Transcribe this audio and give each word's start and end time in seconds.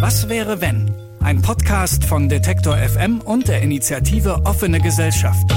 Was 0.00 0.28
wäre 0.28 0.60
wenn? 0.60 0.94
Ein 1.20 1.40
Podcast 1.40 2.04
von 2.04 2.28
Detektor 2.28 2.76
FM 2.76 3.22
und 3.22 3.48
der 3.48 3.62
Initiative 3.62 4.42
Offene 4.44 4.78
Gesellschaft. 4.78 5.50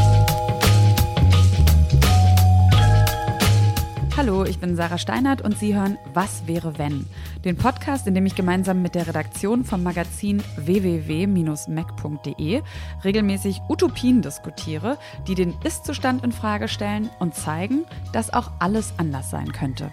Hallo, 4.15 4.45
ich 4.45 4.59
bin 4.59 4.77
Sarah 4.77 4.97
Steinert 4.97 5.41
und 5.41 5.59
Sie 5.59 5.75
hören 5.75 5.97
Was 6.13 6.47
wäre 6.47 6.77
wenn? 6.77 7.05
Den 7.43 7.57
Podcast, 7.57 8.07
in 8.07 8.15
dem 8.15 8.25
ich 8.25 8.35
gemeinsam 8.35 8.81
mit 8.81 8.95
der 8.95 9.07
Redaktion 9.07 9.65
vom 9.65 9.83
Magazin 9.83 10.41
www.mac.de 10.55 11.41
regelmäßig 13.03 13.59
Utopien 13.67 14.21
diskutiere, 14.21 14.97
die 15.27 15.35
den 15.35 15.53
Ist-Zustand 15.65 16.23
in 16.23 16.31
Frage 16.31 16.69
stellen 16.69 17.09
und 17.19 17.35
zeigen, 17.35 17.83
dass 18.13 18.31
auch 18.33 18.51
alles 18.59 18.93
anders 18.97 19.29
sein 19.29 19.51
könnte. 19.51 19.91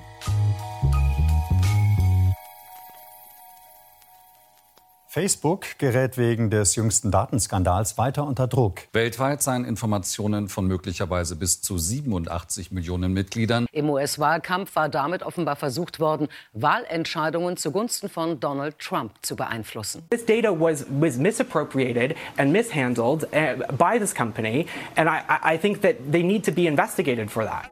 Facebook 5.16 5.78
gerät 5.78 6.18
wegen 6.18 6.50
des 6.50 6.76
jüngsten 6.76 7.10
Datenskandals 7.10 7.96
weiter 7.96 8.26
unter 8.26 8.46
Druck. 8.46 8.82
Weltweit 8.92 9.42
seien 9.42 9.64
Informationen 9.64 10.50
von 10.50 10.66
möglicherweise 10.66 11.36
bis 11.36 11.62
zu 11.62 11.78
87 11.78 12.70
Millionen 12.70 13.14
Mitgliedern. 13.14 13.64
Im 13.72 13.88
US-Wahlkampf 13.88 14.76
war 14.76 14.90
damit 14.90 15.22
offenbar 15.22 15.56
versucht 15.56 16.00
worden, 16.00 16.28
Wahlentscheidungen 16.52 17.56
zugunsten 17.56 18.10
von 18.10 18.40
Donald 18.40 18.78
Trump 18.78 19.12
zu 19.22 19.36
beeinflussen. 19.36 20.02
This 20.10 20.26
data 20.26 20.50
was, 20.50 20.84
was 20.90 21.16
misappropriated 21.16 22.14
and 22.36 22.52
mishandled 22.52 23.24
uh, 23.32 23.64
by 23.72 23.98
this 23.98 24.14
company, 24.14 24.66
and 24.96 25.08
I, 25.08 25.54
I 25.54 25.58
think 25.58 25.80
that 25.80 25.94
they 26.12 26.22
need 26.22 26.44
to 26.44 26.52
be 26.52 26.66
investigated 26.66 27.30
for 27.30 27.46
that. 27.46 27.70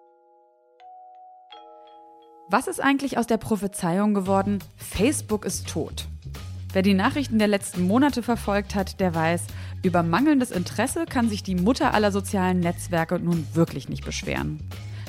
Was 2.49 2.69
ist 2.69 2.81
eigentlich 2.81 3.19
aus 3.19 3.27
der 3.27 3.37
Prophezeiung 3.37 4.15
geworden? 4.15 4.61
Facebook 4.79 5.45
ist 5.45 5.69
tot. 5.69 6.07
Wer 6.75 6.83
die 6.83 6.95
Nachrichten 6.95 7.39
der 7.39 7.47
letzten 7.47 7.87
Monate 7.87 8.21
verfolgt 8.21 8.75
hat, 8.75 8.99
der 8.99 9.15
weiß, 9.15 9.47
über 9.85 10.03
mangelndes 10.03 10.51
Interesse 10.51 11.05
kann 11.09 11.29
sich 11.29 11.45
die 11.45 11.55
Mutter 11.55 11.95
aller 11.95 12.11
sozialen 12.11 12.59
Netzwerke 12.59 13.21
nun 13.21 13.47
wirklich 13.55 13.89
nicht 13.89 14.05
beschweren. 14.05 14.59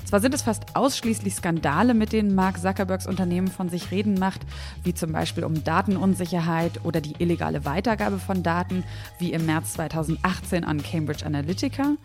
Zwar 0.06 0.20
sind 0.20 0.36
es 0.36 0.44
fast 0.44 0.76
ausschließlich 0.76 1.34
Skandale, 1.34 1.96
mit 1.96 2.14
denen 2.14 2.36
Mark 2.36 2.60
Zuckerbergs 2.60 3.08
Unternehmen 3.08 3.48
von 3.48 3.70
sich 3.70 3.90
reden 3.90 4.14
macht, 4.20 4.42
wie 4.84 4.94
zum 4.94 5.12
Beispiel 5.12 5.44
um 5.44 5.64
Datenunsicherheit 5.64 6.86
oder 6.86 7.02
die 7.02 7.16
illegale 7.18 7.66
Weitergabe 7.66 8.20
von 8.20 8.44
Daten, 8.44 8.84
wie 9.18 9.34
im 9.34 9.48
März 9.48 9.74
2018 9.74 10.66
an 10.66 10.84
Cambridge 10.84 11.26
Analytica, 11.26 11.96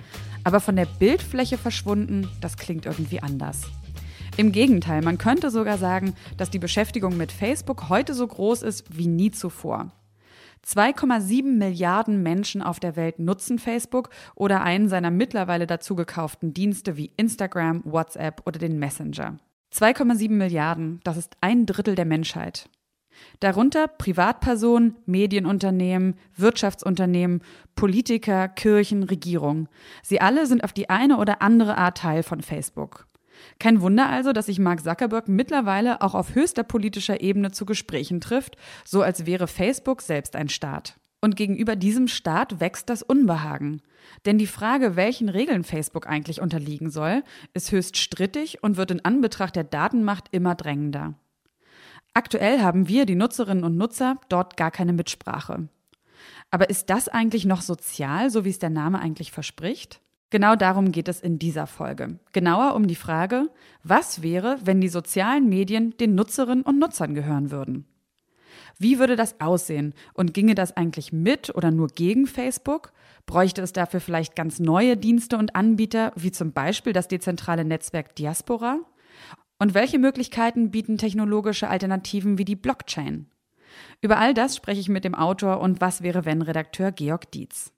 aber 0.43 0.61
von 0.61 0.77
der 0.77 0.87
Bildfläche 0.87 1.59
verschwunden, 1.59 2.31
das 2.41 2.57
klingt 2.57 2.87
irgendwie 2.87 3.21
anders. 3.21 3.67
Im 4.41 4.53
Gegenteil, 4.53 5.03
man 5.03 5.19
könnte 5.19 5.51
sogar 5.51 5.77
sagen, 5.77 6.15
dass 6.39 6.49
die 6.49 6.59
Beschäftigung 6.59 7.15
mit 7.19 7.31
Facebook 7.31 7.91
heute 7.91 8.15
so 8.15 8.27
groß 8.27 8.63
ist 8.63 8.97
wie 8.97 9.07
nie 9.07 9.31
zuvor. 9.31 9.93
2,7 10.67 11.43
Milliarden 11.59 12.23
Menschen 12.23 12.63
auf 12.63 12.81
der 12.81 12.97
Welt 12.97 13.19
nutzen 13.19 13.59
Facebook 13.59 14.09
oder 14.35 14.63
einen 14.63 14.89
seiner 14.89 15.11
mittlerweile 15.11 15.67
dazu 15.67 15.95
gekauften 15.95 16.55
Dienste 16.55 16.97
wie 16.97 17.13
Instagram, 17.19 17.83
WhatsApp 17.85 18.41
oder 18.47 18.59
den 18.59 18.79
Messenger. 18.79 19.37
2,7 19.75 20.31
Milliarden, 20.31 21.01
das 21.05 21.19
ist 21.19 21.37
ein 21.43 21.67
Drittel 21.67 21.95
der 21.95 22.07
Menschheit. 22.07 22.71
Darunter 23.41 23.89
Privatpersonen, 23.89 24.97
Medienunternehmen, 25.05 26.15
Wirtschaftsunternehmen, 26.35 27.43
Politiker, 27.75 28.49
Kirchen, 28.49 29.03
Regierungen. 29.03 29.69
Sie 30.03 30.23
alle 30.23 30.47
sind 30.47 30.65
auf 30.65 30.73
die 30.73 30.89
eine 30.89 31.19
oder 31.19 31.43
andere 31.43 31.77
Art 31.77 31.99
Teil 31.99 32.23
von 32.23 32.41
Facebook. 32.41 33.10
Kein 33.61 33.83
Wunder 33.83 34.09
also, 34.09 34.33
dass 34.33 34.47
sich 34.47 34.59
Mark 34.59 34.83
Zuckerberg 34.83 35.29
mittlerweile 35.29 36.01
auch 36.01 36.15
auf 36.15 36.35
höchster 36.35 36.65
politischer 36.65 37.21
Ebene 37.21 37.53
zu 37.53 37.67
Gesprächen 37.67 38.21
trifft, 38.21 38.57
so 38.87 39.03
als 39.03 39.27
wäre 39.27 39.47
Facebook 39.47 40.01
selbst 40.01 40.35
ein 40.35 40.49
Staat. 40.49 40.99
Und 41.21 41.37
gegenüber 41.37 41.77
diesem 41.77 42.09
Staat 42.09 42.61
wächst 42.61 42.89
das 42.89 43.03
Unbehagen. 43.03 43.83
Denn 44.25 44.39
die 44.39 44.47
Frage, 44.47 44.97
welchen 44.97 45.29
Regeln 45.29 45.63
Facebook 45.63 46.07
eigentlich 46.07 46.41
unterliegen 46.41 46.91
soll, 46.91 47.23
ist 47.53 47.71
höchst 47.71 47.99
strittig 47.99 48.63
und 48.63 48.79
wird 48.79 48.91
in 48.91 49.05
Anbetracht 49.05 49.55
der 49.55 49.65
Datenmacht 49.65 50.29
immer 50.31 50.55
drängender. 50.55 51.13
Aktuell 52.15 52.63
haben 52.63 52.89
wir, 52.89 53.05
die 53.05 53.15
Nutzerinnen 53.15 53.63
und 53.63 53.77
Nutzer, 53.77 54.17
dort 54.31 54.57
gar 54.57 54.71
keine 54.71 54.95
Mitsprache. 54.95 55.69
Aber 56.51 56.71
ist 56.71 56.89
das 56.89 57.09
eigentlich 57.09 57.45
noch 57.45 57.61
sozial, 57.61 58.31
so 58.31 58.47
wie 58.47 58.51
es 58.51 58.59
der 58.59 58.71
Name 58.71 59.01
eigentlich 59.01 59.33
verspricht? 59.33 60.01
Genau 60.31 60.55
darum 60.55 60.93
geht 60.93 61.09
es 61.09 61.21
in 61.21 61.39
dieser 61.41 61.67
Folge. 61.67 62.21
Genauer 62.33 62.75
um 62.77 62.87
die 62.87 62.95
Frage, 62.95 63.51
was 63.83 64.23
wäre, 64.23 64.59
wenn 64.63 64.81
die 64.81 64.89
sozialen 64.89 65.49
Medien 65.49 65.97
den 65.99 66.15
Nutzerinnen 66.15 66.65
und 66.65 66.79
Nutzern 66.79 67.15
gehören 67.15 67.51
würden? 67.51 67.85
Wie 68.79 68.99
würde 68.99 69.17
das 69.17 69.41
aussehen 69.41 69.93
und 70.15 70.33
ginge 70.33 70.55
das 70.55 70.77
eigentlich 70.77 71.13
mit 71.13 71.55
oder 71.55 71.71
nur 71.71 71.89
gegen 71.89 72.27
Facebook? 72.27 72.93
Bräuchte 73.27 73.61
es 73.61 73.73
dafür 73.73 74.01
vielleicht 74.01 74.37
ganz 74.37 74.61
neue 74.61 74.97
Dienste 74.97 75.37
und 75.37 75.55
Anbieter, 75.55 76.13
wie 76.17 76.31
zum 76.31 76.53
Beispiel 76.53 76.93
das 76.93 77.09
dezentrale 77.09 77.65
Netzwerk 77.65 78.15
Diaspora? 78.15 78.79
Und 79.59 79.75
welche 79.75 79.99
Möglichkeiten 79.99 80.71
bieten 80.71 80.97
technologische 80.97 81.69
Alternativen 81.69 82.39
wie 82.39 82.47
die 82.47 82.57
Blockchain? 82.57 83.27
Über 84.01 84.19
all 84.19 84.33
das 84.33 84.57
spreche 84.57 84.81
ich 84.81 84.89
mit 84.89 85.05
dem 85.05 85.15
Autor 85.15 85.61
und 85.61 85.81
Was 85.81 86.03
wäre 86.03 86.25
wenn 86.25 86.41
Redakteur 86.41 86.93
Georg 86.93 87.31
Dietz. 87.33 87.73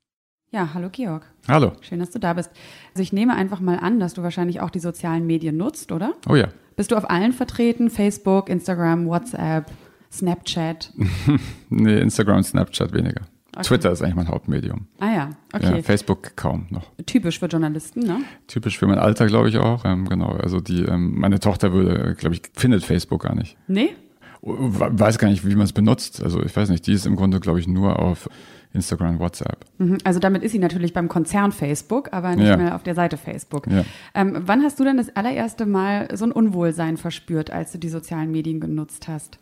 Ja, 0.52 0.74
hallo 0.74 0.90
Georg. 0.92 1.24
Hallo. 1.48 1.72
Schön, 1.80 1.98
dass 1.98 2.10
du 2.10 2.18
da 2.18 2.34
bist. 2.34 2.50
Also 2.90 3.02
ich 3.02 3.14
nehme 3.14 3.34
einfach 3.34 3.60
mal 3.60 3.78
an, 3.78 3.98
dass 3.98 4.12
du 4.12 4.22
wahrscheinlich 4.22 4.60
auch 4.60 4.68
die 4.68 4.80
sozialen 4.80 5.26
Medien 5.26 5.56
nutzt, 5.56 5.92
oder? 5.92 6.12
Oh 6.28 6.36
ja. 6.36 6.48
Bist 6.76 6.90
du 6.90 6.96
auf 6.96 7.08
allen 7.08 7.32
vertreten? 7.32 7.88
Facebook, 7.88 8.50
Instagram, 8.50 9.06
WhatsApp, 9.06 9.70
Snapchat? 10.12 10.92
nee, 11.70 11.98
Instagram 11.98 12.36
und 12.36 12.44
Snapchat 12.44 12.92
weniger. 12.92 13.22
Okay. 13.54 13.62
Twitter 13.62 13.92
ist 13.92 14.02
eigentlich 14.02 14.14
mein 14.14 14.28
Hauptmedium. 14.28 14.88
Ah 15.00 15.14
ja, 15.14 15.30
okay. 15.54 15.76
Ja, 15.76 15.82
Facebook 15.82 16.36
kaum 16.36 16.66
noch. 16.68 16.84
Typisch 17.06 17.38
für 17.38 17.46
Journalisten, 17.46 18.00
ne? 18.00 18.18
Typisch 18.46 18.78
für 18.78 18.86
mein 18.86 18.98
Alter, 18.98 19.26
glaube 19.28 19.48
ich 19.48 19.56
auch. 19.56 19.86
Ähm, 19.86 20.06
genau. 20.06 20.32
Also 20.32 20.60
die, 20.60 20.82
ähm, 20.82 21.18
meine 21.18 21.40
Tochter 21.40 21.72
würde, 21.72 22.14
glaube 22.14 22.34
ich, 22.34 22.42
findet 22.52 22.84
Facebook 22.84 23.22
gar 23.22 23.34
nicht. 23.34 23.56
Nee? 23.68 23.94
Weiß 24.42 25.18
gar 25.18 25.28
nicht, 25.28 25.46
wie 25.46 25.54
man 25.54 25.64
es 25.64 25.72
benutzt. 25.72 26.22
Also 26.22 26.42
ich 26.42 26.54
weiß 26.54 26.68
nicht, 26.68 26.86
die 26.86 26.92
ist 26.92 27.06
im 27.06 27.16
Grunde, 27.16 27.40
glaube 27.40 27.60
ich, 27.60 27.68
nur 27.68 27.98
auf 28.00 28.28
Instagram, 28.72 29.18
WhatsApp. 29.18 29.64
Mhm, 29.78 29.98
also 30.04 30.18
damit 30.18 30.42
ist 30.42 30.52
sie 30.52 30.58
natürlich 30.58 30.92
beim 30.92 31.08
Konzern 31.08 31.52
Facebook, 31.52 32.08
aber 32.12 32.34
nicht 32.36 32.48
ja. 32.48 32.56
mehr 32.56 32.74
auf 32.74 32.82
der 32.82 32.94
Seite 32.94 33.16
Facebook. 33.16 33.66
Ja. 33.66 33.84
Ähm, 34.14 34.42
wann 34.46 34.62
hast 34.62 34.80
du 34.80 34.84
denn 34.84 34.96
das 34.96 35.14
allererste 35.14 35.66
Mal 35.66 36.08
so 36.16 36.24
ein 36.24 36.32
Unwohlsein 36.32 36.96
verspürt, 36.96 37.50
als 37.50 37.72
du 37.72 37.78
die 37.78 37.88
sozialen 37.88 38.30
Medien 38.30 38.60
genutzt 38.60 39.08
hast? 39.08 39.38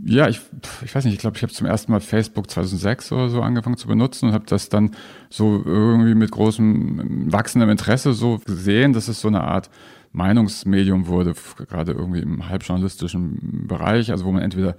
Ja, 0.00 0.28
ich, 0.28 0.40
ich 0.84 0.94
weiß 0.94 1.04
nicht, 1.04 1.14
ich 1.14 1.20
glaube, 1.20 1.36
ich 1.36 1.42
habe 1.42 1.52
zum 1.52 1.66
ersten 1.66 1.90
Mal 1.90 2.00
Facebook 2.00 2.48
2006 2.48 3.10
oder 3.10 3.28
so 3.28 3.42
angefangen 3.42 3.76
zu 3.76 3.88
benutzen 3.88 4.28
und 4.28 4.32
habe 4.32 4.46
das 4.46 4.68
dann 4.68 4.92
so 5.28 5.60
irgendwie 5.64 6.14
mit 6.14 6.30
großem 6.30 7.32
wachsendem 7.32 7.68
Interesse 7.70 8.12
so 8.12 8.38
gesehen, 8.38 8.92
dass 8.92 9.08
es 9.08 9.20
so 9.20 9.26
eine 9.26 9.42
Art 9.42 9.70
Meinungsmedium 10.12 11.08
wurde, 11.08 11.34
gerade 11.68 11.92
irgendwie 11.92 12.20
im 12.20 12.48
halbjournalistischen 12.48 13.66
Bereich, 13.66 14.12
also 14.12 14.24
wo 14.24 14.32
man 14.32 14.42
entweder 14.42 14.76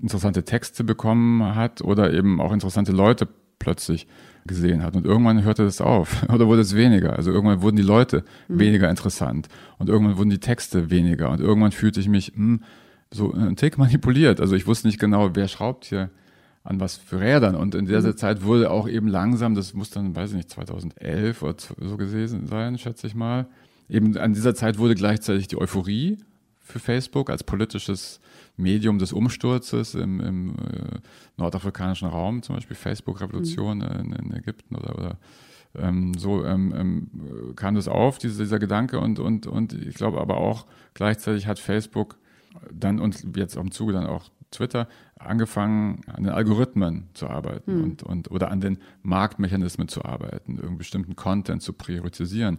interessante 0.00 0.44
Texte 0.44 0.84
bekommen 0.84 1.54
hat 1.54 1.82
oder 1.82 2.12
eben 2.12 2.40
auch 2.40 2.52
interessante 2.52 2.92
Leute 2.92 3.28
plötzlich 3.60 4.08
gesehen 4.46 4.82
hat. 4.82 4.96
Und 4.96 5.06
irgendwann 5.06 5.44
hörte 5.44 5.62
das 5.62 5.80
auf 5.80 6.28
oder 6.32 6.48
wurde 6.48 6.62
es 6.62 6.74
weniger. 6.74 7.14
Also 7.14 7.30
irgendwann 7.30 7.62
wurden 7.62 7.76
die 7.76 7.82
Leute 7.82 8.24
mhm. 8.48 8.58
weniger 8.58 8.90
interessant 8.90 9.48
und 9.78 9.88
irgendwann 9.88 10.18
wurden 10.18 10.30
die 10.30 10.40
Texte 10.40 10.90
weniger 10.90 11.30
und 11.30 11.40
irgendwann 11.40 11.70
fühlte 11.70 12.00
ich 12.00 12.08
mich 12.08 12.32
mh, 12.34 12.36
hm, 12.36 12.62
so 13.12 13.32
ein 13.32 13.54
Tick 13.56 13.78
manipuliert. 13.78 14.40
Also 14.40 14.56
ich 14.56 14.66
wusste 14.66 14.88
nicht 14.88 14.98
genau, 14.98 15.30
wer 15.34 15.46
schraubt 15.46 15.84
hier 15.84 16.10
an 16.62 16.80
was 16.80 16.96
für 16.96 17.20
Rädern. 17.20 17.54
Und 17.54 17.74
in 17.74 17.86
dieser 17.86 18.02
mhm. 18.02 18.16
Zeit 18.16 18.42
wurde 18.42 18.70
auch 18.70 18.88
eben 18.88 19.08
langsam, 19.08 19.54
das 19.54 19.74
muss 19.74 19.90
dann, 19.90 20.14
weiß 20.14 20.30
ich 20.30 20.36
nicht, 20.36 20.50
2011 20.50 21.42
oder 21.42 21.54
so 21.58 21.96
gewesen 21.96 22.46
sein, 22.46 22.78
schätze 22.78 23.06
ich 23.06 23.14
mal. 23.14 23.46
Eben 23.88 24.16
an 24.16 24.34
dieser 24.34 24.54
Zeit 24.54 24.78
wurde 24.78 24.94
gleichzeitig 24.94 25.48
die 25.48 25.58
Euphorie 25.58 26.18
für 26.70 26.78
Facebook 26.78 27.30
als 27.30 27.44
politisches 27.44 28.20
Medium 28.56 28.98
des 28.98 29.12
Umsturzes 29.12 29.94
im, 29.94 30.20
im 30.20 30.50
äh, 30.50 30.98
nordafrikanischen 31.36 32.08
Raum, 32.08 32.42
zum 32.42 32.56
Beispiel 32.56 32.76
Facebook-Revolution 32.76 33.78
mhm. 33.78 33.84
in, 33.84 34.12
in, 34.12 34.34
Ägypten 34.34 34.76
oder, 34.76 34.98
oder 34.98 35.16
ähm, 35.74 36.14
so 36.14 36.44
ähm, 36.44 36.74
ähm, 36.76 37.54
kam 37.56 37.74
das 37.74 37.88
auf, 37.88 38.18
diese, 38.18 38.42
dieser 38.42 38.58
Gedanke 38.58 38.98
und, 38.98 39.18
und, 39.18 39.46
und 39.46 39.72
ich 39.72 39.94
glaube 39.94 40.20
aber 40.20 40.36
auch 40.36 40.66
gleichzeitig 40.94 41.46
hat 41.46 41.58
Facebook 41.58 42.18
dann 42.72 42.98
und 42.98 43.36
jetzt 43.36 43.56
auch 43.56 43.62
im 43.62 43.70
Zuge 43.70 43.92
dann 43.92 44.06
auch 44.06 44.30
Twitter 44.50 44.88
angefangen, 45.16 46.00
an 46.06 46.24
den 46.24 46.32
Algorithmen 46.32 47.08
zu 47.14 47.28
arbeiten 47.28 47.76
mhm. 47.76 47.84
und, 47.84 48.02
und 48.02 48.30
oder 48.30 48.50
an 48.50 48.60
den 48.60 48.78
Marktmechanismen 49.02 49.88
zu 49.88 50.04
arbeiten, 50.04 50.52
irgendeinen 50.52 50.78
bestimmten 50.78 51.16
Content 51.16 51.62
zu 51.62 51.72
priorisieren. 51.72 52.58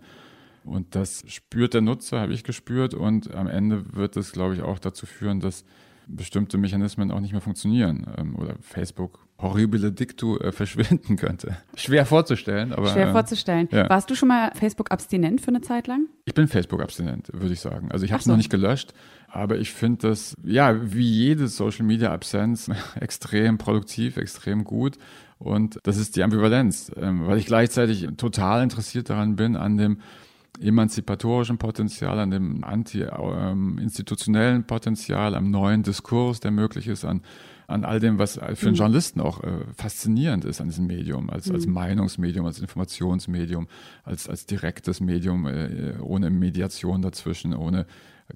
Und 0.63 0.95
das 0.95 1.23
spürt 1.27 1.73
der 1.73 1.81
Nutzer, 1.81 2.19
habe 2.19 2.33
ich 2.33 2.43
gespürt. 2.43 2.93
Und 2.93 3.33
am 3.33 3.47
Ende 3.47 3.95
wird 3.95 4.17
es, 4.17 4.31
glaube 4.31 4.53
ich, 4.55 4.61
auch 4.61 4.79
dazu 4.79 5.05
führen, 5.05 5.39
dass 5.39 5.65
bestimmte 6.07 6.57
Mechanismen 6.57 7.11
auch 7.11 7.19
nicht 7.19 7.31
mehr 7.31 7.41
funktionieren 7.41 8.07
ähm, 8.17 8.35
oder 8.35 8.55
Facebook 8.61 9.19
horribile 9.41 9.91
Dictu 9.91 10.37
äh, 10.37 10.51
verschwinden 10.51 11.15
könnte. 11.15 11.57
Schwer 11.75 12.05
vorzustellen, 12.05 12.73
aber. 12.73 12.89
Schwer 12.89 13.09
äh, 13.09 13.11
vorzustellen. 13.11 13.67
Ja. 13.71 13.89
Warst 13.89 14.09
du 14.09 14.15
schon 14.15 14.27
mal 14.27 14.51
Facebook-abstinent 14.53 15.41
für 15.41 15.49
eine 15.49 15.61
Zeit 15.61 15.87
lang? 15.87 16.07
Ich 16.25 16.33
bin 16.33 16.47
Facebook-abstinent, 16.47 17.29
würde 17.33 17.53
ich 17.53 17.59
sagen. 17.59 17.91
Also 17.91 18.05
ich 18.05 18.11
habe 18.11 18.19
es 18.19 18.25
so. 18.25 18.31
noch 18.31 18.37
nicht 18.37 18.49
gelöscht, 18.49 18.93
Aber 19.27 19.57
ich 19.57 19.71
finde 19.71 20.09
das, 20.09 20.35
ja, 20.43 20.93
wie 20.93 21.09
jede 21.09 21.47
Social 21.47 21.85
Media 21.85 22.11
Absenz, 22.11 22.69
extrem 22.99 23.57
produktiv, 23.57 24.17
extrem 24.17 24.63
gut. 24.63 24.97
Und 25.39 25.79
das 25.83 25.97
ist 25.97 26.15
die 26.15 26.23
Ambivalenz, 26.23 26.91
ähm, 26.95 27.25
weil 27.25 27.39
ich 27.39 27.47
gleichzeitig 27.47 28.07
total 28.17 28.61
interessiert 28.61 29.09
daran 29.09 29.35
bin, 29.35 29.55
an 29.55 29.77
dem 29.77 29.97
emanzipatorischen 30.59 31.57
Potenzial, 31.57 32.19
an 32.19 32.31
dem 32.31 32.63
anti-institutionellen 32.63 34.57
ähm, 34.57 34.63
Potenzial, 34.67 35.35
am 35.35 35.49
neuen 35.49 35.83
Diskurs, 35.83 36.39
der 36.39 36.51
möglich 36.51 36.87
ist, 36.87 37.05
an, 37.05 37.21
an 37.67 37.85
all 37.85 37.99
dem, 37.99 38.19
was 38.19 38.33
für 38.33 38.41
einen 38.43 38.55
mhm. 38.71 38.75
Journalisten 38.75 39.21
auch 39.21 39.43
äh, 39.43 39.65
faszinierend 39.75 40.45
ist 40.45 40.61
an 40.61 40.67
diesem 40.67 40.87
Medium, 40.87 41.29
als, 41.29 41.49
als 41.49 41.65
mhm. 41.65 41.73
Meinungsmedium, 41.73 42.45
als 42.45 42.59
Informationsmedium, 42.59 43.67
als, 44.03 44.29
als 44.29 44.45
direktes 44.45 44.99
Medium, 44.99 45.47
äh, 45.47 45.95
ohne 45.99 46.29
Mediation 46.29 47.01
dazwischen, 47.01 47.55
ohne 47.55 47.85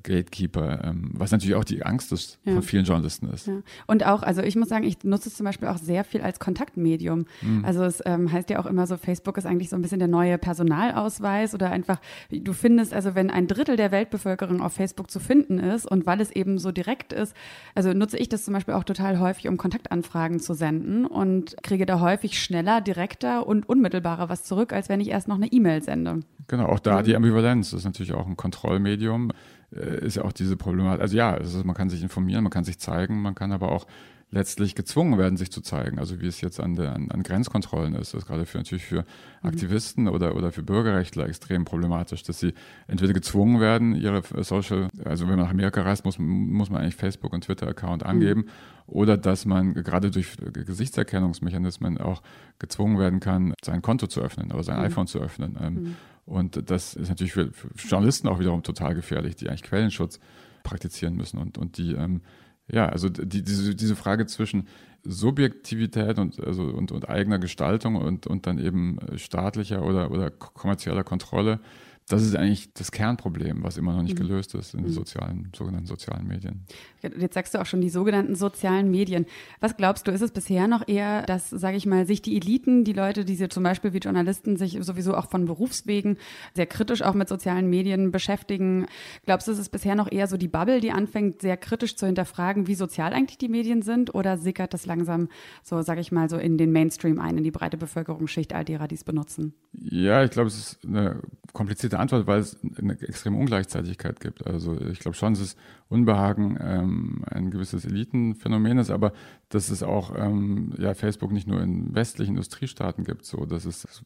Gatekeeper, 0.03 0.83
ähm, 0.83 1.11
was 1.13 1.31
natürlich 1.31 1.55
auch 1.55 1.63
die 1.63 1.83
Angst 1.83 2.11
ist, 2.11 2.39
ja. 2.43 2.53
von 2.53 2.61
vielen 2.61 2.85
Journalisten 2.85 3.29
ist. 3.29 3.47
Ja. 3.47 3.61
Und 3.87 4.05
auch, 4.05 4.23
also 4.23 4.41
ich 4.41 4.55
muss 4.55 4.69
sagen, 4.69 4.85
ich 4.85 5.03
nutze 5.03 5.29
es 5.29 5.35
zum 5.35 5.45
Beispiel 5.45 5.67
auch 5.67 5.77
sehr 5.77 6.03
viel 6.03 6.21
als 6.21 6.39
Kontaktmedium. 6.39 7.25
Mhm. 7.41 7.65
Also 7.65 7.83
es 7.83 8.01
ähm, 8.05 8.31
heißt 8.31 8.49
ja 8.49 8.59
auch 8.59 8.65
immer 8.65 8.87
so, 8.87 8.97
Facebook 8.97 9.37
ist 9.37 9.45
eigentlich 9.45 9.69
so 9.69 9.75
ein 9.75 9.81
bisschen 9.81 9.99
der 9.99 10.07
neue 10.07 10.37
Personalausweis 10.37 11.53
oder 11.53 11.71
einfach, 11.71 11.99
du 12.31 12.53
findest, 12.53 12.93
also 12.93 13.15
wenn 13.15 13.29
ein 13.29 13.47
Drittel 13.47 13.75
der 13.75 13.91
Weltbevölkerung 13.91 14.61
auf 14.61 14.73
Facebook 14.73 15.09
zu 15.11 15.19
finden 15.19 15.59
ist 15.59 15.89
und 15.89 16.05
weil 16.05 16.21
es 16.21 16.31
eben 16.31 16.57
so 16.57 16.71
direkt 16.71 17.13
ist, 17.13 17.35
also 17.73 17.93
nutze 17.93 18.17
ich 18.17 18.29
das 18.29 18.45
zum 18.45 18.53
Beispiel 18.53 18.73
auch 18.73 18.83
total 18.83 19.19
häufig, 19.19 19.47
um 19.47 19.57
Kontaktanfragen 19.57 20.39
zu 20.39 20.53
senden 20.53 21.05
und 21.05 21.55
kriege 21.63 21.85
da 21.85 21.99
häufig 21.99 22.41
schneller, 22.41 22.81
direkter 22.81 23.47
und 23.47 23.67
unmittelbarer 23.67 24.29
was 24.29 24.43
zurück, 24.43 24.73
als 24.73 24.89
wenn 24.89 24.99
ich 24.99 25.09
erst 25.09 25.27
noch 25.27 25.35
eine 25.35 25.47
E-Mail 25.47 25.83
sende. 25.83 26.21
Genau, 26.47 26.67
auch 26.67 26.79
da 26.79 26.99
mhm. 26.99 27.05
die 27.05 27.15
Ambivalenz. 27.15 27.73
Ist 27.73 27.85
natürlich 27.85 28.13
auch 28.13 28.27
ein 28.27 28.37
Kontrollmedium. 28.37 29.31
Äh, 29.75 30.05
ist 30.05 30.15
ja 30.15 30.23
auch 30.23 30.31
diese 30.31 30.57
Problematik. 30.57 31.01
Also 31.01 31.17
ja, 31.17 31.33
also 31.33 31.63
man 31.63 31.75
kann 31.75 31.89
sich 31.89 32.01
informieren, 32.01 32.43
man 32.43 32.51
kann 32.51 32.63
sich 32.63 32.79
zeigen, 32.79 33.21
man 33.21 33.35
kann 33.35 33.51
aber 33.51 33.71
auch 33.71 33.85
letztlich 34.31 34.75
gezwungen 34.75 35.17
werden, 35.17 35.37
sich 35.37 35.51
zu 35.51 35.61
zeigen. 35.61 35.99
Also 35.99 36.19
wie 36.19 36.27
es 36.27 36.41
jetzt 36.41 36.59
an, 36.59 36.75
der, 36.75 36.93
an, 36.93 37.09
an 37.11 37.23
Grenzkontrollen 37.23 37.95
ist. 37.95 38.13
Das 38.13 38.23
ist 38.23 38.27
gerade 38.27 38.45
für, 38.45 38.57
natürlich 38.57 38.85
für 38.85 39.01
mhm. 39.01 39.49
Aktivisten 39.49 40.07
oder, 40.07 40.35
oder 40.35 40.51
für 40.51 40.63
Bürgerrechtler 40.63 41.27
extrem 41.27 41.63
problematisch, 41.63 42.23
dass 42.23 42.39
sie 42.39 42.53
entweder 42.87 43.13
gezwungen 43.13 43.61
werden, 43.61 43.95
ihre 43.95 44.23
Social, 44.43 44.89
also 45.03 45.25
wenn 45.25 45.37
man 45.37 45.45
nach 45.45 45.51
Amerika 45.51 45.81
reist, 45.81 46.05
muss, 46.05 46.17
muss 46.19 46.69
man 46.69 46.81
eigentlich 46.81 46.95
Facebook- 46.95 47.33
und 47.33 47.45
Twitter-Account 47.45 48.03
mhm. 48.03 48.09
angeben. 48.09 48.41
Mhm. 48.41 48.49
Oder 48.87 49.17
dass 49.17 49.45
man 49.45 49.73
gerade 49.73 50.11
durch 50.11 50.35
Gesichtserkennungsmechanismen 50.37 51.97
auch 51.97 52.21
gezwungen 52.59 52.99
werden 52.99 53.19
kann, 53.19 53.53
sein 53.63 53.81
Konto 53.81 54.07
zu 54.07 54.21
öffnen 54.21 54.51
oder 54.51 54.63
sein 54.63 54.77
mhm. 54.77 54.85
iPhone 54.85 55.07
zu 55.07 55.19
öffnen. 55.19 55.57
Ähm, 55.61 55.73
mhm. 55.73 55.95
Und 56.25 56.69
das 56.69 56.95
ist 56.95 57.09
natürlich 57.09 57.33
für, 57.33 57.51
für, 57.53 57.69
Journalisten 57.75 58.27
auch 58.27 58.39
wiederum 58.39 58.63
total 58.63 58.95
gefährlich, 58.95 59.35
die 59.35 59.47
eigentlich 59.47 59.63
Quellenschutz 59.63 60.19
praktizieren 60.63 61.15
müssen 61.15 61.37
und, 61.37 61.57
und 61.57 61.77
die, 61.77 61.93
ähm, 61.93 62.21
ja, 62.67 62.87
also 62.87 63.09
die, 63.09 63.43
diese, 63.43 63.75
diese 63.75 63.95
Frage 63.95 64.25
zwischen 64.25 64.67
Subjektivität 65.03 66.17
und, 66.17 66.39
also, 66.39 66.63
und, 66.63 66.91
und 66.91 67.07
eigener 67.09 67.37
Gestaltung 67.37 67.95
und, 67.95 68.25
und 68.25 68.47
dann 68.47 68.57
eben 68.57 68.97
staatlicher 69.17 69.83
oder, 69.83 70.09
oder 70.11 70.31
kommerzieller 70.31 71.03
Kontrolle 71.03 71.59
das 72.07 72.21
ist 72.21 72.35
eigentlich 72.35 72.71
das 72.73 72.91
Kernproblem, 72.91 73.63
was 73.63 73.77
immer 73.77 73.93
noch 73.93 74.03
nicht 74.03 74.13
mhm. 74.13 74.27
gelöst 74.27 74.53
ist 74.53 74.75
in 74.75 74.81
den 74.81 74.89
mhm. 74.89 74.93
sozialen, 74.93 75.51
sogenannten 75.55 75.87
sozialen 75.87 76.27
Medien. 76.27 76.61
Jetzt 77.01 77.33
sagst 77.33 77.55
du 77.55 77.59
auch 77.59 77.65
schon 77.65 77.81
die 77.81 77.89
sogenannten 77.89 78.35
sozialen 78.35 78.91
Medien. 78.91 79.25
Was 79.59 79.75
glaubst 79.75 80.07
du, 80.07 80.11
ist 80.11 80.21
es 80.21 80.31
bisher 80.31 80.67
noch 80.67 80.87
eher, 80.87 81.23
dass, 81.23 81.49
sage 81.49 81.77
ich 81.77 81.87
mal, 81.87 82.05
sich 82.05 82.21
die 82.21 82.35
Eliten, 82.35 82.83
die 82.83 82.93
Leute, 82.93 83.25
die 83.25 83.35
sie 83.35 83.49
zum 83.49 83.63
Beispiel 83.63 83.93
wie 83.93 83.97
Journalisten 83.97 84.55
sich 84.55 84.77
sowieso 84.81 85.15
auch 85.15 85.31
von 85.31 85.45
Berufswegen 85.45 86.17
sehr 86.53 86.67
kritisch 86.67 87.01
auch 87.01 87.15
mit 87.15 87.27
sozialen 87.27 87.69
Medien 87.71 88.11
beschäftigen, 88.11 88.85
glaubst 89.25 89.47
du, 89.47 89.51
ist 89.51 89.59
es 89.59 89.69
bisher 89.69 89.95
noch 89.95 90.11
eher 90.11 90.27
so 90.27 90.37
die 90.37 90.47
Bubble, 90.47 90.81
die 90.81 90.91
anfängt, 90.91 91.41
sehr 91.41 91.57
kritisch 91.57 91.95
zu 91.95 92.05
hinterfragen, 92.05 92.67
wie 92.67 92.75
sozial 92.75 93.13
eigentlich 93.13 93.39
die 93.39 93.49
Medien 93.49 93.81
sind? 93.81 94.13
Oder 94.13 94.37
sickert 94.37 94.75
das 94.75 94.85
langsam 94.85 95.29
so, 95.63 95.81
sage 95.81 96.01
ich 96.01 96.11
mal, 96.11 96.29
so 96.29 96.37
in 96.37 96.59
den 96.59 96.71
Mainstream 96.71 97.19
ein, 97.19 97.39
in 97.39 97.43
die 97.43 97.51
breite 97.51 97.77
Bevölkerungsschicht 97.77 98.53
all 98.53 98.63
derer, 98.63 98.87
die 98.87 98.95
es 98.95 99.03
benutzen? 99.03 99.53
Ja, 99.73 100.23
ich 100.23 100.29
glaube, 100.29 100.47
es 100.47 100.57
ist 100.57 100.85
eine 100.85 101.21
komplizierte 101.53 101.94
komplizierte 101.95 101.99
Antwort, 101.99 102.27
weil 102.27 102.39
es 102.39 102.57
eine 102.77 102.99
extreme 103.01 103.37
Ungleichzeitigkeit 103.37 104.19
gibt. 104.19 104.45
Also 104.45 104.79
ich 104.91 104.99
glaube 104.99 105.15
schon, 105.15 105.33
dass 105.33 105.41
es 105.41 105.55
Unbehagen 105.89 106.57
ähm, 106.61 107.23
ein 107.29 107.51
gewisses 107.51 107.85
Elitenphänomen 107.85 108.77
ist, 108.77 108.89
aber 108.89 109.13
dass 109.49 109.69
es 109.69 109.83
auch 109.83 110.13
ähm, 110.17 110.73
ja, 110.77 110.93
Facebook 110.93 111.31
nicht 111.31 111.47
nur 111.47 111.61
in 111.61 111.93
westlichen 111.95 112.31
Industriestaaten 112.31 113.03
gibt, 113.03 113.25
so 113.25 113.45
dass 113.45 113.65
es, 113.65 113.85
es 113.85 114.03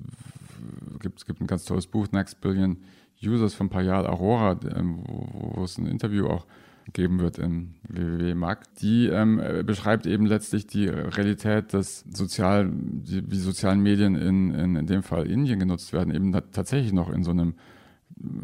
gibt, 0.99 1.19
es 1.19 1.25
gibt 1.25 1.41
ein 1.41 1.47
ganz 1.47 1.65
tolles 1.65 1.87
Buch, 1.87 2.07
Next 2.11 2.41
Billion 2.41 2.77
Users 3.21 3.53
von 3.53 3.69
Payal 3.69 4.07
Aurora, 4.07 4.57
ähm, 4.75 5.03
wo, 5.05 5.57
wo 5.57 5.63
es 5.63 5.77
ein 5.77 5.87
Interview 5.87 6.27
auch 6.27 6.45
geben 6.93 7.19
wird 7.19 7.37
im 7.37 7.75
www.mag. 7.87 8.63
Die 8.81 9.07
ähm, 9.07 9.41
beschreibt 9.63 10.07
eben 10.07 10.25
letztlich 10.25 10.65
die 10.65 10.87
Realität, 10.87 11.73
dass 11.73 12.03
sozial, 12.11 12.69
die, 12.71 13.21
die 13.21 13.37
sozialen 13.37 13.81
Medien 13.81 14.15
in, 14.15 14.53
in, 14.53 14.75
in 14.75 14.87
dem 14.87 15.03
Fall 15.03 15.27
Indien 15.27 15.59
genutzt 15.59 15.93
werden, 15.93 16.13
eben 16.13 16.31
tatsächlich 16.51 16.93
noch 16.93 17.09
in 17.09 17.23
so 17.23 17.31
einem 17.31 17.53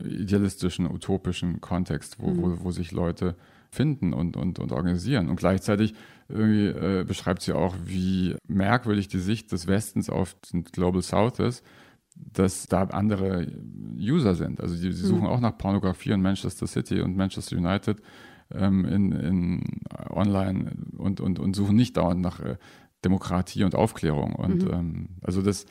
idealistischen, 0.04 0.90
utopischen 0.90 1.62
Kontext, 1.62 2.18
wo, 2.20 2.30
mhm. 2.30 2.42
wo, 2.42 2.64
wo 2.66 2.72
sich 2.72 2.92
Leute 2.92 3.36
finden 3.70 4.14
und, 4.14 4.38
und, 4.38 4.60
und 4.60 4.72
organisieren. 4.72 5.30
Und 5.30 5.36
gleichzeitig 5.36 5.94
irgendwie 6.30 6.68
äh, 6.68 7.04
beschreibt 7.04 7.42
sie 7.42 7.54
auch, 7.54 7.76
wie 7.84 8.36
merkwürdig 8.48 9.08
die 9.08 9.20
Sicht 9.20 9.52
des 9.52 9.68
Westens 9.68 10.10
auf 10.10 10.36
den 10.52 10.64
Global 10.64 11.02
South 11.02 11.40
ist, 11.40 11.64
dass 12.16 12.68
da 12.68 12.84
andere 12.84 13.48
User 13.98 14.36
sind. 14.36 14.62
Also 14.62 14.76
die, 14.76 14.92
sie 14.94 15.06
suchen 15.06 15.24
mhm. 15.24 15.28
auch 15.28 15.40
nach 15.40 15.58
Pornografie 15.58 16.12
in 16.12 16.22
Manchester 16.22 16.68
City 16.68 17.02
und 17.02 17.18
Manchester 17.18 17.58
United 17.58 18.02
ähm, 18.54 18.86
in, 18.86 19.12
in 19.12 19.64
online 20.10 20.72
und, 20.98 21.20
und, 21.20 21.40
und 21.40 21.56
suchen 21.56 21.76
nicht 21.76 21.98
dauernd 21.98 22.22
nach 22.22 22.40
äh, 22.40 22.58
Demokratie 23.04 23.64
und 23.64 23.76
Aufklärung. 23.76 24.34
Und 24.36 24.64
mhm. 24.64 24.74
ähm, 24.74 25.10
also 25.22 25.42
das 25.42 25.66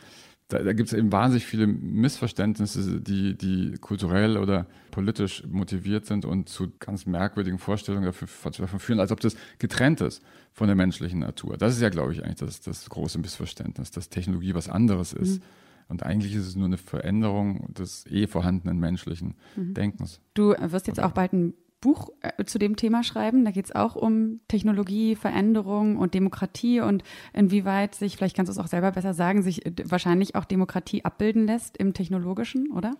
da, 0.54 0.62
da 0.62 0.72
gibt 0.72 0.88
es 0.88 0.92
eben 0.92 1.10
wahnsinnig 1.10 1.46
viele 1.46 1.66
Missverständnisse, 1.66 3.00
die, 3.00 3.36
die 3.36 3.74
kulturell 3.80 4.36
oder 4.36 4.66
politisch 4.92 5.42
motiviert 5.48 6.06
sind 6.06 6.24
und 6.24 6.48
zu 6.48 6.72
ganz 6.78 7.06
merkwürdigen 7.06 7.58
Vorstellungen 7.58 8.04
dafür, 8.04 8.28
dafür 8.44 8.78
führen, 8.78 9.00
als 9.00 9.10
ob 9.10 9.18
das 9.18 9.36
getrennt 9.58 10.00
ist 10.00 10.22
von 10.52 10.68
der 10.68 10.76
menschlichen 10.76 11.18
Natur. 11.18 11.56
Das 11.56 11.74
ist 11.74 11.82
ja, 11.82 11.88
glaube 11.88 12.12
ich, 12.12 12.22
eigentlich 12.22 12.38
das, 12.38 12.60
das 12.60 12.88
große 12.88 13.18
Missverständnis, 13.18 13.90
dass 13.90 14.10
Technologie 14.10 14.54
was 14.54 14.68
anderes 14.68 15.12
ist. 15.12 15.40
Mhm. 15.40 15.46
Und 15.88 16.02
eigentlich 16.04 16.34
ist 16.34 16.46
es 16.46 16.54
nur 16.54 16.66
eine 16.66 16.78
Veränderung 16.78 17.74
des 17.74 18.06
eh 18.06 18.28
vorhandenen 18.28 18.78
menschlichen 18.78 19.34
mhm. 19.56 19.74
Denkens. 19.74 20.20
Du 20.34 20.54
wirst 20.58 20.86
jetzt 20.86 21.00
auch 21.00 21.12
bald 21.12 21.32
ein 21.32 21.54
Buch 21.84 22.08
äh, 22.22 22.44
zu 22.44 22.58
dem 22.58 22.76
Thema 22.76 23.04
schreiben. 23.04 23.44
Da 23.44 23.50
geht 23.50 23.66
es 23.66 23.74
auch 23.74 23.94
um 23.94 24.40
Technologie, 24.48 25.16
Veränderung 25.16 25.98
und 25.98 26.14
Demokratie 26.14 26.80
und 26.80 27.04
inwieweit 27.34 27.94
sich, 27.94 28.16
vielleicht 28.16 28.34
kannst 28.34 28.48
du 28.48 28.52
es 28.52 28.58
auch 28.58 28.68
selber 28.68 28.90
besser 28.92 29.12
sagen, 29.12 29.42
sich 29.42 29.66
äh, 29.66 29.72
wahrscheinlich 29.84 30.34
auch 30.34 30.46
Demokratie 30.46 31.04
abbilden 31.04 31.46
lässt 31.46 31.76
im 31.76 31.92
Technologischen, 31.92 32.72
oder? 32.72 32.94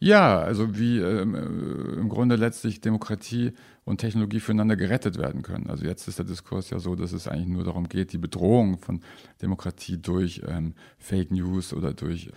Ja, 0.00 0.40
also 0.40 0.78
wie 0.78 0.98
ähm, 0.98 1.34
äh, 1.34 2.00
im 2.00 2.08
Grunde 2.08 2.36
letztlich 2.36 2.80
Demokratie 2.80 3.52
und 3.84 3.98
Technologie 3.98 4.40
füreinander 4.40 4.76
gerettet 4.76 5.18
werden 5.18 5.42
können. 5.42 5.68
Also 5.68 5.84
jetzt 5.84 6.08
ist 6.08 6.18
der 6.18 6.24
Diskurs 6.24 6.70
ja 6.70 6.78
so, 6.78 6.96
dass 6.96 7.12
es 7.12 7.28
eigentlich 7.28 7.48
nur 7.48 7.64
darum 7.64 7.88
geht, 7.88 8.12
die 8.14 8.18
Bedrohung 8.18 8.78
von 8.78 9.02
Demokratie 9.42 9.98
durch 9.98 10.42
ähm, 10.48 10.72
Fake 10.98 11.30
News 11.30 11.74
oder 11.74 11.92
durch 11.92 12.30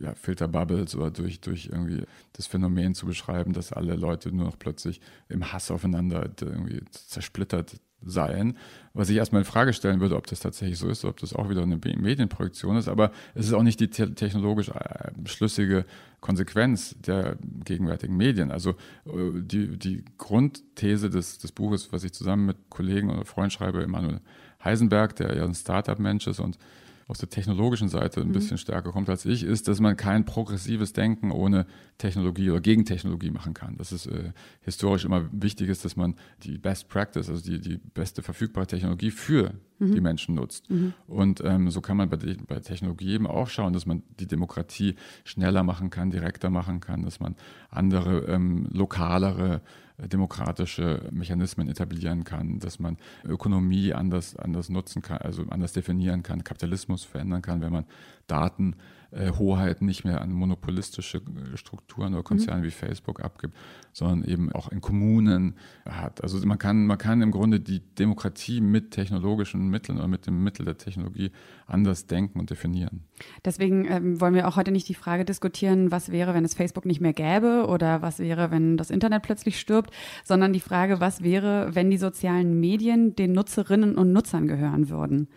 ja, 0.00 0.14
Filterbubbles 0.14 0.96
oder 0.96 1.10
durch, 1.10 1.40
durch 1.40 1.66
irgendwie 1.66 2.04
das 2.32 2.46
Phänomen 2.46 2.94
zu 2.94 3.06
beschreiben, 3.06 3.52
dass 3.52 3.72
alle 3.72 3.94
Leute 3.94 4.32
nur 4.32 4.46
noch 4.46 4.58
plötzlich 4.58 5.00
im 5.28 5.52
Hass 5.52 5.70
aufeinander 5.70 6.30
irgendwie 6.40 6.82
zersplittert 6.90 7.80
seien. 8.06 8.56
Was 8.92 9.08
ich 9.08 9.16
erstmal 9.16 9.42
in 9.42 9.46
Frage 9.46 9.72
stellen 9.72 10.00
würde, 10.00 10.16
ob 10.16 10.26
das 10.26 10.40
tatsächlich 10.40 10.78
so 10.78 10.88
ist, 10.88 11.04
ob 11.04 11.18
das 11.18 11.32
auch 11.32 11.48
wieder 11.48 11.62
eine 11.62 11.76
Medienprojektion 11.76 12.76
ist, 12.76 12.88
aber 12.88 13.10
es 13.34 13.46
ist 13.46 13.52
auch 13.52 13.62
nicht 13.62 13.80
die 13.80 13.88
technologisch 13.88 14.68
äh, 14.68 15.10
schlüssige 15.24 15.84
Konsequenz 16.20 16.94
der 17.00 17.36
gegenwärtigen 17.64 18.16
Medien. 18.16 18.50
Also 18.50 18.70
äh, 19.06 19.40
die, 19.40 19.78
die 19.78 20.04
Grundthese 20.18 21.10
des, 21.10 21.38
des 21.38 21.52
Buches, 21.52 21.92
was 21.92 22.04
ich 22.04 22.12
zusammen 22.12 22.46
mit 22.46 22.56
Kollegen 22.68 23.10
oder 23.10 23.24
Freund 23.24 23.52
schreibe, 23.52 23.82
Emanuel 23.82 24.20
Heisenberg, 24.62 25.16
der 25.16 25.36
ja 25.36 25.44
ein 25.44 25.54
Startup-Mensch 25.54 26.26
ist 26.26 26.40
und 26.40 26.58
aus 27.06 27.18
der 27.18 27.28
technologischen 27.28 27.88
Seite 27.88 28.20
ein 28.20 28.28
mhm. 28.28 28.32
bisschen 28.32 28.58
stärker 28.58 28.92
kommt 28.92 29.10
als 29.10 29.24
ich, 29.26 29.42
ist, 29.42 29.68
dass 29.68 29.80
man 29.80 29.96
kein 29.96 30.24
progressives 30.24 30.92
Denken 30.92 31.30
ohne 31.30 31.66
Technologie 31.98 32.50
oder 32.50 32.60
gegen 32.60 32.84
Technologie 32.84 33.30
machen 33.30 33.54
kann. 33.54 33.76
Das 33.76 33.92
ist 33.92 34.06
äh, 34.06 34.32
historisch 34.62 35.04
immer 35.04 35.28
wichtig 35.32 35.68
ist, 35.68 35.84
dass 35.84 35.96
man 35.96 36.16
die 36.42 36.58
Best 36.58 36.88
Practice, 36.88 37.28
also 37.28 37.42
die, 37.42 37.60
die 37.60 37.76
beste 37.76 38.22
verfügbare 38.22 38.66
Technologie 38.66 39.10
für 39.10 39.52
mhm. 39.78 39.94
die 39.94 40.00
Menschen 40.00 40.34
nutzt. 40.34 40.70
Mhm. 40.70 40.94
Und 41.06 41.42
ähm, 41.44 41.70
so 41.70 41.80
kann 41.80 41.96
man 41.96 42.08
bei, 42.08 42.16
bei 42.16 42.60
Technologie 42.60 43.12
eben 43.12 43.26
auch 43.26 43.48
schauen, 43.48 43.72
dass 43.72 43.86
man 43.86 44.02
die 44.18 44.26
Demokratie 44.26 44.94
schneller 45.24 45.62
machen 45.62 45.90
kann, 45.90 46.10
direkter 46.10 46.50
machen 46.50 46.80
kann, 46.80 47.02
dass 47.02 47.20
man 47.20 47.36
andere 47.70 48.24
ähm, 48.26 48.66
lokalere 48.72 49.60
demokratische 49.98 51.08
Mechanismen 51.12 51.68
etablieren 51.68 52.24
kann, 52.24 52.58
dass 52.58 52.78
man 52.78 52.96
Ökonomie 53.24 53.92
anders, 53.92 54.36
anders 54.36 54.68
nutzen 54.68 55.02
kann, 55.02 55.18
also 55.18 55.44
anders 55.50 55.72
definieren 55.72 56.22
kann, 56.22 56.42
Kapitalismus 56.42 57.04
verändern 57.04 57.42
kann, 57.42 57.60
wenn 57.60 57.72
man 57.72 57.84
Daten 58.26 58.74
äh, 59.14 59.32
Hoheit 59.38 59.82
nicht 59.82 60.04
mehr 60.04 60.20
an 60.20 60.32
monopolistische 60.32 61.18
äh, 61.18 61.56
Strukturen 61.56 62.14
oder 62.14 62.22
Konzerne 62.22 62.60
mhm. 62.60 62.64
wie 62.64 62.70
Facebook 62.70 63.22
abgibt, 63.22 63.54
sondern 63.92 64.24
eben 64.28 64.52
auch 64.52 64.70
in 64.70 64.80
Kommunen 64.80 65.54
hat. 65.88 66.22
Also 66.22 66.44
man 66.46 66.58
kann, 66.58 66.86
man 66.86 66.98
kann 66.98 67.22
im 67.22 67.30
Grunde 67.30 67.60
die 67.60 67.80
Demokratie 67.80 68.60
mit 68.60 68.90
technologischen 68.90 69.68
Mitteln 69.68 69.98
oder 69.98 70.08
mit 70.08 70.26
dem 70.26 70.42
Mittel 70.42 70.64
der 70.64 70.78
Technologie 70.78 71.30
anders 71.66 72.06
denken 72.06 72.40
und 72.40 72.50
definieren. 72.50 73.04
Deswegen 73.44 73.86
ähm, 73.86 74.20
wollen 74.20 74.34
wir 74.34 74.48
auch 74.48 74.56
heute 74.56 74.72
nicht 74.72 74.88
die 74.88 74.94
Frage 74.94 75.24
diskutieren, 75.24 75.90
was 75.90 76.10
wäre, 76.10 76.34
wenn 76.34 76.44
es 76.44 76.54
Facebook 76.54 76.84
nicht 76.84 77.00
mehr 77.00 77.12
gäbe 77.12 77.66
oder 77.68 78.02
was 78.02 78.18
wäre, 78.18 78.50
wenn 78.50 78.76
das 78.76 78.90
Internet 78.90 79.22
plötzlich 79.22 79.60
stirbt, 79.60 79.90
sondern 80.24 80.52
die 80.52 80.60
Frage, 80.60 81.00
was 81.00 81.22
wäre, 81.22 81.74
wenn 81.74 81.90
die 81.90 81.98
sozialen 81.98 82.58
Medien 82.58 83.14
den 83.14 83.32
Nutzerinnen 83.32 83.96
und 83.96 84.12
Nutzern 84.12 84.48
gehören 84.48 84.88
würden. 84.88 85.28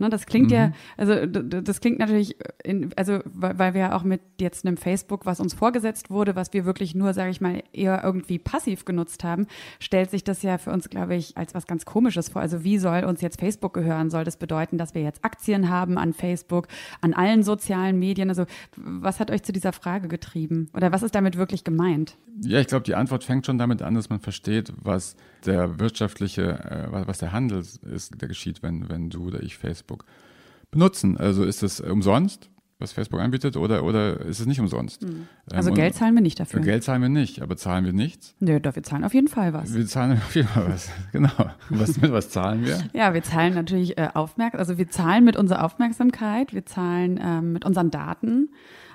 Ne, 0.00 0.08
das 0.08 0.24
klingt 0.24 0.48
mhm. 0.48 0.56
ja, 0.56 0.72
also 0.96 1.26
das 1.26 1.80
klingt 1.82 1.98
natürlich, 1.98 2.34
in, 2.64 2.90
also 2.96 3.18
weil 3.26 3.74
wir 3.74 3.80
ja 3.82 3.94
auch 3.94 4.02
mit 4.02 4.22
jetzt 4.40 4.66
einem 4.66 4.78
Facebook, 4.78 5.26
was 5.26 5.40
uns 5.40 5.52
vorgesetzt 5.52 6.08
wurde, 6.08 6.34
was 6.36 6.54
wir 6.54 6.64
wirklich 6.64 6.94
nur, 6.94 7.12
sage 7.12 7.30
ich 7.30 7.42
mal, 7.42 7.62
eher 7.74 8.02
irgendwie 8.02 8.38
passiv 8.38 8.86
genutzt 8.86 9.24
haben, 9.24 9.46
stellt 9.78 10.10
sich 10.10 10.24
das 10.24 10.42
ja 10.42 10.56
für 10.56 10.70
uns, 10.70 10.88
glaube 10.88 11.16
ich, 11.16 11.36
als 11.36 11.54
was 11.54 11.66
ganz 11.66 11.84
Komisches 11.84 12.30
vor. 12.30 12.40
Also 12.40 12.64
wie 12.64 12.78
soll 12.78 13.04
uns 13.04 13.20
jetzt 13.20 13.38
Facebook 13.38 13.74
gehören? 13.74 14.08
Soll 14.08 14.24
das 14.24 14.38
bedeuten, 14.38 14.78
dass 14.78 14.94
wir 14.94 15.02
jetzt 15.02 15.22
Aktien 15.22 15.68
haben 15.68 15.98
an 15.98 16.14
Facebook, 16.14 16.68
an 17.02 17.12
allen 17.12 17.42
sozialen 17.42 17.98
Medien? 17.98 18.30
Also 18.30 18.46
was 18.76 19.20
hat 19.20 19.30
euch 19.30 19.42
zu 19.42 19.52
dieser 19.52 19.74
Frage 19.74 20.08
getrieben? 20.08 20.70
Oder 20.72 20.92
was 20.92 21.02
ist 21.02 21.14
damit 21.14 21.36
wirklich 21.36 21.62
gemeint? 21.62 22.16
Ja, 22.42 22.58
ich 22.58 22.68
glaube, 22.68 22.84
die 22.84 22.94
Antwort 22.94 23.22
fängt 23.22 23.44
schon 23.44 23.58
damit 23.58 23.82
an, 23.82 23.94
dass 23.96 24.08
man 24.08 24.20
versteht, 24.20 24.72
was 24.82 25.14
der 25.44 25.78
wirtschaftliche, 25.78 26.42
äh, 26.42 27.06
was 27.06 27.18
der 27.18 27.32
Handel 27.32 27.60
ist, 27.60 28.20
der 28.20 28.28
geschieht, 28.28 28.62
wenn, 28.62 28.88
wenn 28.88 29.10
du 29.10 29.26
oder 29.26 29.42
ich 29.42 29.58
Facebook 29.58 29.89
benutzen. 30.70 31.16
Also 31.16 31.44
ist 31.44 31.62
es 31.62 31.80
umsonst, 31.80 32.50
was 32.78 32.92
Facebook 32.92 33.20
anbietet, 33.20 33.56
oder, 33.56 33.84
oder 33.84 34.20
ist 34.20 34.40
es 34.40 34.46
nicht 34.46 34.60
umsonst? 34.60 35.02
Mhm. 35.02 35.26
Also 35.52 35.68
ähm, 35.68 35.74
Geld 35.74 35.94
zahlen 35.94 36.14
wir 36.14 36.22
nicht 36.22 36.40
dafür. 36.40 36.60
Geld 36.60 36.82
zahlen 36.82 37.02
wir 37.02 37.08
nicht, 37.08 37.42
aber 37.42 37.56
zahlen 37.56 37.84
wir 37.84 37.92
nichts? 37.92 38.34
Nö, 38.40 38.58
doch, 38.58 38.74
wir 38.74 38.82
zahlen 38.82 39.04
auf 39.04 39.12
jeden 39.12 39.28
Fall 39.28 39.52
was. 39.52 39.74
Wir 39.74 39.86
zahlen 39.86 40.12
auf 40.12 40.34
jeden 40.34 40.48
Fall 40.48 40.68
was, 40.68 40.90
genau. 41.12 41.30
Was, 41.68 42.00
mit 42.00 42.10
was 42.10 42.30
zahlen 42.30 42.64
wir? 42.64 42.78
Ja, 42.92 43.12
wir 43.12 43.22
zahlen 43.22 43.54
natürlich 43.54 43.98
äh, 43.98 44.08
Aufmerksamkeit, 44.14 44.60
also 44.60 44.78
wir 44.78 44.88
zahlen 44.88 45.24
mit 45.24 45.36
unserer 45.36 45.64
Aufmerksamkeit, 45.64 46.54
wir 46.54 46.64
zahlen 46.64 47.20
ähm, 47.22 47.52
mit 47.52 47.64
unseren 47.64 47.90
Daten 47.90 48.50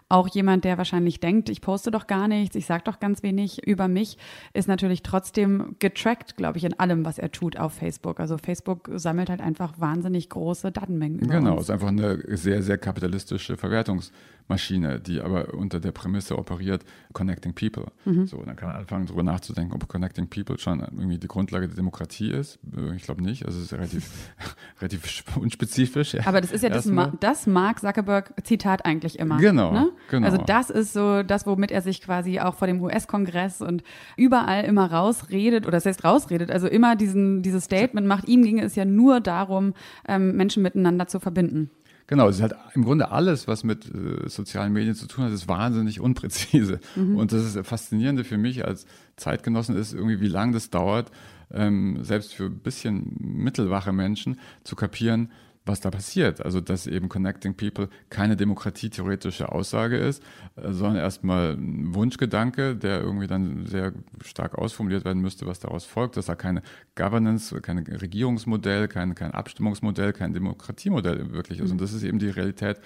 auch 0.08 0.28
jemand, 0.28 0.66
der 0.66 0.78
wahrscheinlich 0.78 1.20
denkt, 1.20 1.50
ich 1.50 1.62
poste 1.62 1.90
doch 1.90 2.06
gar 2.06 2.28
nichts, 2.28 2.56
ich 2.56 2.66
sage 2.66 2.84
doch 2.86 3.00
ganz 3.00 3.24
wenig 3.24 3.66
über 3.66 3.88
mich, 3.88 4.18
ist 4.54 4.68
natürlich 4.68 5.02
trotzdem 5.02 5.76
getrackt, 5.80 6.38
glaube 6.38 6.58
ich, 6.60 6.64
in 6.64 6.80
allem, 6.80 7.06
was 7.06 7.18
er 7.18 7.32
tut 7.32 7.58
auf 7.58 7.74
Facebook. 7.74 8.20
Also 8.20 8.38
Facebook 8.38 8.90
sammelt 8.96 9.30
halt 9.30 9.42
einfach 9.42 9.80
wahnsinnig 9.80 10.30
große 10.30 10.72
Datenmengen. 10.72 11.20
Über 11.20 11.40
genau, 11.40 11.56
es 11.56 11.64
ist 11.64 11.70
einfach 11.72 11.88
eine 11.88 12.20
sehr, 12.38 12.62
sehr 12.62 12.78
kapitalistische 12.78 13.56
Verwertungs- 13.56 14.12
Maschine, 14.48 15.00
die 15.00 15.22
aber 15.22 15.54
unter 15.54 15.80
der 15.80 15.92
Prämisse 15.92 16.38
operiert, 16.38 16.84
Connecting 17.14 17.54
People. 17.54 17.88
Mhm. 18.06 18.28
So, 18.28 18.44
dann 18.44 18.56
kann 18.56 18.70
man 18.70 18.78
anfangen, 18.78 19.08
darüber 19.08 19.24
nachzudenken, 19.24 19.74
ob 19.74 19.88
Connecting 19.88 20.28
People 20.28 20.60
schon 20.60 20.80
irgendwie 20.82 21.18
die 21.18 21.28
Grundlage 21.28 21.68
der 21.68 21.76
Demokratie 21.76 22.30
ist. 22.30 22.60
Ich 22.96 23.04
glaube 23.04 23.24
nicht. 23.24 23.46
Also 23.46 23.58
es 23.58 23.66
ist 23.66 23.74
relativ, 23.74 24.32
relativ 24.82 25.24
unspezifisch. 25.38 26.16
Aber 26.26 26.42
das 26.42 26.52
ist 26.52 26.64
ja 26.64 26.70
das, 26.70 26.90
das 27.20 27.48
Mark 27.48 27.80
Zuckerberg-Zitat 27.80 28.86
eigentlich 28.86 29.18
immer. 29.18 29.38
Genau, 29.38 29.72
ne? 29.72 29.92
genau. 30.10 30.28
Also 30.28 30.38
das 30.38 30.70
ist 30.70 30.94
so 30.94 31.24
das, 31.24 31.48
womit 31.48 31.72
er 31.72 31.82
sich 31.82 32.02
quasi 32.02 32.40
auch 32.40 32.56
vor 32.56 32.68
dem 32.68 32.82
US-Kongress 32.82 33.62
und 33.62 33.82
überall 34.16 34.64
immer 34.66 34.92
rausredet, 34.92 35.66
oder 35.66 35.78
das 35.78 35.86
heißt 35.86 36.04
rausredet, 36.04 36.52
also 36.52 36.68
immer 36.68 36.96
diesen, 36.96 37.42
dieses 37.42 37.64
Statement 37.64 38.06
macht. 38.06 38.28
Ihm 38.28 38.44
ging 38.44 38.60
es 38.60 38.76
ja 38.76 38.86
nur 38.86 39.22
darum, 39.22 39.74
ähm, 40.08 40.36
Menschen 40.36 40.62
miteinander 40.62 41.08
zu 41.08 41.20
verbinden. 41.20 41.72
Genau, 42.08 42.30
es 42.30 42.36
ist 42.36 42.42
halt 42.44 42.56
im 42.76 42.84
Grunde 42.84 43.10
alles, 43.12 43.48
was 43.48 43.64
mit 43.64 43.86
äh, 43.86 44.30
sozialen 44.30 44.74
Medien 44.74 44.94
zu 44.94 45.08
tun 45.08 45.26
hat, 45.26 45.32
ist 45.32 45.48
wahnsinnig 45.48 46.00
unpräzise. 46.00 46.80
Mhm. 46.96 47.18
Und 47.18 47.32
das 47.32 47.44
ist 47.44 47.56
das 47.56 47.68
Faszinierende 47.68 48.24
für 48.24 48.38
mich 48.38 48.66
als 48.66 48.86
Zeitgenossen 49.16 49.76
ist 49.76 49.94
irgendwie, 49.94 50.20
wie 50.22 50.28
lange 50.28 50.54
das 50.54 50.70
dauert, 50.70 51.12
ähm, 51.52 52.04
selbst 52.04 52.34
für 52.34 52.46
ein 52.46 52.60
bisschen 52.60 53.16
mittelwache 53.20 53.92
Menschen 53.92 54.40
zu 54.64 54.76
kapieren, 54.76 55.32
was 55.66 55.82
da 55.82 55.90
passiert. 55.90 56.44
Also, 56.44 56.62
dass 56.62 56.88
eben 56.88 57.10
Connecting 57.10 57.56
People 57.56 57.90
keine 58.10 58.36
demokratietheoretische 58.36 59.52
Aussage 59.52 59.98
ist, 59.98 60.24
äh, 60.56 60.72
sondern 60.72 60.98
erstmal 60.98 61.54
ein 61.54 61.94
Wunschgedanke, 61.94 62.76
der 62.76 63.02
irgendwie 63.02 63.28
dann 63.28 63.66
sehr 63.66 63.94
stark 64.24 64.56
ausformuliert 64.56 65.06
werden 65.06 65.22
müsste, 65.22 65.46
was 65.46 65.60
daraus 65.60 65.86
folgt, 65.86 66.18
dass 66.18 66.28
da 66.28 66.36
keine 66.36 66.62
Governance, 66.96 67.60
kein 67.62 67.80
Regierungsmodell, 67.80 68.88
kein, 68.88 69.16
kein 69.16 69.32
Abstimmungsmodell, 69.32 70.14
kein 70.14 70.34
Demokratiemodell 70.34 71.32
wirklich 71.32 71.60
ist. 71.60 71.72
Und 71.72 71.82
das 71.82 71.94
ist 71.94 72.04
eben 72.04 72.20
die 72.20 72.30
Realität 72.30 72.80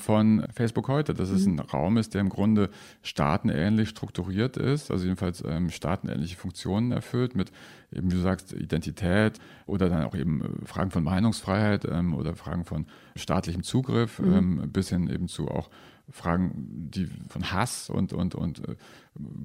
von 0.00 0.46
Facebook 0.52 0.88
heute, 0.88 1.14
dass 1.14 1.30
es 1.30 1.46
mhm. 1.46 1.54
ein 1.54 1.58
Raum 1.60 1.96
ist, 1.96 2.14
der 2.14 2.20
im 2.20 2.28
Grunde 2.28 2.70
staatenähnlich 3.02 3.88
strukturiert 3.88 4.56
ist, 4.56 4.90
also 4.90 5.04
jedenfalls 5.04 5.42
ähm, 5.46 5.70
staatenähnliche 5.70 6.36
Funktionen 6.36 6.92
erfüllt 6.92 7.34
mit 7.34 7.52
eben, 7.92 8.10
wie 8.10 8.16
du 8.16 8.20
sagst, 8.20 8.52
Identität 8.52 9.38
oder 9.66 9.88
dann 9.88 10.04
auch 10.04 10.14
eben 10.14 10.42
äh, 10.42 10.66
Fragen 10.66 10.90
von 10.90 11.04
Meinungsfreiheit 11.04 11.84
ähm, 11.84 12.14
oder 12.14 12.34
Fragen 12.34 12.64
von 12.64 12.86
staatlichem 13.16 13.62
Zugriff 13.62 14.18
mhm. 14.18 14.32
ähm, 14.32 14.72
bis 14.72 14.90
hin 14.90 15.08
eben 15.08 15.28
zu 15.28 15.48
auch 15.48 15.70
Fragen 16.12 16.90
die 16.90 17.06
von 17.28 17.52
Hass 17.52 17.88
und, 17.88 18.12
und, 18.12 18.34
und 18.34 18.68
äh, 18.68 18.74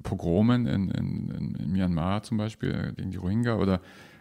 Pogromen 0.02 0.66
in, 0.66 0.90
in, 0.90 1.56
in 1.58 1.72
Myanmar 1.72 2.22
zum 2.22 2.38
Beispiel 2.38 2.92
gegen 2.96 3.10
die 3.10 3.16
Rohingya 3.16 3.56
oder 3.56 3.80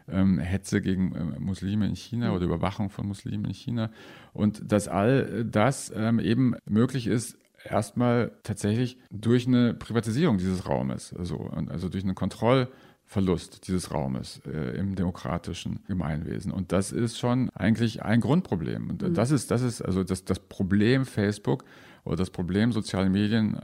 ähm, 0.09 0.39
Hetze 0.39 0.81
gegen 0.81 1.13
äh, 1.15 1.39
Muslime 1.39 1.87
in 1.87 1.95
China 1.95 2.33
oder 2.33 2.45
Überwachung 2.45 2.89
von 2.89 3.07
Muslimen 3.07 3.45
in 3.45 3.53
China. 3.53 3.91
Und 4.33 4.71
dass 4.71 4.87
all 4.87 5.45
das 5.45 5.91
ähm, 5.95 6.19
eben 6.19 6.55
möglich 6.65 7.07
ist, 7.07 7.37
erstmal 7.65 8.31
tatsächlich 8.43 8.97
durch 9.11 9.47
eine 9.47 9.73
Privatisierung 9.73 10.37
dieses 10.37 10.67
Raumes, 10.67 11.13
also, 11.17 11.49
also 11.67 11.89
durch 11.89 12.03
einen 12.03 12.15
Kontrollverlust 12.15 13.67
dieses 13.67 13.91
Raumes 13.91 14.41
äh, 14.45 14.77
im 14.77 14.95
demokratischen 14.95 15.79
Gemeinwesen. 15.87 16.51
Und 16.51 16.71
das 16.71 16.91
ist 16.91 17.17
schon 17.17 17.49
eigentlich 17.51 18.03
ein 18.03 18.21
Grundproblem. 18.21 18.89
Und 18.89 19.01
mhm. 19.01 19.13
das 19.13 19.31
ist, 19.31 19.51
das 19.51 19.61
ist 19.61 19.81
also 19.81 20.03
das, 20.03 20.25
das 20.25 20.39
Problem 20.39 21.05
Facebook 21.05 21.65
oder 22.03 22.17
das 22.17 22.29
Problem 22.29 22.71
soziale 22.71 23.09
Medien 23.09 23.59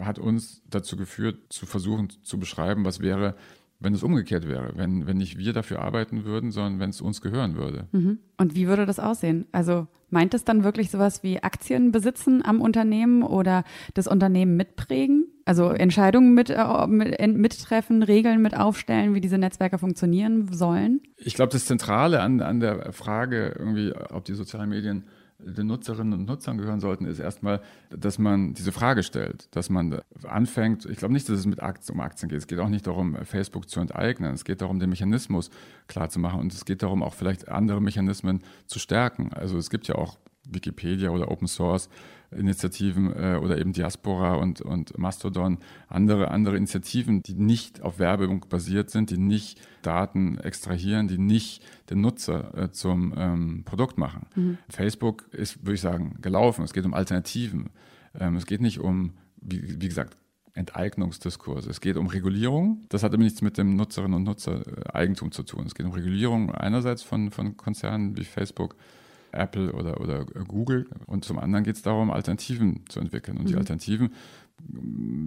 hat 0.00 0.18
uns 0.18 0.62
dazu 0.70 0.96
geführt, 0.96 1.52
zu 1.52 1.66
versuchen 1.66 2.08
zu 2.22 2.38
beschreiben, 2.38 2.84
was 2.84 3.00
wäre, 3.00 3.34
wenn 3.80 3.94
es 3.94 4.02
umgekehrt 4.02 4.46
wäre, 4.46 4.72
wenn, 4.76 5.06
wenn 5.06 5.16
nicht 5.16 5.38
wir 5.38 5.52
dafür 5.52 5.80
arbeiten 5.80 6.24
würden, 6.24 6.50
sondern 6.50 6.78
wenn 6.78 6.90
es 6.90 7.00
uns 7.00 7.20
gehören 7.22 7.56
würde. 7.56 7.88
Mhm. 7.92 8.18
Und 8.36 8.54
wie 8.54 8.68
würde 8.68 8.86
das 8.86 9.00
aussehen? 9.00 9.46
Also 9.52 9.88
meint 10.10 10.34
es 10.34 10.44
dann 10.44 10.64
wirklich 10.64 10.90
sowas 10.90 11.22
wie 11.22 11.42
Aktien 11.42 11.90
besitzen 11.90 12.44
am 12.44 12.60
Unternehmen 12.60 13.22
oder 13.22 13.64
das 13.94 14.06
Unternehmen 14.06 14.56
mitprägen? 14.56 15.26
Also 15.46 15.70
Entscheidungen 15.70 16.34
mit, 16.34 16.50
äh, 16.50 16.86
mit, 16.86 17.18
mittreffen, 17.36 18.02
Regeln 18.02 18.42
mit 18.42 18.56
aufstellen, 18.56 19.14
wie 19.14 19.20
diese 19.20 19.38
Netzwerke 19.38 19.78
funktionieren 19.78 20.52
sollen? 20.52 21.00
Ich 21.16 21.34
glaube, 21.34 21.52
das 21.52 21.64
Zentrale 21.64 22.20
an, 22.20 22.40
an 22.40 22.60
der 22.60 22.92
Frage, 22.92 23.56
irgendwie, 23.58 23.92
ob 24.10 24.24
die 24.26 24.34
sozialen 24.34 24.68
Medien 24.68 25.04
den 25.44 25.66
Nutzerinnen 25.66 26.12
und 26.12 26.26
Nutzern 26.26 26.58
gehören 26.58 26.80
sollten, 26.80 27.04
ist 27.04 27.18
erstmal, 27.18 27.60
dass 27.90 28.18
man 28.18 28.54
diese 28.54 28.72
Frage 28.72 29.02
stellt, 29.02 29.48
dass 29.54 29.70
man 29.70 30.00
anfängt, 30.24 30.86
ich 30.86 30.98
glaube 30.98 31.14
nicht, 31.14 31.28
dass 31.28 31.38
es 31.38 31.46
mit 31.46 31.62
Aktien, 31.62 31.94
um 31.94 32.00
Aktien 32.00 32.28
geht, 32.28 32.38
es 32.38 32.46
geht 32.46 32.58
auch 32.58 32.68
nicht 32.68 32.86
darum, 32.86 33.16
Facebook 33.24 33.68
zu 33.68 33.80
enteignen, 33.80 34.34
es 34.34 34.44
geht 34.44 34.60
darum, 34.60 34.78
den 34.78 34.90
Mechanismus 34.90 35.50
klarzumachen. 35.86 36.40
Und 36.40 36.52
es 36.52 36.64
geht 36.64 36.82
darum, 36.82 37.02
auch 37.02 37.14
vielleicht 37.14 37.48
andere 37.48 37.80
Mechanismen 37.80 38.42
zu 38.66 38.78
stärken. 38.78 39.32
Also 39.32 39.58
es 39.58 39.70
gibt 39.70 39.88
ja 39.88 39.96
auch 39.96 40.18
Wikipedia 40.48 41.10
oder 41.10 41.30
Open 41.30 41.48
Source 41.48 41.88
Initiativen 42.36 43.12
äh, 43.12 43.38
oder 43.42 43.58
eben 43.58 43.72
Diaspora 43.72 44.34
und, 44.34 44.60
und 44.60 44.96
Mastodon, 44.96 45.58
andere, 45.88 46.30
andere 46.30 46.56
Initiativen, 46.56 47.22
die 47.22 47.34
nicht 47.34 47.82
auf 47.82 47.98
Werbung 47.98 48.46
basiert 48.48 48.90
sind, 48.90 49.10
die 49.10 49.18
nicht 49.18 49.60
Daten 49.82 50.38
extrahieren, 50.38 51.08
die 51.08 51.18
nicht 51.18 51.62
den 51.90 52.00
Nutzer 52.00 52.56
äh, 52.56 52.70
zum 52.70 53.14
ähm, 53.16 53.62
Produkt 53.64 53.98
machen. 53.98 54.26
Mhm. 54.36 54.58
Facebook 54.68 55.28
ist, 55.32 55.62
würde 55.62 55.74
ich 55.74 55.80
sagen, 55.80 56.18
gelaufen. 56.20 56.64
Es 56.64 56.72
geht 56.72 56.84
um 56.84 56.94
Alternativen. 56.94 57.70
Ähm, 58.18 58.36
es 58.36 58.46
geht 58.46 58.60
nicht 58.60 58.78
um, 58.78 59.14
wie, 59.40 59.80
wie 59.80 59.88
gesagt, 59.88 60.16
Enteignungsdiskurse. 60.54 61.70
Es 61.70 61.80
geht 61.80 61.96
um 61.96 62.06
Regulierung. 62.06 62.84
Das 62.88 63.02
hat 63.02 63.12
aber 63.12 63.22
nichts 63.22 63.42
mit 63.42 63.58
dem 63.58 63.76
Nutzerinnen 63.76 64.14
und 64.14 64.24
Nutzer 64.24 64.66
äh, 64.66 64.92
Eigentum 64.92 65.32
zu 65.32 65.42
tun. 65.42 65.64
Es 65.66 65.74
geht 65.74 65.86
um 65.86 65.92
Regulierung 65.92 66.50
einerseits 66.50 67.02
von, 67.02 67.30
von 67.30 67.56
Konzernen 67.56 68.16
wie 68.16 68.24
Facebook, 68.24 68.76
Apple 69.32 69.72
oder, 69.72 70.00
oder 70.00 70.24
Google. 70.24 70.86
Und 71.06 71.24
zum 71.24 71.38
anderen 71.38 71.64
geht 71.64 71.76
es 71.76 71.82
darum, 71.82 72.10
Alternativen 72.10 72.84
zu 72.88 73.00
entwickeln. 73.00 73.36
Und 73.36 73.44
mhm. 73.44 73.48
die 73.48 73.56
Alternativen, 73.56 74.12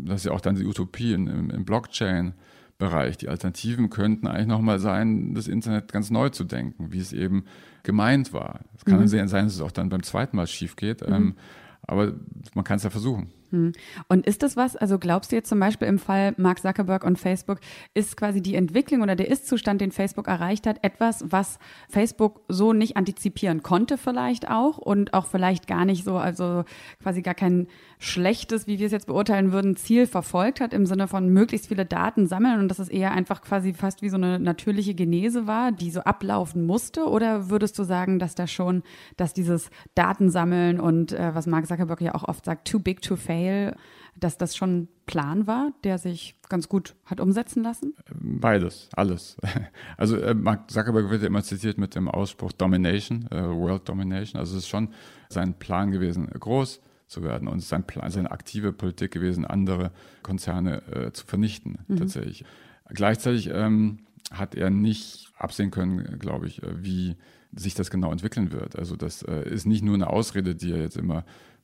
das 0.05 0.21
ist 0.21 0.25
ja 0.25 0.31
auch 0.31 0.41
dann 0.41 0.55
die 0.55 0.65
Utopie 0.65 1.13
im, 1.13 1.49
im 1.49 1.65
Blockchain. 1.65 2.33
Bereich. 2.79 3.17
Die 3.17 3.29
Alternativen 3.29 3.91
könnten 3.91 4.27
eigentlich 4.27 4.47
nochmal 4.47 4.79
sein, 4.79 5.35
das 5.35 5.47
Internet 5.47 5.91
ganz 5.93 6.09
neu 6.09 6.29
zu 6.29 6.43
denken, 6.43 6.91
wie 6.91 6.97
es 6.97 7.13
eben 7.13 7.45
gemeint 7.83 8.33
war. 8.33 8.61
Es 8.75 8.83
kann 8.83 8.99
mhm. 8.99 9.07
sein, 9.07 9.27
dass 9.27 9.53
es 9.53 9.61
auch 9.61 9.71
dann 9.71 9.89
beim 9.89 10.03
zweiten 10.03 10.35
Mal 10.35 10.47
schief 10.47 10.75
geht, 10.75 11.07
mhm. 11.07 11.13
ähm, 11.13 11.35
aber 11.83 12.13
man 12.55 12.65
kann 12.65 12.77
es 12.77 12.83
ja 12.83 12.89
versuchen. 12.89 13.29
Hm. 13.53 13.71
Und 14.07 14.25
ist 14.25 14.41
das 14.41 14.57
was, 14.57 14.75
also 14.75 14.97
glaubst 14.97 15.31
du 15.31 15.35
jetzt 15.35 15.47
zum 15.47 15.59
Beispiel 15.59 15.87
im 15.87 15.99
Fall 15.99 16.33
Mark 16.37 16.59
Zuckerberg 16.59 17.03
und 17.03 17.19
Facebook, 17.19 17.59
ist 17.93 18.17
quasi 18.17 18.41
die 18.41 18.55
Entwicklung 18.55 19.03
oder 19.03 19.15
der 19.15 19.29
Ist-Zustand, 19.29 19.79
den 19.79 19.91
Facebook 19.91 20.27
erreicht 20.27 20.65
hat, 20.65 20.79
etwas, 20.81 21.23
was 21.27 21.59
Facebook 21.87 22.41
so 22.47 22.73
nicht 22.73 22.97
antizipieren 22.97 23.61
konnte 23.61 23.99
vielleicht 23.99 24.49
auch 24.49 24.79
und 24.79 25.13
auch 25.13 25.27
vielleicht 25.27 25.67
gar 25.67 25.85
nicht 25.85 26.03
so, 26.03 26.17
also 26.17 26.63
quasi 26.99 27.21
gar 27.21 27.35
kein 27.35 27.67
schlechtes, 27.99 28.65
wie 28.65 28.79
wir 28.79 28.87
es 28.87 28.91
jetzt 28.91 29.05
beurteilen 29.05 29.51
würden, 29.51 29.75
Ziel 29.75 30.07
verfolgt 30.07 30.59
hat, 30.59 30.73
im 30.73 30.87
Sinne 30.87 31.07
von 31.07 31.29
möglichst 31.29 31.67
viele 31.67 31.85
Daten 31.85 32.25
sammeln 32.25 32.59
und 32.59 32.69
dass 32.69 32.79
es 32.79 32.89
eher 32.89 33.11
einfach 33.11 33.43
quasi 33.43 33.73
fast 33.73 34.01
wie 34.01 34.09
so 34.09 34.17
eine 34.17 34.39
natürliche 34.39 34.95
Genese 34.95 35.45
war, 35.45 35.71
die 35.71 35.91
so 35.91 36.01
ablaufen 36.01 36.65
musste? 36.65 37.05
Oder 37.05 37.51
würdest 37.51 37.77
du 37.77 37.83
sagen, 37.83 38.17
dass 38.17 38.33
da 38.33 38.47
schon, 38.47 38.81
dass 39.15 39.33
dieses 39.33 39.69
Datensammeln 39.93 40.79
und 40.79 41.11
äh, 41.11 41.35
was 41.35 41.45
Mark 41.45 41.67
Zuckerberg 41.67 42.01
ja 42.01 42.15
auch 42.15 42.23
oft 42.27 42.45
sagt, 42.45 42.67
too 42.67 42.79
big 42.79 43.03
to 43.03 43.15
fail, 43.15 43.42
Mail, 43.43 43.75
dass 44.15 44.37
das 44.37 44.55
schon 44.55 44.87
Plan 45.05 45.47
war, 45.47 45.71
der 45.83 45.97
sich 45.97 46.35
ganz 46.47 46.69
gut 46.69 46.95
hat 47.05 47.19
umsetzen 47.19 47.63
lassen? 47.63 47.93
Beides, 48.19 48.89
alles. 48.95 49.37
Also 49.97 50.17
äh, 50.17 50.33
Mark 50.33 50.71
Zuckerberg 50.71 51.09
wird 51.09 51.21
ja 51.21 51.27
immer 51.27 51.43
zitiert 51.43 51.77
mit 51.77 51.95
dem 51.95 52.07
Ausspruch 52.07 52.51
Domination, 52.51 53.27
äh, 53.31 53.43
World 53.43 53.87
Domination. 53.87 54.39
Also 54.39 54.57
es 54.57 54.63
ist 54.63 54.69
schon 54.69 54.89
sein 55.29 55.53
Plan 55.55 55.91
gewesen, 55.91 56.27
groß 56.27 56.81
zu 57.07 57.23
werden 57.23 57.47
und 57.47 57.61
sein 57.61 57.85
Plan, 57.85 58.09
seine 58.11 58.31
aktive 58.31 58.71
Politik 58.73 59.11
gewesen, 59.11 59.45
andere 59.45 59.91
Konzerne 60.23 60.81
äh, 60.87 61.11
zu 61.11 61.25
vernichten, 61.25 61.79
mhm. 61.87 61.97
tatsächlich. 61.97 62.45
Gleichzeitig 62.89 63.49
ähm, 63.51 63.99
hat 64.31 64.55
er 64.55 64.69
nicht 64.69 65.31
absehen 65.37 65.71
können, 65.71 66.19
glaube 66.19 66.47
ich, 66.47 66.63
äh, 66.63 66.83
wie 66.83 67.15
sich 67.55 67.75
das 67.75 67.91
genau 67.91 68.11
entwickeln 68.11 68.51
wird. 68.51 68.77
Also 68.77 68.95
das 68.95 69.21
äh, 69.23 69.47
ist 69.47 69.65
nicht 69.65 69.83
nur 69.83 69.95
eine 69.95 70.09
Ausrede, 70.09 70.55
die 70.55 70.71
er 70.71 70.79
jetzt 70.79 70.97
immer 70.97 71.23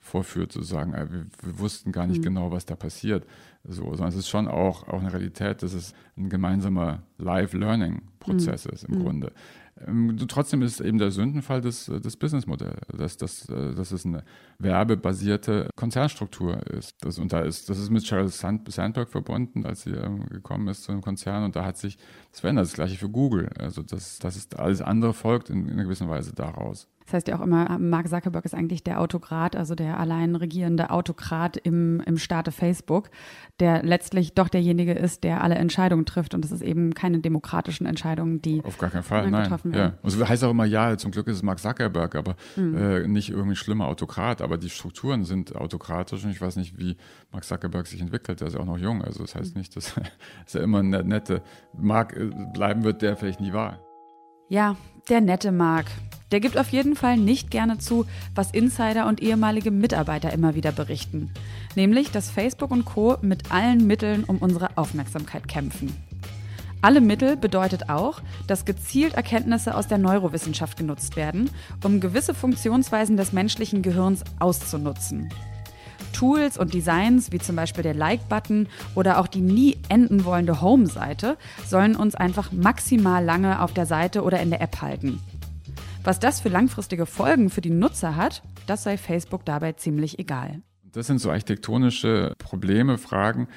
vorführt, 0.10 0.52
zu 0.52 0.64
sagen, 0.64 0.94
wir, 0.94 1.26
wir, 1.42 1.60
wussten 1.60 1.92
gar 1.92 2.08
nicht 2.08 2.20
mhm. 2.20 2.24
genau, 2.24 2.52
was 2.52 2.66
da 2.66 2.76
passiert. 2.76 3.26
So, 3.64 3.84
sondern 3.84 4.10
es 4.10 4.16
ist 4.16 4.30
schon 4.30 4.48
auch, 4.48 4.88
auch 4.88 5.00
eine 5.00 5.12
Realität, 5.12 5.64
dass 5.64 5.74
es 5.74 5.94
ein 6.18 6.30
gemeinsamer 6.30 7.04
Live-Learning-Prozess 7.18 8.66
mhm. 8.66 8.72
ist 8.72 8.84
im 8.86 8.96
mhm. 8.98 9.04
Grunde. 9.04 9.32
Ähm, 9.88 10.18
trotzdem 10.28 10.62
ist 10.62 10.82
eben 10.82 10.98
der 10.98 11.12
Sündenfall 11.12 11.62
des, 11.62 11.86
des 11.86 12.18
Businessmodells, 12.18 12.78
dass, 12.98 13.18
dass, 13.18 13.50
äh, 13.50 13.74
dass 13.74 13.92
es 13.92 14.06
eine 14.06 14.24
werbebasierte 14.58 15.70
Konzernstruktur 15.76 16.66
ist. 16.68 16.96
Das, 17.02 17.20
und 17.20 17.32
da 17.32 17.42
ist, 17.42 17.70
das 17.70 17.78
ist 17.78 17.90
mit 17.90 18.06
Sheryl 18.06 18.28
Sandberg 18.28 19.10
verbunden, 19.10 19.66
als 19.66 19.84
sie 19.84 19.92
ähm, 19.92 20.26
gekommen 20.28 20.68
ist 20.68 20.84
zu 20.84 20.92
einem 20.92 21.02
Konzern 21.02 21.44
und 21.44 21.56
da 21.56 21.66
hat 21.66 21.78
sich 21.78 21.98
das 22.32 22.42
verändert. 22.42 22.66
Das 22.66 22.74
gleiche 22.74 22.98
für 22.98 23.10
Google. 23.10 23.50
Also 23.58 23.82
das, 23.84 24.20
das 24.20 24.36
ist 24.36 24.60
alles 24.60 24.82
andere 24.82 25.14
folgt 25.14 25.50
in, 25.50 25.68
in 25.68 25.74
einer 25.74 25.84
gewissen 25.84 26.10
Weise 26.10 26.34
daraus. 26.34 26.88
Das 27.10 27.16
heißt 27.16 27.28
ja 27.28 27.40
auch 27.40 27.42
immer, 27.42 27.80
Mark 27.80 28.08
Zuckerberg 28.08 28.46
ist 28.46 28.54
eigentlich 28.54 28.84
der 28.84 29.02
Autokrat, 29.02 29.56
also 29.56 29.74
der 29.74 30.00
allein 30.00 30.36
regierende 30.36 30.92
Autokrat 30.92 31.58
im, 31.58 32.02
im 32.06 32.20
Staate 32.20 32.52
Facebook, 32.52 33.10
der 33.60 33.82
letztlich 33.82 34.36
doch 34.36 34.48
derjenige 34.48 34.94
ist, 34.94 35.24
der 35.24 35.42
alle 35.42 35.56
Entscheidungen 35.56 36.06
trifft. 36.06 36.36
Und 36.36 36.46
das 36.46 36.52
ist 36.52 36.62
eben 36.62 36.94
keine 36.94 37.18
demokratischen 37.18 37.88
Entscheidungen, 37.88 38.44
die 38.44 38.64
auf 38.64 38.78
gar 38.78 38.92
keinen 38.92 39.02
Fall 39.02 39.32
nein. 39.32 39.42
getroffen 39.42 39.74
werden. 39.74 39.94
Ja. 39.96 40.04
Und 40.04 40.22
es 40.22 40.30
heißt 40.30 40.44
auch 40.44 40.52
immer, 40.52 40.66
ja, 40.66 40.96
zum 41.00 41.10
Glück 41.10 41.26
ist 41.26 41.38
es 41.38 41.42
Mark 41.42 41.58
Zuckerberg, 41.58 42.14
aber 42.14 42.36
mhm. 42.56 42.78
äh, 42.78 43.08
nicht 43.08 43.32
irgendwie 43.32 43.56
schlimmer 43.56 43.88
Autokrat. 43.88 44.44
Aber 44.44 44.60
die 44.60 44.70
Strukturen 44.70 45.24
sind 45.24 45.56
autokratisch 45.56 46.24
und 46.24 46.30
ich 46.30 46.40
weiß 46.40 46.58
nicht, 46.58 46.78
wie 46.78 46.96
Mark 47.32 47.44
Zuckerberg 47.44 47.88
sich 47.88 48.02
entwickelt. 48.02 48.40
Der 48.40 48.50
ist 48.50 48.54
ja 48.54 48.60
auch 48.60 48.66
noch 48.66 48.78
jung. 48.78 49.02
Also 49.04 49.24
das 49.24 49.34
heißt 49.34 49.56
nicht, 49.56 49.76
dass, 49.76 49.96
dass 50.46 50.54
er 50.54 50.62
immer 50.62 50.84
ein 50.84 50.90
nette 50.90 51.42
Mark 51.76 52.16
äh, 52.16 52.30
bleiben 52.54 52.84
wird, 52.84 53.02
der 53.02 53.18
vielleicht 53.18 53.42
nie 53.42 53.52
war. 53.52 53.80
Ja, 54.50 54.78
der 55.10 55.22
nette 55.22 55.52
Mark. 55.52 55.86
Der 56.32 56.40
gibt 56.40 56.58
auf 56.58 56.70
jeden 56.70 56.96
Fall 56.96 57.18
nicht 57.18 57.52
gerne 57.52 57.78
zu, 57.78 58.08
was 58.34 58.50
Insider 58.50 59.06
und 59.06 59.22
ehemalige 59.22 59.70
Mitarbeiter 59.70 60.34
immer 60.34 60.56
wieder 60.56 60.72
berichten. 60.72 61.32
Nämlich, 61.76 62.10
dass 62.10 62.32
Facebook 62.32 62.72
und 62.72 62.84
Co. 62.84 63.18
mit 63.22 63.52
allen 63.52 63.86
Mitteln 63.86 64.24
um 64.24 64.40
unsere 64.40 64.76
Aufmerksamkeit 64.76 65.48
kämpfen. 65.48 65.96
Alle 66.82 67.00
Mittel 67.00 67.38
bedeutet 67.38 67.90
auch, 67.90 68.22
dass 68.48 68.66
gezielt 68.66 69.14
Erkenntnisse 69.14 69.76
aus 69.76 69.88
der 69.88 70.00
Neurowissenschaft 70.00 70.78
genutzt 70.78 71.16
werden, 71.16 71.52
um 71.84 72.00
gewisse 72.00 72.34
Funktionsweisen 72.34 73.18
des 73.18 73.34
menschlichen 73.34 73.84
Gehirns 73.84 74.24
auszunutzen. 74.40 75.30
Tools 76.12 76.58
und 76.58 76.74
Designs, 76.74 77.32
wie 77.32 77.40
zum 77.40 77.56
Beispiel 77.56 77.84
der 77.84 77.94
Like-Button 77.94 78.68
oder 78.96 79.20
auch 79.20 79.28
die 79.28 79.42
nie 79.42 79.78
enden 79.90 80.26
wollende 80.26 80.62
Home-Seite, 80.62 81.38
sollen 81.66 81.96
uns 81.96 82.16
einfach 82.16 82.52
maximal 82.52 83.24
lange 83.24 83.62
auf 83.62 83.74
der 83.74 83.86
Seite 83.86 84.24
oder 84.24 84.40
in 84.42 84.50
der 84.50 84.62
App 84.62 84.82
halten. 84.82 85.20
Was 86.04 86.20
das 86.20 86.40
für 86.40 86.50
langfristige 86.50 87.06
Folgen 87.06 87.50
für 87.50 87.62
die 87.62 87.70
Nutzer 87.70 88.16
hat, 88.16 88.42
das 88.68 88.84
sei 88.84 88.98
Facebook 88.98 89.46
dabei 89.46 89.74
ziemlich 89.74 90.20
egal. 90.20 90.62
Das 90.92 91.08
sind 91.08 91.20
so 91.20 91.30
architektonische 91.30 92.34
Probleme, 92.40 92.98
Fragen, 92.98 93.48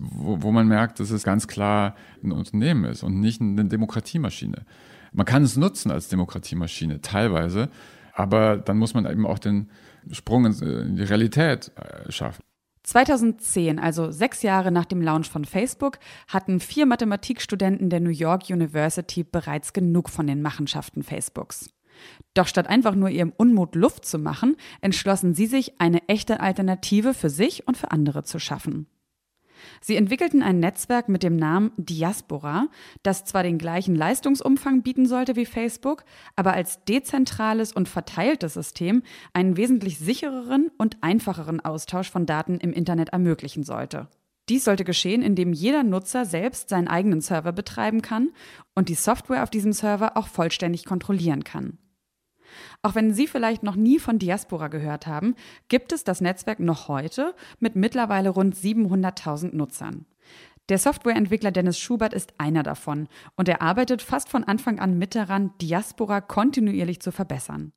wo, 0.00 0.42
wo 0.42 0.52
man 0.52 0.66
merkt, 0.66 1.00
dass 1.00 1.10
es 1.10 1.22
ganz 1.22 1.46
klar 1.46 1.94
ein 2.22 2.32
Unternehmen 2.32 2.84
ist 2.84 3.02
und 3.02 3.20
nicht 3.20 3.40
eine 3.40 3.64
Demokratiemaschine. 3.64 4.64
Man 5.12 5.26
kann 5.26 5.42
es 5.42 5.56
nutzen 5.56 5.90
als 5.90 6.08
Demokratiemaschine, 6.08 7.00
teilweise, 7.00 7.68
aber 8.14 8.56
dann 8.56 8.78
muss 8.78 8.94
man 8.94 9.06
eben 9.06 9.26
auch 9.26 9.38
den 9.38 9.70
Sprung 10.10 10.46
in 10.46 10.96
die 10.96 11.02
Realität 11.02 11.70
äh, 11.76 12.10
schaffen. 12.10 12.42
2010, 12.84 13.78
also 13.78 14.10
sechs 14.10 14.42
Jahre 14.42 14.72
nach 14.72 14.86
dem 14.86 15.00
Launch 15.00 15.30
von 15.30 15.44
Facebook, 15.44 15.98
hatten 16.26 16.58
vier 16.58 16.84
Mathematikstudenten 16.86 17.90
der 17.90 18.00
New 18.00 18.10
York 18.10 18.50
University 18.50 19.22
bereits 19.22 19.72
genug 19.72 20.10
von 20.10 20.26
den 20.26 20.42
Machenschaften 20.42 21.02
Facebooks. 21.02 21.70
Doch 22.34 22.48
statt 22.48 22.66
einfach 22.66 22.94
nur 22.94 23.10
ihrem 23.10 23.32
Unmut 23.36 23.76
Luft 23.76 24.04
zu 24.04 24.18
machen, 24.18 24.56
entschlossen 24.80 25.34
sie 25.34 25.46
sich, 25.46 25.80
eine 25.80 26.08
echte 26.08 26.40
Alternative 26.40 27.14
für 27.14 27.30
sich 27.30 27.68
und 27.68 27.76
für 27.76 27.92
andere 27.92 28.24
zu 28.24 28.38
schaffen. 28.38 28.88
Sie 29.80 29.96
entwickelten 29.96 30.42
ein 30.42 30.60
Netzwerk 30.60 31.08
mit 31.08 31.22
dem 31.22 31.36
Namen 31.36 31.72
Diaspora, 31.76 32.68
das 33.02 33.24
zwar 33.24 33.42
den 33.42 33.58
gleichen 33.58 33.94
Leistungsumfang 33.94 34.82
bieten 34.82 35.06
sollte 35.06 35.36
wie 35.36 35.46
Facebook, 35.46 36.04
aber 36.36 36.54
als 36.54 36.84
dezentrales 36.84 37.72
und 37.72 37.88
verteiltes 37.88 38.54
System 38.54 39.02
einen 39.32 39.56
wesentlich 39.56 39.98
sichereren 39.98 40.70
und 40.78 40.98
einfacheren 41.02 41.60
Austausch 41.60 42.10
von 42.10 42.26
Daten 42.26 42.58
im 42.58 42.72
Internet 42.72 43.10
ermöglichen 43.10 43.64
sollte. 43.64 44.08
Dies 44.48 44.64
sollte 44.64 44.84
geschehen, 44.84 45.22
indem 45.22 45.52
jeder 45.52 45.82
Nutzer 45.82 46.24
selbst 46.24 46.68
seinen 46.68 46.88
eigenen 46.88 47.20
Server 47.20 47.52
betreiben 47.52 48.02
kann 48.02 48.30
und 48.74 48.88
die 48.88 48.94
Software 48.94 49.42
auf 49.42 49.50
diesem 49.50 49.72
Server 49.72 50.16
auch 50.16 50.26
vollständig 50.26 50.84
kontrollieren 50.84 51.44
kann. 51.44 51.78
Auch 52.82 52.94
wenn 52.94 53.12
Sie 53.12 53.26
vielleicht 53.26 53.62
noch 53.62 53.76
nie 53.76 53.98
von 53.98 54.18
Diaspora 54.18 54.68
gehört 54.68 55.06
haben, 55.06 55.34
gibt 55.68 55.92
es 55.92 56.04
das 56.04 56.20
Netzwerk 56.20 56.60
noch 56.60 56.88
heute 56.88 57.34
mit 57.60 57.76
mittlerweile 57.76 58.30
rund 58.30 58.54
700.000 58.54 59.54
Nutzern. 59.54 60.06
Der 60.68 60.78
Softwareentwickler 60.78 61.50
Dennis 61.50 61.78
Schubert 61.78 62.14
ist 62.14 62.34
einer 62.38 62.62
davon 62.62 63.08
und 63.36 63.48
er 63.48 63.62
arbeitet 63.62 64.00
fast 64.00 64.28
von 64.28 64.44
Anfang 64.44 64.78
an 64.78 64.96
mit 64.96 65.14
daran, 65.14 65.52
Diaspora 65.60 66.20
kontinuierlich 66.20 67.00
zu 67.00 67.10
verbessern. 67.10 67.72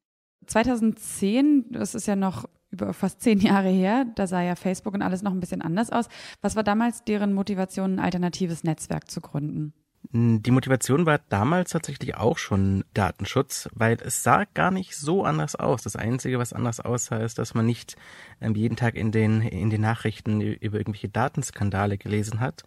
2010, 0.46 1.72
das 1.72 1.96
ist 1.96 2.08
ja 2.08 2.16
noch 2.16 2.48
über 2.70 2.94
fast 2.94 3.22
zehn 3.22 3.40
Jahre 3.40 3.70
her, 3.70 4.06
da 4.16 4.28
sah 4.28 4.42
ja 4.42 4.56
Facebook 4.56 4.94
und 4.94 5.02
alles 5.02 5.24
noch 5.24 5.32
ein 5.32 5.40
bisschen 5.40 5.62
anders 5.62 5.92
aus. 5.92 6.08
Was 6.42 6.56
war 6.56 6.64
damals 6.64 7.04
deren 7.04 7.34
Motivation, 7.34 7.94
ein 7.94 8.00
alternatives 8.00 8.64
Netzwerk 8.64 9.10
zu 9.10 9.22
gründen? 9.22 9.74
Die 10.12 10.52
Motivation 10.52 11.06
war 11.06 11.20
damals 11.30 11.72
tatsächlich 11.72 12.15
auch 12.15 12.38
schon 12.38 12.84
Datenschutz, 12.94 13.70
weil 13.74 13.98
es 14.02 14.24
sah 14.24 14.46
gar 14.54 14.72
nicht 14.72 14.96
so 14.96 15.24
anders 15.24 15.56
aus. 15.56 15.84
Das 15.84 15.96
Einzige, 15.96 16.39
was 16.39 16.54
anders 16.54 16.80
aussah, 16.80 17.18
ist, 17.18 17.39
dass 17.39 17.54
man 17.54 17.65
nicht 17.65 17.96
ähm, 18.41 18.56
jeden 18.56 18.76
Tag 18.76 18.96
in 18.96 19.12
den, 19.12 19.41
in 19.41 19.70
den 19.70 19.82
Nachrichten 19.82 20.41
über 20.41 20.78
irgendwelche 20.78 21.10
Datenskandale 21.10 21.98
gelesen 21.98 22.39
hat. 22.39 22.63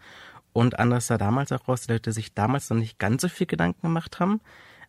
Und 0.52 0.78
anders 0.78 1.06
sah 1.06 1.18
damals 1.18 1.52
auch 1.52 1.68
aus, 1.68 1.82
dass 1.82 1.88
Leute 1.88 2.12
sich 2.12 2.34
damals 2.34 2.70
noch 2.70 2.78
nicht 2.78 2.98
ganz 2.98 3.22
so 3.22 3.28
viel 3.28 3.46
Gedanken 3.46 3.82
gemacht 3.82 4.20
haben, 4.20 4.40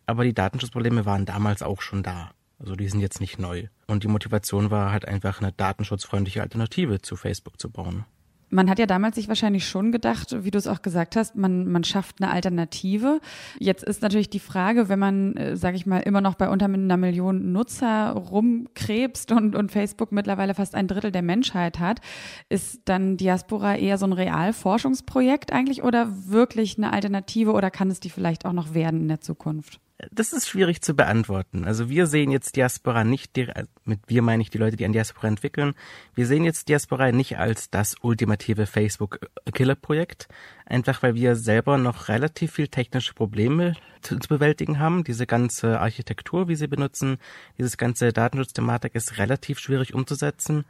aber 0.06 0.24
die 0.24 0.34
Datenschutzprobleme 0.34 1.06
waren 1.06 1.26
damals 1.26 1.62
auch 1.62 1.82
schon 1.82 2.02
da. 2.02 2.30
Also 2.58 2.74
die 2.74 2.88
sind 2.88 3.00
jetzt 3.00 3.20
nicht 3.20 3.38
neu. 3.38 3.68
Und 3.86 4.02
die 4.02 4.08
Motivation 4.08 4.70
war 4.70 4.92
halt 4.92 5.06
einfach 5.06 5.40
eine 5.40 5.52
datenschutzfreundliche 5.52 6.42
Alternative 6.42 7.00
zu 7.00 7.16
Facebook 7.16 7.60
zu 7.60 7.70
bauen 7.70 8.04
man 8.50 8.68
hat 8.68 8.78
ja 8.78 8.86
damals 8.86 9.14
sich 9.14 9.28
wahrscheinlich 9.28 9.66
schon 9.66 9.92
gedacht, 9.92 10.44
wie 10.44 10.50
du 10.50 10.58
es 10.58 10.66
auch 10.66 10.82
gesagt 10.82 11.16
hast, 11.16 11.36
man, 11.36 11.66
man 11.70 11.84
schafft 11.84 12.20
eine 12.20 12.30
Alternative. 12.30 13.20
Jetzt 13.58 13.84
ist 13.84 14.02
natürlich 14.02 14.28
die 14.28 14.40
Frage, 14.40 14.88
wenn 14.88 14.98
man, 14.98 15.36
äh, 15.36 15.56
sage 15.56 15.76
ich 15.76 15.86
mal, 15.86 16.00
immer 16.00 16.20
noch 16.20 16.34
bei 16.34 16.48
unter 16.48 16.66
einer 16.66 16.96
Million 16.96 17.52
Nutzer 17.52 18.10
rumkrebst 18.10 19.32
und, 19.32 19.54
und 19.54 19.70
Facebook 19.70 20.12
mittlerweile 20.12 20.54
fast 20.54 20.74
ein 20.74 20.88
Drittel 20.88 21.12
der 21.12 21.22
Menschheit 21.22 21.78
hat, 21.78 22.00
ist 22.48 22.82
dann 22.86 23.16
Diaspora 23.16 23.76
eher 23.76 23.98
so 23.98 24.06
ein 24.06 24.12
Realforschungsprojekt 24.12 25.52
eigentlich 25.52 25.82
oder 25.82 26.08
wirklich 26.26 26.76
eine 26.76 26.92
Alternative 26.92 27.52
oder 27.52 27.70
kann 27.70 27.90
es 27.90 28.00
die 28.00 28.10
vielleicht 28.10 28.44
auch 28.44 28.52
noch 28.52 28.74
werden 28.74 29.02
in 29.02 29.08
der 29.08 29.20
Zukunft? 29.20 29.80
Das 30.10 30.32
ist 30.32 30.48
schwierig 30.48 30.82
zu 30.82 30.94
beantworten. 30.94 31.64
Also 31.64 31.88
wir 31.88 32.06
sehen 32.06 32.30
jetzt 32.30 32.56
Diaspora 32.56 33.04
nicht, 33.04 33.36
mit 33.84 34.00
wir 34.06 34.22
meine 34.22 34.42
ich 34.42 34.50
die 34.50 34.58
Leute, 34.58 34.76
die 34.76 34.84
an 34.84 34.92
Diaspora 34.92 35.28
entwickeln, 35.28 35.74
wir 36.14 36.26
sehen 36.26 36.44
jetzt 36.44 36.68
Diaspora 36.68 37.12
nicht 37.12 37.38
als 37.38 37.70
das 37.70 37.96
ultimative 38.00 38.66
Facebook-Killer-Projekt, 38.66 40.28
einfach 40.66 41.02
weil 41.02 41.14
wir 41.14 41.36
selber 41.36 41.78
noch 41.78 42.08
relativ 42.08 42.52
viel 42.52 42.68
technische 42.68 43.14
Probleme 43.14 43.74
zu, 44.00 44.18
zu, 44.18 44.28
bewältigen 44.28 44.78
haben. 44.78 45.04
Diese 45.04 45.26
ganze 45.26 45.80
Architektur, 45.80 46.48
wie 46.48 46.56
sie 46.56 46.68
benutzen, 46.68 47.18
dieses 47.58 47.76
ganze 47.76 48.12
Datenschutzthematik 48.12 48.94
ist 48.94 49.18
relativ 49.18 49.58
schwierig 49.58 49.94
umzusetzen 49.94 50.64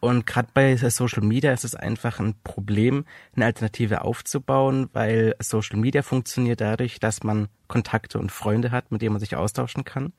Und 0.00 0.26
gerade 0.26 0.48
bei 0.54 0.76
Social 0.76 1.24
Media 1.24 1.52
ist 1.52 1.64
es 1.64 1.74
einfach 1.74 2.20
ein 2.20 2.34
Problem, 2.44 3.04
eine 3.34 3.46
Alternative 3.46 4.02
aufzubauen, 4.02 4.88
weil 4.92 5.34
Social 5.40 5.78
Media 5.78 6.02
funktioniert 6.02 6.60
dadurch, 6.60 7.00
dass 7.00 7.24
man 7.24 7.48
Kontakte 7.66 8.18
und 8.18 8.30
Freunde 8.30 8.70
hat, 8.70 8.92
mit 8.92 9.02
denen 9.02 9.14
man 9.14 9.20
sich 9.20 9.34
austauschen 9.34 9.84
kann. 9.84 10.12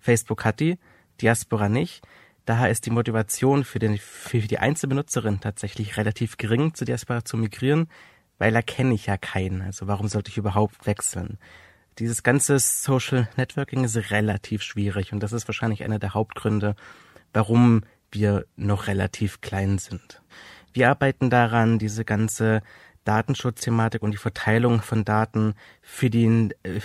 Facebook 0.00 0.44
hat 0.44 0.60
die, 0.60 0.78
Diaspora 1.20 1.68
nicht. 1.68 2.02
Daher 2.46 2.70
ist 2.70 2.86
die 2.86 2.90
Motivation 2.90 3.64
für, 3.64 3.78
den, 3.78 3.98
für 3.98 4.38
die 4.38 4.58
Einzelbenutzerin 4.58 5.40
tatsächlich 5.40 5.98
relativ 5.98 6.38
gering, 6.38 6.72
zu 6.72 6.86
Diaspora 6.86 7.24
zu 7.24 7.36
migrieren, 7.36 7.90
weil 8.38 8.52
da 8.52 8.62
kenne 8.62 8.94
ich 8.94 9.06
ja 9.06 9.18
keinen. 9.18 9.60
Also 9.60 9.86
warum 9.86 10.08
sollte 10.08 10.30
ich 10.30 10.38
überhaupt 10.38 10.86
wechseln? 10.86 11.38
Dieses 11.98 12.22
ganze 12.22 12.58
Social 12.58 13.28
Networking 13.36 13.84
ist 13.84 13.96
relativ 14.10 14.62
schwierig 14.62 15.12
und 15.12 15.20
das 15.20 15.32
ist 15.32 15.46
wahrscheinlich 15.48 15.84
einer 15.84 15.98
der 15.98 16.14
Hauptgründe, 16.14 16.74
warum 17.34 17.82
wir 18.10 18.46
noch 18.56 18.86
relativ 18.86 19.40
klein 19.40 19.78
sind. 19.78 20.22
Wir 20.72 20.90
arbeiten 20.90 21.30
daran, 21.30 21.78
diese 21.78 22.04
ganze 22.04 22.62
Datenschutzthematik 23.04 24.02
und 24.02 24.12
die 24.12 24.18
Verteilung 24.18 24.82
von 24.82 25.04
Daten 25.04 25.54
für 25.82 26.10
die, 26.10 26.50
äh, 26.62 26.80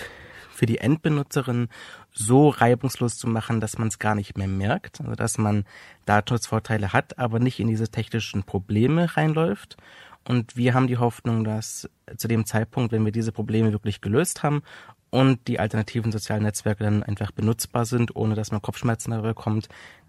für 0.52 0.66
die 0.66 0.78
Endbenutzerin 0.78 1.68
so 2.12 2.50
reibungslos 2.50 3.18
zu 3.18 3.28
machen, 3.28 3.60
dass 3.60 3.78
man 3.78 3.88
es 3.90 4.00
gar 4.00 4.16
nicht 4.16 4.38
mehr 4.38 4.48
merkt, 4.48 5.02
also 5.02 5.16
dass 5.16 5.38
man 5.38 5.66
Datenschutzvorteile 6.06 6.94
hat, 6.94 7.18
aber 7.18 7.40
nicht 7.40 7.60
in 7.60 7.68
diese 7.68 7.90
technischen 7.90 8.44
Probleme 8.44 9.18
reinläuft. 9.18 9.78
Und 10.26 10.56
wir 10.56 10.74
haben 10.74 10.88
die 10.88 10.98
Hoffnung, 10.98 11.44
dass 11.44 11.90
zu 12.16 12.28
dem 12.28 12.46
Zeitpunkt, 12.46 12.94
wenn 12.94 13.04
wir 13.04 13.12
diese 13.12 13.34
Probleme 13.34 13.74
wirklich 13.74 14.00
gelöst 14.00 14.44
haben 14.44 14.62
und 15.10 15.48
die 15.48 15.60
alternativen 15.60 16.12
sozialen 16.12 16.44
Netzwerke 16.44 16.84
dann 16.84 17.04
einfach 17.04 17.32
benutzbar 17.32 17.86
sind, 17.86 18.16
ohne 18.16 18.36
dass 18.36 18.52
man 18.52 18.62
Kopfschmerzen 18.62 19.12
darüber 19.12 19.30
bekommt, 19.30 19.68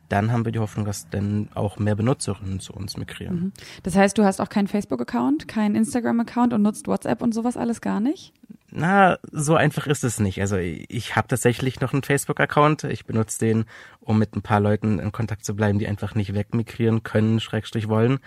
dann 0.08 0.32
haben 0.32 0.44
wir 0.44 0.52
die 0.52 0.58
Hoffnung, 0.58 0.84
dass 0.84 1.08
dann 1.08 1.48
auch 1.54 1.78
mehr 1.78 1.94
Benutzerinnen 1.94 2.60
zu 2.60 2.72
uns 2.72 2.96
migrieren. 2.96 3.36
Mhm. 3.36 3.52
Das 3.82 3.96
heißt, 3.96 4.16
du 4.18 4.24
hast 4.24 4.40
auch 4.40 4.48
keinen 4.48 4.68
Facebook-Account, 4.68 5.48
keinen 5.48 5.74
Instagram-Account 5.74 6.52
und 6.52 6.62
nutzt 6.62 6.86
WhatsApp 6.86 7.22
und 7.22 7.32
sowas 7.32 7.56
alles 7.56 7.80
gar 7.80 8.00
nicht? 8.00 8.32
Na, 8.70 9.18
so 9.30 9.54
einfach 9.54 9.86
ist 9.86 10.02
es 10.02 10.18
nicht. 10.18 10.40
Also 10.40 10.56
ich 10.56 11.14
habe 11.14 11.28
tatsächlich 11.28 11.80
noch 11.80 11.92
einen 11.92 12.02
Facebook-Account. 12.02 12.84
Ich 12.84 13.06
benutze 13.06 13.38
den, 13.38 13.66
um 14.00 14.18
mit 14.18 14.34
ein 14.34 14.42
paar 14.42 14.60
Leuten 14.60 14.98
in 14.98 15.12
Kontakt 15.12 15.44
zu 15.44 15.54
bleiben, 15.54 15.78
die 15.78 15.86
einfach 15.86 16.16
nicht 16.16 16.34
wegmigrieren 16.34 17.04
können, 17.04 17.38
Schrägstrich 17.38 17.88
wollen. 17.88 18.18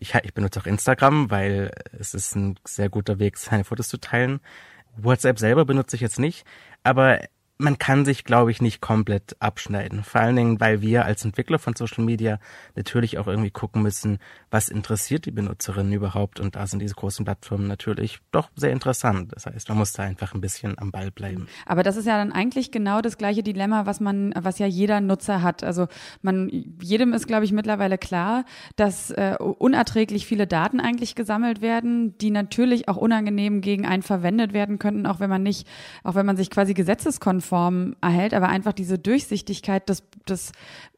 Ich, 0.00 0.14
ich 0.14 0.32
benutze 0.32 0.60
auch 0.60 0.66
Instagram, 0.66 1.30
weil 1.30 1.70
es 1.98 2.14
ist 2.14 2.34
ein 2.34 2.58
sehr 2.64 2.88
guter 2.88 3.18
Weg, 3.18 3.36
seine 3.36 3.64
Fotos 3.64 3.88
zu 3.88 3.98
teilen. 3.98 4.40
WhatsApp 4.96 5.38
selber 5.38 5.66
benutze 5.66 5.96
ich 5.96 6.02
jetzt 6.02 6.18
nicht, 6.18 6.46
aber 6.82 7.20
man 7.56 7.78
kann 7.78 8.04
sich, 8.04 8.24
glaube 8.24 8.50
ich, 8.50 8.60
nicht 8.60 8.80
komplett 8.80 9.36
abschneiden. 9.38 10.02
Vor 10.02 10.20
allen 10.20 10.34
Dingen, 10.34 10.60
weil 10.60 10.82
wir 10.82 11.04
als 11.04 11.24
Entwickler 11.24 11.60
von 11.60 11.76
Social 11.76 12.02
Media 12.02 12.40
natürlich 12.74 13.16
auch 13.18 13.28
irgendwie 13.28 13.52
gucken 13.52 13.82
müssen, 13.82 14.18
was 14.50 14.68
interessiert 14.68 15.24
die 15.24 15.30
Benutzerinnen 15.30 15.92
überhaupt. 15.92 16.40
Und 16.40 16.56
da 16.56 16.66
sind 16.66 16.80
diese 16.80 16.96
großen 16.96 17.24
Plattformen 17.24 17.68
natürlich 17.68 18.18
doch 18.32 18.50
sehr 18.56 18.72
interessant. 18.72 19.32
Das 19.34 19.46
heißt, 19.46 19.68
man 19.68 19.78
muss 19.78 19.92
da 19.92 20.02
einfach 20.02 20.34
ein 20.34 20.40
bisschen 20.40 20.76
am 20.78 20.90
Ball 20.90 21.12
bleiben. 21.12 21.46
Aber 21.64 21.84
das 21.84 21.96
ist 21.96 22.06
ja 22.06 22.16
dann 22.16 22.32
eigentlich 22.32 22.72
genau 22.72 23.00
das 23.00 23.18
gleiche 23.18 23.44
Dilemma, 23.44 23.86
was 23.86 24.00
man, 24.00 24.34
was 24.36 24.58
ja 24.58 24.66
jeder 24.66 25.00
Nutzer 25.00 25.42
hat. 25.42 25.62
Also 25.62 25.86
man, 26.22 26.50
jedem 26.80 27.12
ist, 27.12 27.28
glaube 27.28 27.44
ich, 27.44 27.52
mittlerweile 27.52 27.98
klar, 27.98 28.44
dass 28.74 29.12
äh, 29.12 29.36
unerträglich 29.38 30.26
viele 30.26 30.48
Daten 30.48 30.80
eigentlich 30.80 31.14
gesammelt 31.14 31.60
werden, 31.60 32.18
die 32.18 32.32
natürlich 32.32 32.88
auch 32.88 32.96
unangenehm 32.96 33.60
gegen 33.60 33.86
einen 33.86 34.02
verwendet 34.02 34.52
werden 34.52 34.80
könnten, 34.80 35.06
auch 35.06 35.20
wenn 35.20 35.30
man 35.30 35.44
nicht, 35.44 35.68
auch 36.02 36.16
wenn 36.16 36.26
man 36.26 36.36
sich 36.36 36.50
quasi 36.50 36.74
gesetzeskonform 36.74 37.43
Form 37.44 37.94
erhält, 38.00 38.34
aber 38.34 38.48
einfach 38.48 38.72
diese 38.72 38.98
Durchsichtigkeit, 38.98 39.88
das, 39.88 40.02
das 40.26 40.52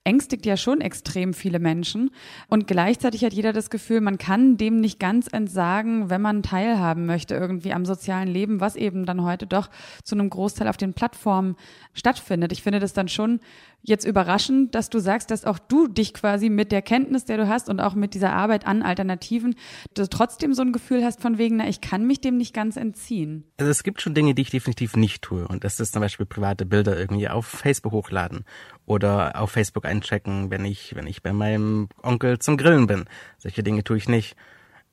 ängstigt 0.07 0.47
ja 0.47 0.57
schon 0.57 0.81
extrem 0.81 1.35
viele 1.35 1.59
Menschen. 1.59 2.11
Und 2.49 2.66
gleichzeitig 2.66 3.25
hat 3.25 3.33
jeder 3.33 3.53
das 3.53 3.71
Gefühl, 3.71 4.01
man 4.01 4.19
kann 4.19 4.57
dem 4.57 4.81
nicht 4.81 4.99
ganz 4.99 5.27
entsagen, 5.31 6.09
wenn 6.09 6.23
man 6.23 6.42
teilhaben 6.42 7.07
möchte 7.07 7.35
irgendwie 7.35 7.73
am 7.73 7.85
sozialen 7.85 8.29
Leben, 8.29 8.61
was 8.61 8.77
eben 8.77 9.05
dann 9.05 9.23
heute 9.23 9.47
doch 9.47 9.69
zu 10.05 10.14
einem 10.14 10.31
Großteil 10.31 10.69
auf 10.69 10.77
den 10.77 10.95
Plattformen 10.95 11.57
stattfindet. 11.92 12.53
Ich 12.53 12.62
finde 12.62 12.79
das 12.79 12.92
dann 12.92 13.09
schon 13.09 13.40
jetzt 13.83 14.05
überraschend, 14.05 14.75
dass 14.75 14.90
du 14.90 14.99
sagst, 14.99 15.31
dass 15.31 15.45
auch 15.45 15.59
du 15.59 15.87
dich 15.87 16.12
quasi 16.12 16.49
mit 16.49 16.73
der 16.73 16.83
Kenntnis, 16.83 17.25
der 17.25 17.37
du 17.37 17.49
hast 17.49 17.69
und 17.69 17.81
auch 17.81 17.95
mit 17.95 18.14
dieser 18.14 18.33
Arbeit 18.33 18.66
an 18.66 18.83
Alternativen, 18.83 19.55
du 19.95 20.09
trotzdem 20.09 20.55
so 20.55 20.62
ein 20.62 20.73
Gefühl 20.73 21.05
hast 21.05 21.21
von 21.21 21.38
wegen, 21.38 21.57
na, 21.57 21.69
ich 21.69 21.81
kann 21.81 22.07
mich 22.07 22.21
dem 22.21 22.37
nicht 22.37 22.53
ganz 22.53 22.77
entziehen. 22.77 23.45
Also 23.59 23.71
es 23.71 23.85
gibt 23.85 24.03
schon 24.03 24.14
Dinge, 24.14 24.35
die 24.35 24.42
ich 24.42 24.51
definitiv 24.51 24.97
nicht 24.97 25.23
tue. 25.23 25.47
Und 25.47 25.64
das 25.64 25.79
ist 25.79 25.92
zum 25.92 26.01
Beispiel 26.01 26.27
private 26.27 26.66
Bilder 26.66 26.99
irgendwie 26.99 27.29
auf 27.29 27.47
Facebook 27.47 27.92
hochladen 27.92 28.45
oder 28.87 29.40
auf 29.40 29.51
Facebook 29.51 29.85
einchecken, 29.96 30.50
wenn 30.50 30.64
ich, 30.64 30.94
wenn 30.94 31.06
ich 31.06 31.22
bei 31.22 31.32
meinem 31.32 31.88
Onkel 32.02 32.38
zum 32.38 32.56
Grillen 32.56 32.87
bin. 32.87 33.06
Solche 33.38 33.62
Dinge 33.62 33.85
tue 33.85 33.96
ich 33.96 34.09
nicht. 34.09 34.37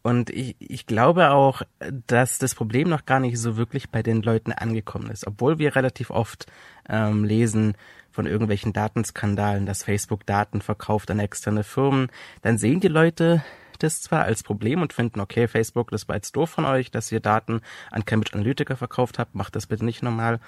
Und 0.01 0.29
ich, 0.29 0.55
ich 0.59 0.85
glaube 0.85 1.31
auch, 1.31 1.61
dass 2.07 2.37
das 2.37 2.55
Problem 2.55 2.89
noch 2.89 3.05
gar 3.05 3.21
nicht 3.21 3.39
so 3.39 3.55
wirklich 3.55 3.89
bei 3.89 4.03
den 4.03 4.21
Leuten 4.21 4.51
angekommen 4.51 5.09
ist. 5.09 5.25
Obwohl 5.25 5.59
wir 5.59 5.75
relativ 5.75 6.09
oft 6.09 6.45
ähm, 6.89 7.23
lesen 7.23 7.75
von 8.11 8.25
irgendwelchen 8.25 8.73
Datenskandalen, 8.73 9.65
dass 9.65 9.83
Facebook 9.83 10.25
Daten 10.25 10.61
verkauft 10.61 11.09
an 11.09 11.19
externe 11.19 11.63
Firmen, 11.63 12.09
dann 12.41 12.57
sehen 12.57 12.81
die 12.81 12.89
Leute 12.89 13.43
das 13.79 14.01
zwar 14.01 14.23
als 14.23 14.43
Problem 14.43 14.81
und 14.81 14.93
finden, 14.93 15.19
okay, 15.19 15.47
Facebook, 15.47 15.91
das 15.91 16.07
war 16.07 16.15
jetzt 16.15 16.35
doof 16.35 16.49
von 16.49 16.65
euch, 16.65 16.91
dass 16.91 17.11
ihr 17.11 17.19
Daten 17.19 17.61
an 17.91 18.05
Cambridge 18.05 18.35
Analytica 18.35 18.75
verkauft 18.75 19.19
habt, 19.19 19.35
macht 19.35 19.55
das 19.55 19.67
bitte 19.67 19.85
nicht 19.85 20.03
normal. 20.03 20.39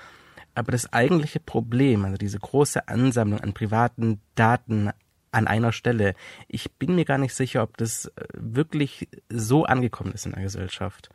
Aber 0.56 0.72
das 0.72 0.92
eigentliche 0.92 1.40
Problem, 1.40 2.06
also 2.06 2.18
diese 2.18 2.40
große 2.40 2.88
Ansammlung 2.88 3.42
an 3.42 3.54
privaten 3.54 4.22
Daten 4.36 4.90
an 5.32 5.48
einer 5.48 5.74
Stelle, 5.74 6.16
ich 6.48 6.72
bin 6.74 6.96
mir 6.96 7.06
gar 7.06 7.18
nicht 7.18 7.36
sicher, 7.36 7.62
ob 7.62 7.78
das 7.78 8.06
äh, 8.06 8.12
wirklich 8.34 9.10
so 9.30 9.66
angekommen 9.66 10.14
ist 10.14 10.26
in 10.26 10.32
der 10.32 10.44
Gesellschaft. 10.44 11.10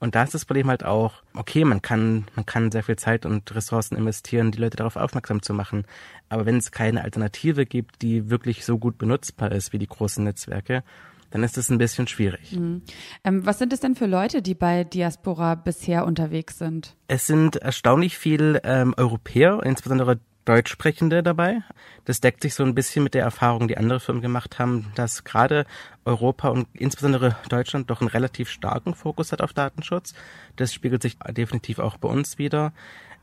Und 0.00 0.14
da 0.14 0.22
ist 0.22 0.32
das 0.32 0.46
Problem 0.46 0.68
halt 0.68 0.82
auch, 0.82 1.22
okay, 1.34 1.64
man 1.64 1.82
kann, 1.82 2.26
man 2.34 2.46
kann 2.46 2.72
sehr 2.72 2.82
viel 2.82 2.96
Zeit 2.96 3.26
und 3.26 3.54
Ressourcen 3.54 3.96
investieren, 3.96 4.50
die 4.50 4.58
Leute 4.58 4.78
darauf 4.78 4.96
aufmerksam 4.96 5.42
zu 5.42 5.52
machen. 5.52 5.84
Aber 6.30 6.46
wenn 6.46 6.56
es 6.56 6.72
keine 6.72 7.04
Alternative 7.04 7.66
gibt, 7.66 8.00
die 8.00 8.30
wirklich 8.30 8.64
so 8.64 8.78
gut 8.78 8.96
benutzbar 8.96 9.52
ist 9.52 9.74
wie 9.74 9.78
die 9.78 9.86
großen 9.86 10.24
Netzwerke, 10.24 10.82
dann 11.30 11.42
ist 11.42 11.56
es 11.58 11.70
ein 11.70 11.78
bisschen 11.78 12.06
schwierig. 12.06 12.52
Mhm. 12.52 12.82
Ähm, 13.24 13.46
was 13.46 13.58
sind 13.58 13.72
es 13.72 13.80
denn 13.80 13.94
für 13.94 14.06
Leute, 14.06 14.42
die 14.42 14.54
bei 14.54 14.84
Diaspora 14.84 15.54
bisher 15.54 16.06
unterwegs 16.06 16.58
sind? 16.58 16.96
Es 17.08 17.26
sind 17.26 17.56
erstaunlich 17.56 18.18
viel 18.18 18.60
ähm, 18.64 18.94
Europäer, 18.96 19.60
insbesondere 19.64 20.20
Deutschsprechende 20.44 21.22
dabei. 21.22 21.62
Das 22.06 22.20
deckt 22.20 22.42
sich 22.42 22.54
so 22.54 22.64
ein 22.64 22.74
bisschen 22.74 23.04
mit 23.04 23.14
der 23.14 23.22
Erfahrung, 23.22 23.68
die 23.68 23.76
andere 23.76 24.00
Firmen 24.00 24.22
gemacht 24.22 24.58
haben, 24.58 24.90
dass 24.94 25.24
gerade 25.24 25.66
Europa 26.04 26.48
und 26.48 26.66
insbesondere 26.72 27.36
Deutschland 27.48 27.90
doch 27.90 28.00
einen 28.00 28.08
relativ 28.08 28.48
starken 28.48 28.94
Fokus 28.94 29.32
hat 29.32 29.42
auf 29.42 29.52
Datenschutz. 29.52 30.14
Das 30.56 30.72
spiegelt 30.72 31.02
sich 31.02 31.18
definitiv 31.28 31.78
auch 31.78 31.98
bei 31.98 32.08
uns 32.08 32.38
wieder. 32.38 32.72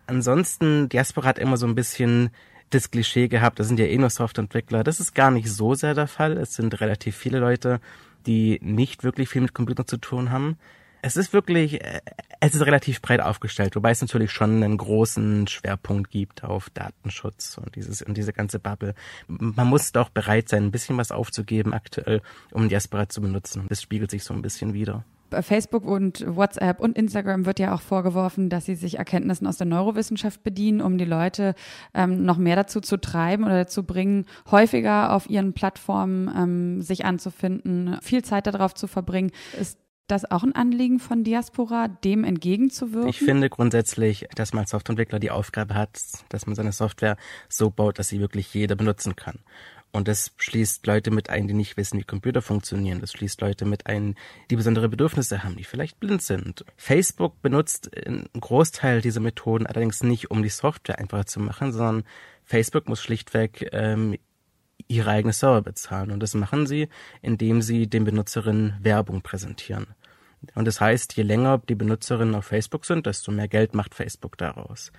Ansonsten, 0.06 0.88
Diaspora 0.89 1.28
hat 1.28 1.39
immer 1.39 1.58
so 1.58 1.67
ein 1.67 1.76
bisschen 1.76 2.30
das 2.69 2.91
Klischee 2.91 3.27
gehabt, 3.27 3.60
das 3.60 3.67
sind 3.67 3.80
ja 3.80 3.86
eh 3.86 3.97
nur 3.97 4.10
Softwareentwickler. 4.10 4.84
Das 4.84 4.99
ist 4.99 5.15
gar 5.15 5.32
nicht 5.32 5.49
so 5.49 5.73
sehr 5.73 5.93
der 5.93 6.08
Fall. 6.08 6.38
Es 6.38 6.53
sind 6.53 6.80
relativ 6.82 7.15
viele 7.15 7.39
Leute, 7.39 7.80
die 8.25 8.60
nicht 8.62 9.03
wirklich 9.03 9.30
viel 9.30 9.41
mit 9.41 9.53
Computern 9.53 9.88
zu 9.88 9.97
tun 9.97 10.32
haben. 10.32 10.58
Es 11.01 11.15
ist 11.15 11.32
wirklich, 11.32 11.82
äh, 11.82 12.01
es 12.39 12.56
ist 12.56 12.65
relativ 12.65 13.01
breit 13.01 13.21
aufgestellt, 13.21 13.75
wobei 13.75 13.91
es 13.91 14.01
natürlich 14.01 14.32
schon 14.32 14.63
einen 14.63 14.77
großen 14.77 15.47
Schwerpunkt 15.47 16.10
gibt 16.12 16.43
auf 16.43 16.69
Datenschutz 16.71 17.58
und 17.58 17.75
dieses 17.75 18.01
und 18.01 18.17
diese 18.17 18.34
ganze 18.34 18.60
Bubble. 18.60 18.93
Man 19.27 19.67
muss 19.67 19.91
doch 19.91 20.10
bereit 20.10 20.49
sein, 20.49 20.65
ein 20.65 20.71
bisschen 20.71 20.97
was 20.97 21.12
aufzugeben 21.12 21.73
aktuell, 21.73 22.21
um 22.51 22.67
Diaspora 22.67 23.08
zu 23.08 23.21
benutzen. 23.21 23.65
Das 23.69 23.82
spiegelt 23.82 24.12
sich 24.12 24.23
so 24.23 24.34
ein 24.34 24.41
bisschen 24.41 24.73
wieder. 24.73 25.06
Facebook 25.42 25.86
und 25.86 26.24
WhatsApp 26.28 26.80
und 26.80 26.98
Instagram 26.98 27.46
wird 27.46 27.60
ja 27.60 27.74
auch 27.74 27.82
vorgeworfen, 27.82 28.50
dass 28.50 28.66
sie 28.66 28.76
sich 28.76 28.98
Erkenntnissen 28.98 29.48
aus 29.48 29.58
der 29.58 29.68
Neurowissenschaft 29.68 30.44
bedienen, 30.44 30.82
um 30.82 30.98
die 30.98 31.06
Leute 31.06 31.56
ähm, 31.94 32.24
noch 32.24 32.38
mehr 32.38 32.56
dazu 32.56 32.82
zu 32.82 32.98
treiben 32.98 33.44
oder 33.44 33.56
dazu 33.56 33.84
bringen, 33.84 34.26
häufiger 34.52 35.13
auf 35.13 35.30
ihren 35.30 35.54
Plattformen 35.54 36.32
ähm, 36.36 36.82
sich 36.82 37.06
anzufinden, 37.06 37.98
viel 38.02 38.24
Zeit 38.24 38.48
darauf 38.48 38.74
zu 38.74 38.88
verbringen. 38.88 39.32
Ist 39.60 39.78
das 40.08 40.30
auch 40.30 40.44
ein 40.44 40.56
Anliegen 40.56 41.00
von 41.00 41.24
Diaspora, 41.24 41.88
dem 41.90 42.24
entgegenzuwirken? 42.24 43.10
Ich 43.10 43.20
finde 43.20 43.50
grundsätzlich, 43.50 44.26
dass 44.36 44.54
man 44.54 44.62
als 44.62 44.72
Softwareentwickler 44.72 45.20
die 45.20 45.32
Aufgabe 45.32 45.76
hat, 45.76 46.00
dass 46.30 46.46
man 46.46 46.56
seine 46.56 46.72
Software 46.72 47.18
so 47.50 47.70
baut, 47.70 48.00
dass 48.00 48.08
sie 48.08 48.20
wirklich 48.20 48.54
jeder 48.54 48.76
benutzen 48.76 49.16
kann. 49.16 49.40
Und 49.91 50.08
das 50.08 50.32
schließt 50.38 50.86
Leute 50.86 51.12
mit 51.12 51.30
ein, 51.30 51.47
die 51.47 51.54
nicht 51.54 51.78
wissen, 51.78 51.97
wie 51.97 52.04
Computer 52.04 52.41
funktionieren. 52.41 53.00
Das 53.00 53.13
schließt 53.13 53.41
Leute 53.41 53.65
mit 53.65 53.88
ein, 53.88 54.15
die 54.50 54.56
besondere 54.56 54.89
Bedürfnisse 54.89 55.43
haben, 55.43 55.56
die 55.56 55.63
vielleicht 55.63 56.00
blind 56.00 56.21
sind. 56.21 56.65
Facebook 56.76 57.41
benutzt 57.41 57.89
einen 58.06 58.30
Großteil 58.39 59.02
dieser 59.02 59.21
Methoden 59.21 59.65
allerdings 59.65 60.04
nicht, 60.04 60.30
um 60.30 60.43
die 60.43 60.50
Software 60.50 61.00
einfacher 61.00 61.26
zu 61.26 61.39
machen, 61.39 61.71
sondern 61.71 62.04
Facebook 62.43 62.88
muss 62.88 63.02
schlichtweg 63.02 63.69
ähm, 63.71 64.17
ihre 64.88 65.10
eigene 65.10 65.34
Server 65.34 65.62
bezahlen. 65.62 66.12
Und 66.12 66.21
das 66.21 66.34
machen 66.34 66.67
sie, 66.67 66.89
indem 67.21 67.62
sie 67.62 67.88
den 67.88 68.04
Benutzerinnen 68.04 68.78
Werbung 68.82 69.21
präsentieren. 69.21 69.88
Und 70.54 70.65
das 70.65 70.80
heißt, 70.80 71.15
je 71.15 71.23
länger 71.23 71.58
die 71.58 71.76
Benutzerinnen 71.76 72.36
auf 72.36 72.45
Facebook 72.45 72.86
sind, 72.86 73.06
desto 73.06 73.32
mehr 73.32 73.47
Geld 73.47 73.73
macht 73.73 73.95
Facebook 73.95 74.38
daraus. 74.38 74.91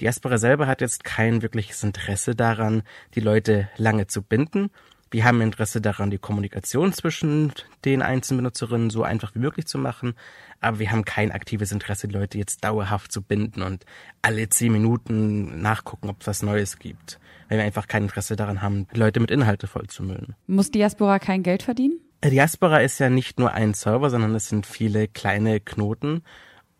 Diaspora 0.00 0.38
selber 0.38 0.66
hat 0.66 0.80
jetzt 0.80 1.04
kein 1.04 1.42
wirkliches 1.42 1.82
Interesse 1.82 2.34
daran, 2.34 2.82
die 3.14 3.20
Leute 3.20 3.68
lange 3.76 4.06
zu 4.06 4.22
binden. 4.22 4.70
Wir 5.10 5.24
haben 5.24 5.40
Interesse 5.40 5.80
daran, 5.80 6.10
die 6.10 6.18
Kommunikation 6.18 6.92
zwischen 6.92 7.52
den 7.84 8.02
einzelnen 8.02 8.38
Benutzerinnen 8.38 8.90
so 8.90 9.04
einfach 9.04 9.34
wie 9.34 9.38
möglich 9.38 9.66
zu 9.66 9.78
machen, 9.78 10.14
aber 10.60 10.80
wir 10.80 10.90
haben 10.90 11.04
kein 11.04 11.30
aktives 11.30 11.70
Interesse, 11.70 12.08
die 12.08 12.14
Leute 12.14 12.38
jetzt 12.38 12.64
dauerhaft 12.64 13.12
zu 13.12 13.22
binden 13.22 13.62
und 13.62 13.84
alle 14.20 14.48
zehn 14.48 14.72
Minuten 14.72 15.62
nachgucken, 15.62 16.10
ob 16.10 16.20
es 16.20 16.26
was 16.26 16.42
Neues 16.42 16.78
gibt, 16.78 17.20
weil 17.48 17.58
wir 17.58 17.64
einfach 17.64 17.86
kein 17.86 18.02
Interesse 18.02 18.34
daran 18.34 18.62
haben, 18.62 18.88
Leute 18.92 19.20
mit 19.20 19.30
Inhalte 19.30 19.68
vollzumüllen. 19.68 20.34
Muss 20.48 20.72
Diaspora 20.72 21.20
kein 21.20 21.42
Geld 21.42 21.62
verdienen? 21.62 22.00
Diaspora 22.24 22.78
ist 22.80 22.98
ja 22.98 23.08
nicht 23.08 23.38
nur 23.38 23.52
ein 23.52 23.74
Server, 23.74 24.10
sondern 24.10 24.34
es 24.34 24.48
sind 24.48 24.66
viele 24.66 25.06
kleine 25.06 25.60
Knoten 25.60 26.22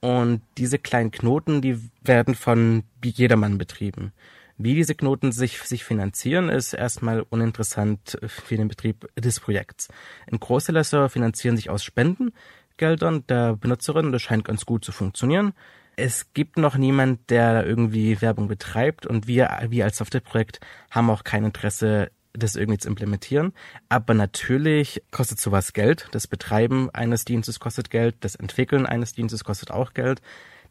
und 0.06 0.40
diese 0.56 0.78
kleinen 0.78 1.10
Knoten, 1.10 1.60
die 1.60 1.80
werden 2.00 2.36
von 2.36 2.84
jedermann 3.02 3.58
betrieben. 3.58 4.12
Wie 4.56 4.76
diese 4.76 4.94
Knoten 4.94 5.32
sich, 5.32 5.58
sich 5.62 5.82
finanzieren, 5.82 6.48
ist 6.48 6.74
erstmal 6.74 7.22
uninteressant 7.28 8.16
für 8.24 8.56
den 8.56 8.68
Betrieb 8.68 9.08
des 9.16 9.40
Projekts. 9.40 9.88
Ein 10.30 10.38
Großteil 10.38 11.08
finanzieren 11.08 11.56
sich 11.56 11.70
aus 11.70 11.82
Spendengeldern 11.82 13.26
der 13.26 13.56
Benutzerin. 13.56 14.12
Das 14.12 14.22
scheint 14.22 14.44
ganz 14.44 14.64
gut 14.64 14.84
zu 14.84 14.92
funktionieren. 14.92 15.54
Es 15.96 16.32
gibt 16.34 16.56
noch 16.56 16.76
niemand, 16.76 17.28
der 17.28 17.66
irgendwie 17.66 18.20
Werbung 18.20 18.46
betreibt 18.46 19.06
und 19.06 19.26
wir, 19.26 19.50
wir 19.70 19.86
als 19.86 19.96
Softwareprojekt 19.96 20.60
haben 20.88 21.10
auch 21.10 21.24
kein 21.24 21.44
Interesse, 21.44 22.12
das 22.38 22.56
irgendwie 22.56 22.78
zu 22.78 22.88
implementieren. 22.88 23.52
Aber 23.88 24.14
natürlich 24.14 25.02
kostet 25.10 25.40
sowas 25.40 25.72
Geld. 25.72 26.08
Das 26.12 26.26
Betreiben 26.26 26.90
eines 26.90 27.24
Dienstes 27.24 27.60
kostet 27.60 27.90
Geld. 27.90 28.16
Das 28.20 28.34
Entwickeln 28.34 28.86
eines 28.86 29.12
Dienstes 29.12 29.44
kostet 29.44 29.70
auch 29.70 29.94
Geld. 29.94 30.20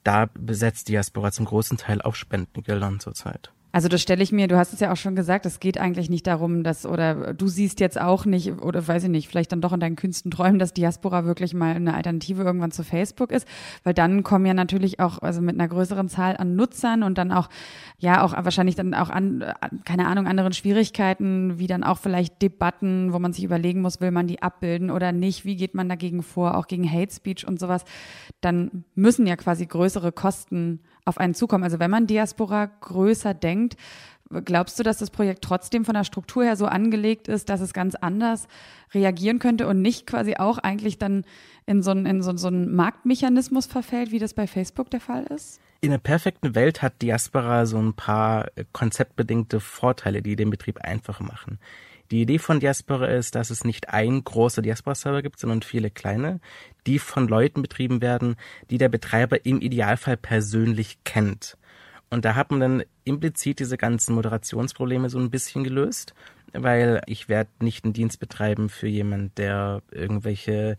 Da 0.04 0.30
besetzt 0.34 0.88
Diaspora 0.88 1.32
zum 1.32 1.45
großen 1.45 1.78
Teil 1.78 2.01
auf 2.01 2.15
Spendengeldern 2.15 2.99
zurzeit. 2.99 3.51
Also 3.76 3.90
das 3.90 4.02
stelle 4.02 4.24
ich 4.24 4.32
mir, 4.32 4.48
du 4.48 4.56
hast 4.56 4.72
es 4.72 4.80
ja 4.80 4.94
auch 4.94 4.96
schon 4.96 5.18
gesagt, 5.18 5.46
es 5.46 5.60
geht 5.60 5.78
eigentlich 5.78 6.10
nicht 6.10 6.26
darum, 6.28 6.64
dass, 6.64 6.86
oder 6.86 7.34
du 7.34 7.50
siehst 7.50 7.82
jetzt 7.82 8.00
auch 8.00 8.24
nicht, 8.24 8.62
oder 8.62 8.88
weiß 8.88 9.04
ich 9.04 9.10
nicht, 9.10 9.28
vielleicht 9.28 9.52
dann 9.52 9.60
doch 9.60 9.74
in 9.74 9.82
deinen 9.82 9.98
kühnsten 9.98 10.32
Träumen, 10.32 10.60
dass 10.60 10.72
Diaspora 10.72 11.26
wirklich 11.26 11.54
mal 11.54 11.76
eine 11.76 11.94
Alternative 11.94 12.44
irgendwann 12.44 12.72
zu 12.72 12.86
Facebook 12.86 13.34
ist, 13.34 13.46
weil 13.84 13.94
dann 13.94 14.24
kommen 14.24 14.46
ja 14.46 14.54
natürlich 14.54 15.02
auch, 15.02 15.20
also 15.20 15.42
mit 15.42 15.56
einer 15.56 15.68
größeren 15.68 16.08
Zahl 16.08 16.38
an 16.38 16.56
Nutzern 16.56 17.04
und 17.04 17.18
dann 17.18 17.34
auch, 17.34 17.50
ja, 17.98 18.24
auch 18.24 18.32
wahrscheinlich 18.32 18.76
dann 18.76 18.94
auch 18.94 19.10
an, 19.10 19.44
keine 19.84 20.08
Ahnung, 20.08 20.26
anderen 20.26 20.54
Schwierigkeiten, 20.54 21.60
wie 21.60 21.68
dann 21.68 21.84
auch 21.84 21.98
vielleicht 21.98 22.42
Debatten, 22.42 23.12
wo 23.12 23.20
man 23.20 23.34
sich 23.34 23.44
überlegen 23.44 23.82
muss, 23.82 24.00
will 24.00 24.12
man 24.12 24.26
die 24.26 24.42
abbilden 24.42 24.90
oder 24.90 25.12
nicht, 25.12 25.44
wie 25.44 25.58
geht 25.58 25.76
man 25.76 25.90
dagegen 25.90 26.24
vor, 26.24 26.56
auch 26.56 26.68
gegen 26.68 26.90
Hate 26.90 27.14
Speech 27.14 27.46
und 27.46 27.60
sowas, 27.60 27.84
dann 28.40 28.86
müssen 28.96 29.28
ja 29.28 29.36
quasi 29.36 29.66
größere 29.66 30.14
Kosten 30.14 30.80
auf 31.06 31.20
einen 31.20 31.34
zukommen. 31.34 31.63
Also 31.63 31.80
wenn 31.80 31.91
man 31.91 32.08
Diaspora 32.08 32.65
größer 32.65 33.34
denkt, 33.34 33.78
glaubst 34.44 34.80
du, 34.80 34.84
dass 34.84 34.98
das 34.98 35.12
Projekt 35.12 35.44
trotzdem 35.44 35.86
von 35.86 35.94
der 35.94 36.04
Struktur 36.04 36.44
her 36.44 36.56
so 36.56 36.65
angelegt 36.65 37.28
ist, 37.28 37.50
dass 37.50 37.62
es 37.62 37.74
ganz 37.74 37.96
anders 37.96 38.48
reagieren 38.94 39.39
könnte 39.39 39.68
und 39.68 39.82
nicht 39.82 40.08
quasi 40.08 40.36
auch 40.36 40.58
eigentlich 40.58 40.98
dann 40.98 41.26
in 41.65 41.84
so 41.84 41.91
einen, 41.91 42.06
in 42.06 42.22
so, 42.22 42.36
so 42.36 42.48
einen 42.48 42.76
Marktmechanismus 42.76 43.68
verfällt, 43.68 44.12
wie 44.12 44.20
das 44.20 44.34
bei 44.34 44.48
Facebook 44.48 44.89
der 44.89 45.00
Fall 45.00 45.26
ist? 45.26 45.60
In 45.86 45.91
der 45.91 46.00
perfekten 46.00 46.56
Welt 46.56 46.82
hat 46.82 47.04
Diaspora 47.04 47.67
so 47.67 47.78
ein 47.78 47.93
paar 47.93 48.48
konzeptbedingte 48.71 49.60
Vorteile, 49.60 50.24
die 50.24 50.36
den 50.36 50.50
Betrieb 50.50 50.80
einfach 50.80 51.19
machen. 51.19 51.60
Die 52.10 52.24
Idee 52.24 52.39
von 52.39 52.60
Diaspora 52.60 53.06
ist, 53.06 53.36
dass 53.36 53.52
es 53.52 53.63
nicht 53.63 53.89
ein 53.89 54.24
großer 54.24 54.63
Diaspora-Server 54.63 55.21
gibt, 55.21 55.39
sondern 55.39 55.62
viele 55.62 55.91
kleine, 55.91 56.39
die 56.88 56.98
von 56.98 57.28
Leuten 57.28 57.62
betrieben 57.62 58.02
werden, 58.02 58.36
die 58.71 58.80
der 58.80 58.89
Betreiber 58.89 59.45
im 59.45 59.62
Idealfall 59.62 60.17
persönlich 60.17 61.04
kennt. 61.04 61.56
Und 62.10 62.26
da 62.26 62.34
hat 62.34 62.50
man 62.50 62.60
dann 62.62 62.84
implizit 63.04 63.60
diese 63.60 63.78
ganzen 63.78 64.15
Moderationsprobleme 64.15 65.12
so 65.12 65.19
ein 65.19 65.30
bisschen 65.30 65.63
gelöst, 65.63 66.15
weil 66.52 67.04
ich 67.06 67.30
werde 67.30 67.52
nicht 67.60 67.84
einen 67.84 67.93
Dienst 67.93 68.19
betreiben 68.19 68.69
für 68.69 68.88
jemand, 68.88 69.38
der 69.38 69.84
irgendwelche 69.91 70.78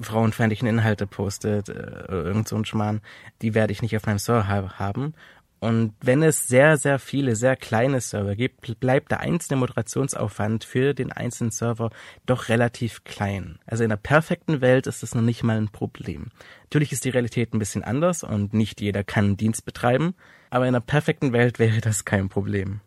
frauenfeindlichen 0.00 0.68
Inhalte 0.68 1.06
postet, 1.06 1.68
äh, 1.68 2.06
irgend 2.08 2.48
so 2.48 2.56
ein 2.56 2.64
Schmarrn, 2.64 3.00
die 3.42 3.54
werde 3.54 3.72
ich 3.72 3.82
nicht 3.82 3.96
auf 3.96 4.06
meinem 4.06 4.18
Server 4.18 4.78
haben. 4.78 5.14
Und 5.60 5.94
wenn 6.00 6.22
es 6.22 6.46
sehr, 6.46 6.76
sehr 6.76 7.00
viele, 7.00 7.34
sehr 7.34 7.56
kleine 7.56 8.00
Server 8.00 8.36
gibt, 8.36 8.78
bleibt 8.78 9.10
der 9.10 9.20
einzelne 9.20 9.58
Moderationsaufwand 9.58 10.62
für 10.62 10.94
den 10.94 11.10
einzelnen 11.10 11.50
Server 11.50 11.90
doch 12.26 12.48
relativ 12.48 13.02
klein. 13.02 13.58
Also 13.66 13.82
in 13.82 13.90
der 13.90 13.96
perfekten 13.96 14.60
Welt 14.60 14.86
ist 14.86 15.02
das 15.02 15.16
noch 15.16 15.22
nicht 15.22 15.42
mal 15.42 15.56
ein 15.56 15.70
Problem. 15.70 16.28
Natürlich 16.64 16.92
ist 16.92 17.04
die 17.04 17.10
Realität 17.10 17.54
ein 17.54 17.58
bisschen 17.58 17.82
anders 17.82 18.22
und 18.22 18.54
nicht 18.54 18.80
jeder 18.80 19.02
kann 19.02 19.24
einen 19.24 19.36
Dienst 19.36 19.64
betreiben, 19.64 20.14
aber 20.50 20.66
in 20.66 20.74
der 20.74 20.80
perfekten 20.80 21.32
Welt 21.32 21.58
wäre 21.58 21.80
das 21.80 22.04
kein 22.04 22.28
Problem. 22.28 22.80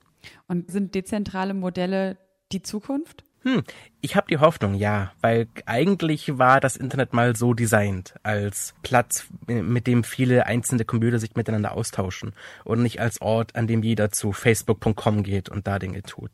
Und 0.47 0.71
sind 0.71 0.95
dezentrale 0.95 1.53
Modelle 1.53 2.17
die 2.53 2.61
Zukunft? 2.61 3.23
Hm, 3.43 3.63
ich 4.01 4.15
habe 4.15 4.27
die 4.29 4.37
Hoffnung, 4.37 4.75
ja, 4.75 5.13
weil 5.21 5.47
eigentlich 5.65 6.37
war 6.37 6.59
das 6.59 6.75
Internet 6.75 7.13
mal 7.13 7.35
so 7.35 7.55
designt 7.55 8.13
als 8.21 8.75
Platz, 8.83 9.25
mit 9.47 9.87
dem 9.87 10.03
viele 10.03 10.45
einzelne 10.45 10.85
Computer 10.85 11.17
sich 11.17 11.35
miteinander 11.35 11.71
austauschen 11.71 12.33
und 12.65 12.83
nicht 12.83 13.01
als 13.01 13.19
Ort, 13.19 13.55
an 13.55 13.65
dem 13.65 13.81
jeder 13.81 14.11
zu 14.11 14.31
facebook.com 14.31 15.23
geht 15.23 15.49
und 15.49 15.65
da 15.65 15.79
Dinge 15.79 16.03
tut. 16.03 16.31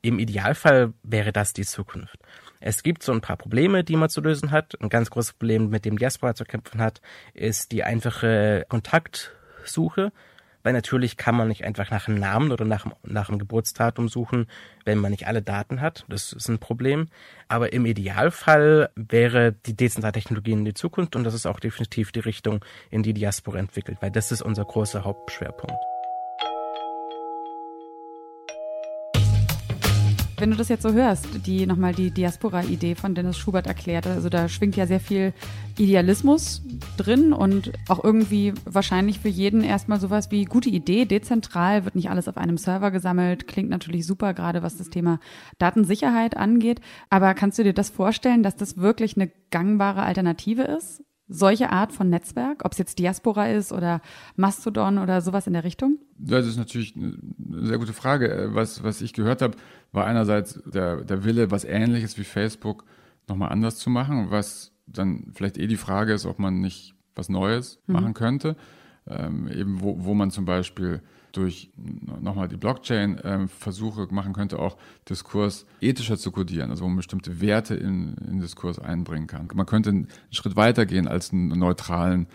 Im 0.00 0.18
Idealfall 0.18 0.94
wäre 1.02 1.32
das 1.32 1.52
die 1.52 1.66
Zukunft. 1.66 2.18
Es 2.60 2.82
gibt 2.82 3.02
so 3.02 3.12
ein 3.12 3.20
paar 3.20 3.36
Probleme, 3.36 3.84
die 3.84 3.96
man 3.96 4.08
zu 4.08 4.22
lösen 4.22 4.50
hat. 4.50 4.80
Ein 4.80 4.88
ganz 4.88 5.10
großes 5.10 5.34
Problem, 5.34 5.68
mit 5.68 5.84
dem 5.84 5.98
Diaspora 5.98 6.34
zu 6.34 6.44
kämpfen 6.44 6.80
hat, 6.80 7.02
ist 7.34 7.70
die 7.72 7.84
einfache 7.84 8.64
Kontaktsuche 8.70 10.10
weil 10.66 10.72
natürlich 10.72 11.16
kann 11.16 11.36
man 11.36 11.46
nicht 11.46 11.62
einfach 11.62 11.92
nach 11.92 12.08
einem 12.08 12.18
Namen 12.18 12.50
oder 12.50 12.64
nach, 12.64 12.86
nach 13.04 13.28
einem 13.28 13.38
Geburtsdatum 13.38 14.08
suchen, 14.08 14.48
wenn 14.84 14.98
man 14.98 15.12
nicht 15.12 15.28
alle 15.28 15.40
Daten 15.40 15.80
hat. 15.80 16.04
Das 16.08 16.32
ist 16.32 16.48
ein 16.48 16.58
Problem. 16.58 17.06
Aber 17.46 17.72
im 17.72 17.86
Idealfall 17.86 18.90
wäre 18.96 19.52
die 19.52 19.76
dezentrale 19.76 20.14
Technologie 20.14 20.50
in 20.50 20.64
die 20.64 20.74
Zukunft 20.74 21.14
und 21.14 21.22
das 21.22 21.34
ist 21.34 21.46
auch 21.46 21.60
definitiv 21.60 22.10
die 22.10 22.18
Richtung, 22.18 22.64
in 22.90 23.04
die 23.04 23.14
Diaspora 23.14 23.60
entwickelt, 23.60 23.98
weil 24.00 24.10
das 24.10 24.32
ist 24.32 24.42
unser 24.42 24.64
großer 24.64 25.04
Hauptschwerpunkt. 25.04 25.95
Wenn 30.38 30.50
du 30.50 30.56
das 30.56 30.68
jetzt 30.68 30.82
so 30.82 30.92
hörst, 30.92 31.46
die 31.46 31.64
nochmal 31.64 31.94
die 31.94 32.10
Diaspora-Idee 32.10 32.94
von 32.94 33.14
Dennis 33.14 33.38
Schubert 33.38 33.66
erklärt, 33.66 34.06
also 34.06 34.28
da 34.28 34.50
schwingt 34.50 34.76
ja 34.76 34.86
sehr 34.86 35.00
viel 35.00 35.32
Idealismus 35.78 36.62
drin 36.98 37.32
und 37.32 37.72
auch 37.88 38.04
irgendwie 38.04 38.52
wahrscheinlich 38.66 39.18
für 39.18 39.30
jeden 39.30 39.64
erstmal 39.64 39.98
sowas 39.98 40.30
wie 40.30 40.44
gute 40.44 40.68
Idee, 40.68 41.06
dezentral, 41.06 41.86
wird 41.86 41.94
nicht 41.94 42.10
alles 42.10 42.28
auf 42.28 42.36
einem 42.36 42.58
Server 42.58 42.90
gesammelt, 42.90 43.48
klingt 43.48 43.70
natürlich 43.70 44.06
super, 44.06 44.34
gerade 44.34 44.62
was 44.62 44.76
das 44.76 44.90
Thema 44.90 45.20
Datensicherheit 45.56 46.36
angeht. 46.36 46.82
Aber 47.08 47.32
kannst 47.32 47.58
du 47.58 47.64
dir 47.64 47.72
das 47.72 47.88
vorstellen, 47.88 48.42
dass 48.42 48.56
das 48.56 48.76
wirklich 48.76 49.16
eine 49.16 49.30
gangbare 49.50 50.02
Alternative 50.02 50.62
ist? 50.62 51.02
Solche 51.28 51.70
Art 51.70 51.92
von 51.92 52.08
Netzwerk, 52.08 52.64
ob 52.64 52.72
es 52.72 52.78
jetzt 52.78 52.98
Diaspora 52.98 53.48
ist 53.48 53.72
oder 53.72 54.00
Mastodon 54.36 54.98
oder 54.98 55.20
sowas 55.20 55.46
in 55.46 55.52
der 55.52 55.64
Richtung? 55.64 55.98
Das 56.18 56.46
ist 56.46 56.56
natürlich 56.56 56.94
eine 56.96 57.66
sehr 57.66 57.78
gute 57.78 57.92
Frage. 57.92 58.50
Was, 58.52 58.82
was 58.82 59.00
ich 59.00 59.12
gehört 59.12 59.42
habe, 59.42 59.56
war 59.92 60.06
einerseits 60.06 60.60
der, 60.64 61.02
der 61.04 61.24
Wille, 61.24 61.50
was 61.50 61.64
ähnliches 61.64 62.18
wie 62.18 62.24
Facebook 62.24 62.84
nochmal 63.28 63.50
anders 63.50 63.76
zu 63.76 63.90
machen, 63.90 64.30
was 64.30 64.72
dann 64.86 65.32
vielleicht 65.34 65.58
eh 65.58 65.66
die 65.66 65.76
Frage 65.76 66.12
ist, 66.12 66.26
ob 66.26 66.38
man 66.38 66.60
nicht 66.60 66.94
was 67.14 67.28
Neues 67.28 67.80
mhm. 67.86 67.94
machen 67.94 68.14
könnte. 68.14 68.56
Ähm, 69.08 69.48
eben 69.48 69.80
wo, 69.80 70.04
wo 70.04 70.14
man 70.14 70.30
zum 70.30 70.44
Beispiel 70.44 71.00
durch 71.36 71.70
nochmal 72.20 72.48
die 72.48 72.56
Blockchain-Versuche 72.56 74.02
ähm, 74.02 74.14
machen 74.14 74.32
könnte, 74.32 74.58
auch 74.58 74.76
Diskurs 75.08 75.66
ethischer 75.80 76.16
zu 76.16 76.32
kodieren, 76.32 76.70
also 76.70 76.84
wo 76.84 76.88
man 76.88 76.96
bestimmte 76.96 77.40
Werte 77.40 77.74
in, 77.74 78.14
in 78.28 78.40
Diskurs 78.40 78.78
einbringen 78.78 79.26
kann. 79.26 79.48
Man 79.54 79.66
könnte 79.66 79.90
einen 79.90 80.08
Schritt 80.30 80.56
weiter 80.56 80.86
gehen 80.86 81.08
als 81.08 81.32
einen 81.32 81.48
neutralen 81.48 82.26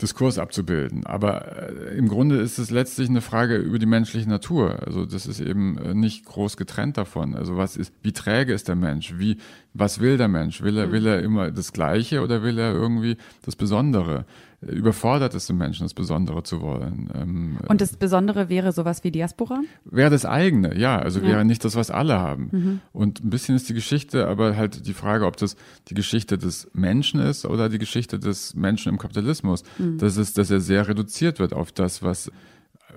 Diskurs 0.00 0.38
abzubilden. 0.38 1.04
Aber 1.06 1.70
äh, 1.70 1.96
im 1.96 2.08
Grunde 2.08 2.36
ist 2.36 2.58
es 2.58 2.70
letztlich 2.70 3.08
eine 3.08 3.20
Frage 3.20 3.56
über 3.56 3.78
die 3.78 3.86
menschliche 3.86 4.28
Natur. 4.28 4.82
Also 4.86 5.04
das 5.04 5.26
ist 5.26 5.40
eben 5.40 5.78
äh, 5.78 5.94
nicht 5.94 6.24
groß 6.24 6.56
getrennt 6.56 6.96
davon. 6.96 7.34
Also 7.34 7.56
was 7.56 7.76
ist, 7.76 7.92
wie 8.02 8.12
träge 8.12 8.52
ist 8.52 8.68
der 8.68 8.76
Mensch? 8.76 9.14
Wie, 9.18 9.36
was 9.74 10.00
will 10.00 10.16
der 10.16 10.28
Mensch? 10.28 10.62
Will 10.62 10.78
er, 10.78 10.86
mhm. 10.86 10.92
will 10.92 11.06
er 11.06 11.22
immer 11.22 11.50
das 11.50 11.72
Gleiche 11.72 12.22
oder 12.22 12.42
will 12.42 12.58
er 12.58 12.72
irgendwie 12.72 13.16
das 13.42 13.56
Besondere? 13.56 14.24
Überfordert 14.62 15.34
es 15.34 15.46
den 15.46 15.56
Menschen, 15.56 15.84
das 15.84 15.94
Besondere 15.94 16.42
zu 16.42 16.60
wollen. 16.60 17.10
Ähm, 17.14 17.58
Und 17.68 17.80
das 17.80 17.96
Besondere 17.96 18.48
wäre 18.48 18.72
sowas 18.72 19.02
wie 19.04 19.10
Diaspora? 19.10 19.60
Wäre 19.84 20.10
das 20.10 20.26
eigene, 20.26 20.76
ja. 20.76 20.98
Also 20.98 21.20
ja. 21.20 21.28
wäre 21.28 21.44
nicht 21.44 21.64
das, 21.64 21.76
was 21.76 21.90
alle 21.90 22.18
haben. 22.18 22.48
Mhm. 22.52 22.80
Und 22.92 23.24
ein 23.24 23.30
bisschen 23.30 23.56
ist 23.56 23.68
die 23.68 23.74
Geschichte, 23.74 24.28
aber 24.28 24.56
halt 24.56 24.86
die 24.86 24.92
Frage, 24.92 25.24
ob 25.26 25.38
das 25.38 25.56
die 25.88 25.94
Geschichte 25.94 26.36
des 26.36 26.70
Menschen 26.74 27.20
ist 27.20 27.46
oder 27.46 27.68
die 27.68 27.78
Geschichte 27.78 28.18
des 28.18 28.54
Menschen 28.54 28.90
im 28.90 28.98
Kapitalismus. 28.98 29.62
Mhm. 29.78 29.96
Das 29.98 30.18
ist, 30.18 30.36
dass 30.36 30.50
er 30.50 30.60
sehr 30.60 30.86
reduziert 30.88 31.38
wird 31.38 31.54
auf 31.54 31.72
das, 31.72 32.02
was 32.02 32.30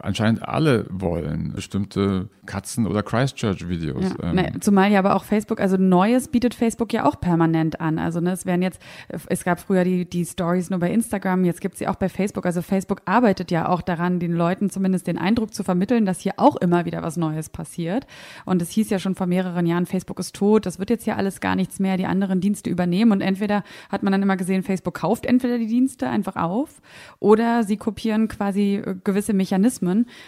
anscheinend 0.01 0.47
alle 0.47 0.85
wollen. 0.89 1.53
Bestimmte 1.53 2.29
Katzen- 2.45 2.87
oder 2.87 3.03
Christchurch-Videos. 3.03 4.15
Ja. 4.21 4.29
Ähm. 4.29 4.35
Ne, 4.35 4.51
zumal 4.59 4.91
ja 4.91 4.99
aber 4.99 5.15
auch 5.15 5.23
Facebook, 5.23 5.59
also 5.59 5.77
Neues 5.77 6.27
bietet 6.27 6.53
Facebook 6.53 6.91
ja 6.93 7.05
auch 7.05 7.19
permanent 7.19 7.79
an. 7.79 7.99
Also 7.99 8.19
ne, 8.19 8.31
es 8.31 8.45
werden 8.45 8.61
jetzt, 8.61 8.81
es 9.27 9.43
gab 9.43 9.59
früher 9.59 9.83
die, 9.83 10.05
die 10.05 10.25
Stories 10.25 10.69
nur 10.69 10.79
bei 10.79 10.91
Instagram, 10.91 11.45
jetzt 11.45 11.61
gibt 11.61 11.75
es 11.75 11.79
sie 11.79 11.87
auch 11.87 11.95
bei 11.95 12.09
Facebook. 12.09 12.45
Also 12.45 12.61
Facebook 12.61 13.01
arbeitet 13.05 13.51
ja 13.51 13.69
auch 13.69 13.81
daran, 13.81 14.19
den 14.19 14.33
Leuten 14.33 14.69
zumindest 14.69 15.07
den 15.07 15.17
Eindruck 15.17 15.53
zu 15.53 15.63
vermitteln, 15.63 16.05
dass 16.05 16.19
hier 16.19 16.33
auch 16.37 16.55
immer 16.57 16.85
wieder 16.85 17.01
was 17.01 17.17
Neues 17.17 17.49
passiert. 17.49 18.07
Und 18.45 18.61
es 18.61 18.71
hieß 18.71 18.89
ja 18.89 18.99
schon 18.99 19.15
vor 19.15 19.27
mehreren 19.27 19.65
Jahren, 19.65 19.85
Facebook 19.85 20.19
ist 20.19 20.35
tot, 20.35 20.65
das 20.65 20.79
wird 20.79 20.89
jetzt 20.89 21.05
ja 21.05 21.15
alles 21.15 21.39
gar 21.39 21.55
nichts 21.55 21.79
mehr, 21.79 21.97
die 21.97 22.05
anderen 22.05 22.41
Dienste 22.41 22.69
übernehmen. 22.69 23.11
Und 23.11 23.21
entweder 23.21 23.63
hat 23.89 24.03
man 24.03 24.11
dann 24.11 24.21
immer 24.21 24.37
gesehen, 24.37 24.63
Facebook 24.63 24.95
kauft 24.95 25.25
entweder 25.25 25.57
die 25.57 25.67
Dienste 25.67 26.09
einfach 26.09 26.35
auf 26.35 26.81
oder 27.19 27.63
sie 27.63 27.77
kopieren 27.77 28.27
quasi 28.27 28.75
äh, 28.75 28.95
gewisse 29.03 29.33
Mechanismen 29.33 29.82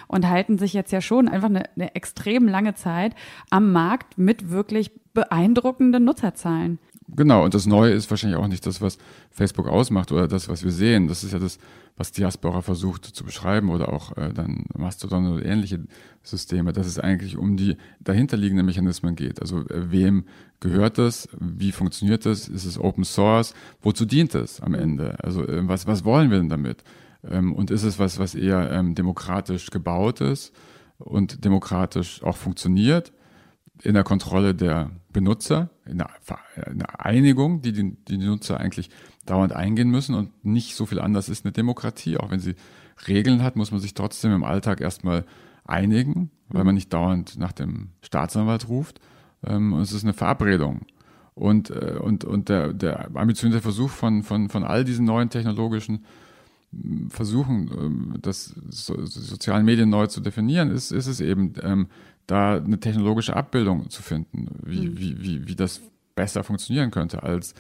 und 0.08 0.30
halten 0.30 0.58
sich 0.58 0.74
jetzt 0.74 0.92
ja 0.92 1.02
schon 1.02 1.28
einfach 1.28 1.50
eine, 1.50 1.64
eine 1.76 1.96
extrem 1.96 2.48
lange 2.48 2.76
Zeit 2.76 3.14
am 3.50 3.72
Markt 3.72 4.18
mit 4.18 4.50
wirklich 4.52 4.92
beeindruckenden 5.14 6.04
Nutzerzahlen. 6.04 6.80
Genau, 7.08 7.44
und 7.46 7.54
das 7.54 7.68
Neue 7.68 7.94
ist 7.94 8.10
wahrscheinlich 8.10 8.40
auch 8.40 8.48
nicht 8.48 8.66
das, 8.66 8.82
was 8.82 8.98
Facebook 9.30 9.68
ausmacht 9.68 10.12
oder 10.12 10.28
das, 10.28 10.50
was 10.50 10.64
wir 10.64 10.72
sehen. 10.72 11.08
Das 11.08 11.24
ist 11.24 11.34
ja 11.34 11.40
das, 11.40 11.60
was 11.98 12.12
Diaspora 12.12 12.62
versucht 12.62 13.06
zu 13.06 13.24
beschreiben 13.24 13.70
oder 13.70 13.94
auch 13.94 14.18
äh, 14.18 14.34
dann 14.34 14.66
Mastodon 14.76 15.32
oder 15.32 15.46
ähnliche 15.46 15.82
Systeme, 16.24 16.74
dass 16.74 16.88
es 16.88 17.00
eigentlich 17.00 17.38
um 17.38 17.58
die 17.58 17.78
dahinterliegenden 18.00 18.66
Mechanismen 18.66 19.16
geht. 19.16 19.40
Also 19.40 19.60
äh, 19.70 19.92
wem 19.92 20.26
gehört 20.60 20.98
das? 20.98 21.30
Wie 21.40 21.72
funktioniert 21.72 22.26
das? 22.26 22.48
Ist 22.48 22.66
es 22.66 22.80
Open 22.80 23.04
Source? 23.04 23.54
Wozu 23.82 24.06
dient 24.06 24.34
es 24.34 24.60
am 24.60 24.74
Ende? 24.74 25.16
Also 25.24 25.48
äh, 25.48 25.68
was, 25.68 25.86
was 25.86 26.06
wollen 26.06 26.32
wir 26.32 26.40
denn 26.40 26.50
damit? 26.50 26.84
Ähm, 27.30 27.54
und 27.54 27.72
ist 27.72 27.84
es 27.84 28.00
was, 28.00 28.20
was 28.20 28.36
eher 28.36 28.72
ähm, 28.72 28.96
demokratisch 28.96 29.70
gebaut 29.70 30.22
ist 30.22 30.54
und 30.98 31.44
demokratisch 31.46 32.24
auch 32.24 32.38
funktioniert? 32.38 33.12
in 33.84 33.94
der 33.94 34.04
Kontrolle 34.04 34.56
der 34.56 34.92
Benutzer, 35.12 35.70
in 35.86 35.98
der, 35.98 36.10
in 36.70 36.80
der 36.80 37.06
Einigung, 37.06 37.62
die, 37.62 37.74
die 37.74 37.96
die 38.08 38.18
Nutzer 38.18 38.60
eigentlich 38.60 38.90
dauernd 39.26 39.54
eingehen 39.54 39.90
müssen 39.90 40.16
und 40.16 40.46
nicht 40.46 40.76
so 40.76 40.86
viel 40.86 41.00
anders 41.00 41.30
ist 41.30 41.46
eine 41.46 41.52
Demokratie. 41.52 42.18
Auch 42.18 42.32
wenn 42.32 42.40
sie 42.40 42.56
Regeln 43.08 43.44
hat, 43.44 43.56
muss 43.56 43.72
man 43.72 43.80
sich 43.80 43.94
trotzdem 43.94 44.32
im 44.32 44.44
Alltag 44.44 44.82
erstmal 44.82 45.26
einigen, 45.66 46.32
weil 46.48 46.64
man 46.64 46.76
nicht 46.76 46.94
dauernd 46.94 47.38
nach 47.38 47.52
dem 47.52 47.90
Staatsanwalt 48.02 48.70
ruft. 48.70 49.00
Ähm, 49.44 49.74
und 49.74 49.82
es 49.82 49.92
ist 49.92 50.04
eine 50.04 50.14
Verabredung. 50.14 50.82
Und, 51.34 51.70
äh, 51.70 51.98
und, 52.00 52.24
und 52.24 52.50
der, 52.50 52.72
der 52.72 53.10
ambitionierte 53.16 53.62
Versuch 53.62 53.90
von, 53.90 54.24
von, 54.24 54.50
von 54.50 54.64
all 54.64 54.86
diesen 54.86 55.06
neuen 55.06 55.30
technologischen 55.30 56.06
Versuchen, 57.10 57.72
ähm, 57.78 58.14
das 58.22 58.54
so, 58.70 59.06
sozialen 59.06 59.66
Medien 59.66 59.90
neu 59.90 60.08
zu 60.08 60.20
definieren, 60.22 60.72
ist, 60.72 60.92
ist 60.92 61.08
es 61.08 61.22
eben, 61.22 61.54
ähm, 61.62 61.88
da 62.28 62.58
eine 62.58 62.80
technologische 62.80 63.36
Abbildung 63.36 63.90
zu 63.90 64.02
finden, 64.02 64.48
wie, 64.64 64.88
mhm. 64.88 65.00
wie, 65.00 65.24
wie, 65.24 65.48
wie 65.48 65.56
das 65.56 65.82
besser 66.16 66.44
funktionieren 66.44 66.92
könnte 66.92 67.24
als 67.24 67.54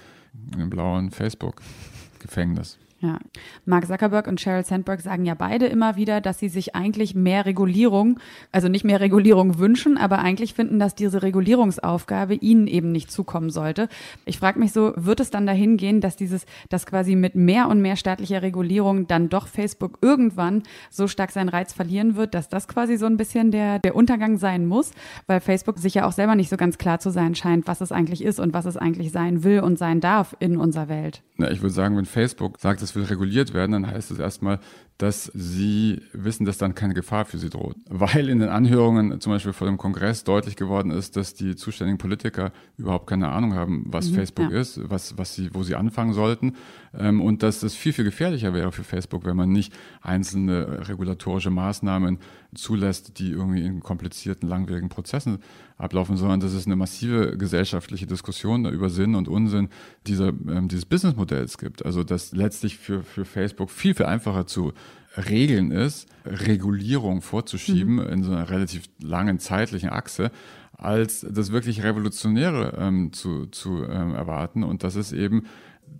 in 0.48 0.56
einem 0.56 0.70
blauen 0.70 1.12
Facebook-Gefängnis. 1.12 2.78
Ja. 3.02 3.20
Mark 3.66 3.88
Zuckerberg 3.88 4.26
und 4.28 4.40
Sheryl 4.40 4.64
Sandberg 4.64 5.02
sagen 5.02 5.26
ja 5.26 5.34
beide 5.34 5.66
immer 5.66 5.98
wieder, 5.98 6.22
dass 6.22 6.40
sie 6.40 6.48
sich 6.48 6.76
eigentlich 6.76 7.14
mehr 7.14 7.46
Regulierung, 7.46 8.20
also 8.54 8.70
nicht 8.70 8.86
mehr 8.86 9.02
Regulierung 9.02 9.60
wünschen, 9.60 9.98
aber 9.98 10.20
eigentlich 10.20 10.54
finden, 10.54 10.80
dass 10.80 10.96
diese 10.96 11.22
Regulierungsaufgabe 11.22 12.36
ihnen 12.36 12.68
eben 12.68 12.94
nicht 12.94 13.12
zukommen 13.12 13.50
sollte. 13.50 13.90
Ich 14.24 14.40
frage 14.40 14.60
mich 14.60 14.72
so, 14.72 14.94
wird 14.96 15.20
es 15.20 15.30
dann 15.30 15.46
dahin 15.46 15.76
gehen, 15.76 16.00
dass 16.00 16.16
dieses, 16.16 16.46
dass 16.70 16.86
quasi 16.86 17.16
mit 17.16 17.36
mehr 17.36 17.68
und 17.68 17.82
mehr 17.82 17.98
staatlicher 17.98 18.42
Regulierung 18.42 19.08
dann 19.08 19.28
doch 19.28 19.48
Facebook 19.48 20.00
irgendwann 20.02 20.64
so 20.90 21.08
stark 21.08 21.32
seinen 21.32 21.50
Reiz 21.50 21.74
verlieren 21.74 22.16
wird, 22.16 22.34
dass 22.34 22.48
das 22.48 22.68
quasi 22.68 22.96
so 22.96 23.08
ein 23.08 23.18
bisschen 23.18 23.52
der, 23.52 23.80
der 23.80 23.96
Untergang 23.96 24.38
sein 24.38 24.66
muss, 24.66 24.92
weil 25.28 25.42
Facebook 25.42 25.80
sich 25.80 25.96
ja 25.96 26.08
auch 26.08 26.14
selber 26.14 26.36
nicht 26.36 26.50
so 26.50 26.56
ganz 26.56 26.78
klar 26.78 27.00
zu 27.00 27.10
sein 27.10 27.36
scheint, 27.36 27.68
was 27.68 27.82
es 27.82 27.92
eigentlich 27.92 28.24
ist 28.24 28.40
und 28.40 28.54
was 28.54 28.66
es 28.66 28.78
eigentlich 28.78 29.12
sein 29.12 29.44
will 29.44 29.60
und 29.60 29.78
sein 29.78 30.00
darf 30.00 30.34
in 30.40 30.56
unserer 30.56 30.88
Welt. 30.88 31.24
Na, 31.38 31.52
ich 31.52 31.62
würde 31.62 31.74
sagen, 31.74 31.98
wenn 31.98 32.06
Facebook 32.06 32.60
sagt, 32.62 32.82
es 32.86 32.96
will 32.96 33.04
reguliert 33.04 33.54
werden, 33.54 33.74
dann 33.74 33.88
heißt 33.88 34.12
es 34.12 34.20
erstmal, 34.20 34.60
dass 34.98 35.30
sie 35.34 36.02
wissen, 36.14 36.46
dass 36.46 36.58
dann 36.58 36.74
keine 36.74 36.94
Gefahr 36.94 37.26
für 37.26 37.38
sie 37.38 37.50
droht. 37.50 37.76
Weil 37.90 38.30
in 38.30 38.40
den 38.40 38.48
Anhörungen 38.48 39.20
zum 39.20 39.34
Beispiel 39.34 39.52
vor 39.52 39.68
dem 39.68 39.78
Kongress 39.78 40.24
deutlich 40.24 40.56
geworden 40.56 40.90
ist, 40.90 41.18
dass 41.18 41.34
die 41.34 41.56
zuständigen 41.58 41.98
Politiker 41.98 42.54
überhaupt 42.78 43.08
keine 43.08 43.30
Ahnung 43.30 43.56
haben, 43.56 43.86
was 43.88 44.10
mhm, 44.10 44.16
Facebook 44.16 44.52
ja. 44.52 44.60
ist, 44.60 44.80
was, 44.90 45.18
was 45.18 45.36
sie, 45.36 45.54
wo 45.54 45.64
sie 45.64 45.76
anfangen 45.76 46.14
sollten. 46.14 46.56
Ähm, 46.98 47.22
und 47.22 47.44
dass 47.44 47.62
es 47.64 47.76
viel, 47.76 47.92
viel 47.92 48.06
gefährlicher 48.06 48.54
wäre 48.54 48.72
für 48.72 48.86
Facebook, 48.86 49.26
wenn 49.26 49.36
man 49.36 49.52
nicht 49.52 49.74
einzelne 50.02 50.88
regulatorische 50.88 51.50
Maßnahmen 51.50 52.20
zulässt, 52.54 53.20
die 53.20 53.32
irgendwie 53.32 53.66
in 53.66 53.82
komplizierten, 53.82 54.48
langwierigen 54.48 54.88
Prozessen 54.88 55.40
ablaufen, 55.78 56.16
sondern 56.16 56.40
dass 56.40 56.54
es 56.54 56.66
eine 56.66 56.78
massive 56.78 57.38
gesellschaftliche 57.38 58.08
Diskussion 58.08 58.66
über 58.66 58.90
Sinn 58.90 59.16
und 59.16 59.28
Unsinn 59.28 59.68
dieser, 60.08 60.30
ähm, 60.30 60.70
dieses 60.70 60.86
Businessmodells 60.86 61.58
gibt. 61.58 61.86
Also 61.86 62.06
dass 62.06 62.32
letztlich 62.32 62.78
für, 62.78 63.04
für 63.04 63.26
Facebook 63.26 63.70
viel, 63.70 63.94
viel 63.94 64.06
einfacher 64.06 64.48
zu 64.48 64.72
regeln 65.18 65.72
ist, 65.72 66.08
Regulierung 66.26 67.22
vorzuschieben 67.22 67.96
mhm. 67.96 68.08
in 68.08 68.24
so 68.24 68.32
einer 68.32 68.50
relativ 68.50 68.84
langen 69.00 69.40
zeitlichen 69.40 69.90
Achse, 69.90 70.32
als 70.74 71.26
das 71.30 71.52
wirklich 71.52 71.84
Revolutionäre 71.84 72.78
ähm, 72.78 73.14
zu, 73.14 73.46
zu 73.48 73.84
ähm, 73.86 74.14
erwarten. 74.14 74.64
Und 74.64 74.84
das 74.84 74.96
ist 74.96 75.14
eben, 75.14 75.46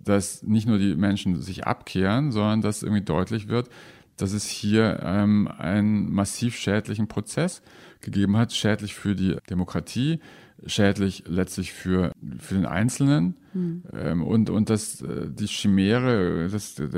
dass 0.04 0.42
nicht 0.42 0.68
nur 0.68 0.78
die 0.78 0.94
Menschen 0.94 1.40
sich 1.40 1.66
abkehren, 1.66 2.32
sondern 2.32 2.60
dass 2.60 2.82
irgendwie 2.82 3.04
deutlich 3.04 3.48
wird, 3.48 3.68
dass 4.16 4.32
es 4.32 4.46
hier 4.46 5.00
ähm, 5.02 5.48
einen 5.58 6.12
massiv 6.12 6.56
schädlichen 6.56 7.06
Prozess 7.08 7.62
gegeben 8.00 8.36
hat, 8.36 8.52
schädlich 8.52 8.94
für 8.94 9.14
die 9.14 9.36
Demokratie, 9.48 10.20
schädlich 10.64 11.24
letztlich 11.26 11.72
für, 11.72 12.12
für 12.38 12.54
den 12.54 12.66
Einzelnen 12.66 13.36
mhm. 13.52 13.82
ähm, 13.94 14.22
und, 14.22 14.48
und 14.48 14.70
dass 14.70 15.02
äh, 15.02 15.28
die 15.28 15.46
Chimäre, 15.46 16.48
dass 16.48 16.74
die, 16.76 16.88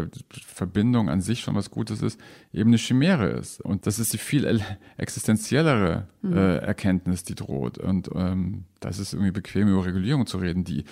Verbindung 0.46 1.08
an 1.08 1.20
sich 1.20 1.40
schon 1.40 1.54
was 1.54 1.70
Gutes 1.70 2.02
ist, 2.02 2.20
eben 2.52 2.70
eine 2.70 2.78
Chimäre 2.78 3.30
ist. 3.30 3.60
Und 3.60 3.86
das 3.86 3.98
ist 3.98 4.12
die 4.12 4.18
viel 4.18 4.60
existenziellere 4.96 6.06
mhm. 6.22 6.32
äh, 6.36 6.56
Erkenntnis, 6.58 7.24
die 7.24 7.34
droht. 7.34 7.78
Und 7.78 8.10
ähm, 8.14 8.64
das 8.80 8.98
ist 8.98 9.12
irgendwie 9.12 9.32
bequem, 9.32 9.68
über 9.68 9.84
Regulierung 9.84 10.26
zu 10.26 10.38
reden, 10.38 10.64
die 10.64 10.84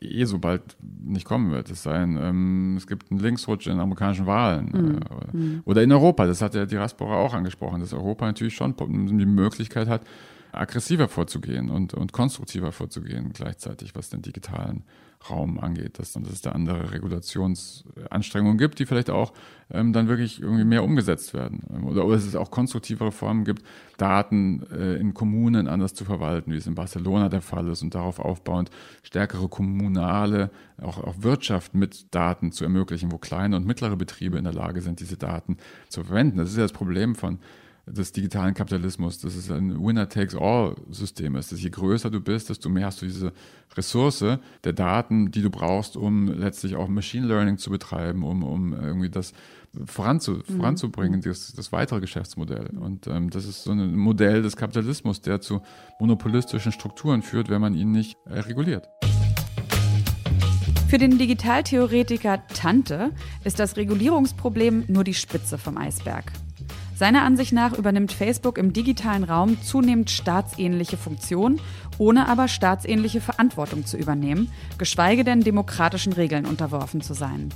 eh 0.00 0.24
so 0.24 0.38
bald 0.38 0.76
nicht 1.02 1.24
kommen 1.24 1.50
wird. 1.50 1.70
Es 1.70 1.82
sei 1.82 1.98
denn, 1.98 2.18
ähm, 2.20 2.74
es 2.76 2.86
gibt 2.86 3.10
einen 3.10 3.20
Linksrutsch 3.20 3.66
in 3.66 3.80
amerikanischen 3.80 4.26
Wahlen 4.26 4.66
mhm. 4.66 4.98
äh, 4.98 5.36
mhm. 5.36 5.62
oder 5.64 5.82
in 5.82 5.90
Europa. 5.90 6.26
Das 6.26 6.42
hat 6.42 6.54
ja 6.54 6.66
die 6.66 6.76
Raspora 6.76 7.16
auch 7.16 7.34
angesprochen, 7.34 7.80
dass 7.80 7.92
Europa 7.92 8.26
natürlich 8.26 8.54
schon 8.54 8.76
die 8.76 9.26
Möglichkeit 9.26 9.88
hat, 9.88 10.02
aggressiver 10.54 11.08
vorzugehen 11.08 11.70
und, 11.70 11.94
und 11.94 12.12
konstruktiver 12.12 12.72
vorzugehen 12.72 13.32
gleichzeitig, 13.32 13.94
was 13.94 14.10
den 14.10 14.22
digitalen 14.22 14.84
Raum 15.30 15.58
angeht, 15.58 15.98
dass, 15.98 16.12
dass 16.12 16.30
es 16.30 16.42
da 16.42 16.52
andere 16.52 16.92
Regulationsanstrengungen 16.92 18.58
gibt, 18.58 18.78
die 18.78 18.86
vielleicht 18.86 19.10
auch 19.10 19.32
ähm, 19.70 19.92
dann 19.92 20.08
wirklich 20.08 20.40
irgendwie 20.40 20.64
mehr 20.64 20.84
umgesetzt 20.84 21.32
werden. 21.32 21.60
Oder, 21.84 22.04
oder 22.04 22.16
dass 22.16 22.26
es 22.26 22.36
auch 22.36 22.50
konstruktivere 22.50 23.10
Formen 23.10 23.44
gibt, 23.44 23.62
Daten 23.96 24.66
äh, 24.70 24.96
in 24.96 25.14
Kommunen 25.14 25.66
anders 25.66 25.94
zu 25.94 26.04
verwalten, 26.04 26.52
wie 26.52 26.56
es 26.56 26.66
in 26.66 26.74
Barcelona 26.74 27.28
der 27.28 27.40
Fall 27.40 27.68
ist 27.68 27.82
und 27.82 27.94
darauf 27.94 28.18
aufbauend 28.18 28.70
stärkere 29.02 29.48
kommunale, 29.48 30.50
auch, 30.82 30.98
auch 30.98 31.14
Wirtschaft 31.20 31.74
mit 31.74 32.14
Daten 32.14 32.52
zu 32.52 32.64
ermöglichen, 32.64 33.10
wo 33.10 33.18
kleine 33.18 33.56
und 33.56 33.66
mittlere 33.66 33.96
Betriebe 33.96 34.36
in 34.36 34.44
der 34.44 34.52
Lage 34.52 34.82
sind, 34.82 35.00
diese 35.00 35.16
Daten 35.16 35.56
zu 35.88 36.04
verwenden. 36.04 36.38
Das 36.38 36.50
ist 36.50 36.56
ja 36.56 36.62
das 36.62 36.72
Problem 36.72 37.14
von 37.14 37.38
des 37.86 38.12
digitalen 38.12 38.54
Kapitalismus, 38.54 39.18
dass 39.18 39.34
es 39.34 39.50
ein 39.50 39.78
Winner-Takes-All-System 39.84 41.36
ist. 41.36 41.52
Dass 41.52 41.62
je 41.62 41.70
größer 41.70 42.10
du 42.10 42.20
bist, 42.20 42.48
desto 42.48 42.68
mehr 42.68 42.86
hast 42.86 43.02
du 43.02 43.06
diese 43.06 43.32
Ressource 43.76 44.24
der 44.64 44.72
Daten, 44.72 45.30
die 45.30 45.42
du 45.42 45.50
brauchst, 45.50 45.96
um 45.96 46.28
letztlich 46.28 46.76
auch 46.76 46.88
Machine 46.88 47.26
Learning 47.26 47.58
zu 47.58 47.70
betreiben, 47.70 48.22
um, 48.22 48.42
um 48.42 48.72
irgendwie 48.72 49.10
das 49.10 49.32
voranzu, 49.84 50.42
mhm. 50.46 50.56
voranzubringen, 50.56 51.20
das, 51.20 51.52
das 51.52 51.72
weitere 51.72 52.00
Geschäftsmodell. 52.00 52.70
Und 52.78 53.06
ähm, 53.06 53.30
das 53.30 53.44
ist 53.44 53.64
so 53.64 53.72
ein 53.72 53.96
Modell 53.96 54.42
des 54.42 54.56
Kapitalismus, 54.56 55.20
der 55.20 55.40
zu 55.40 55.60
monopolistischen 55.98 56.72
Strukturen 56.72 57.22
führt, 57.22 57.48
wenn 57.48 57.60
man 57.60 57.74
ihn 57.74 57.90
nicht 57.90 58.16
äh, 58.26 58.40
reguliert. 58.40 58.88
Für 60.88 60.98
den 60.98 61.18
Digitaltheoretiker 61.18 62.46
Tante 62.46 63.10
ist 63.42 63.58
das 63.58 63.76
Regulierungsproblem 63.76 64.84
nur 64.86 65.02
die 65.02 65.14
Spitze 65.14 65.58
vom 65.58 65.76
Eisberg. 65.76 66.30
Seiner 66.94 67.22
Ansicht 67.22 67.52
nach 67.52 67.76
übernimmt 67.76 68.12
Facebook 68.12 68.56
im 68.56 68.72
digitalen 68.72 69.24
Raum 69.24 69.60
zunehmend 69.62 70.10
staatsähnliche 70.10 70.96
Funktionen, 70.96 71.60
ohne 71.98 72.28
aber 72.28 72.46
staatsähnliche 72.46 73.20
Verantwortung 73.20 73.84
zu 73.84 73.96
übernehmen, 73.96 74.50
geschweige 74.78 75.24
denn 75.24 75.40
demokratischen 75.40 76.12
Regeln 76.12 76.46
unterworfen 76.46 77.00
zu 77.00 77.12
sein. 77.12 77.48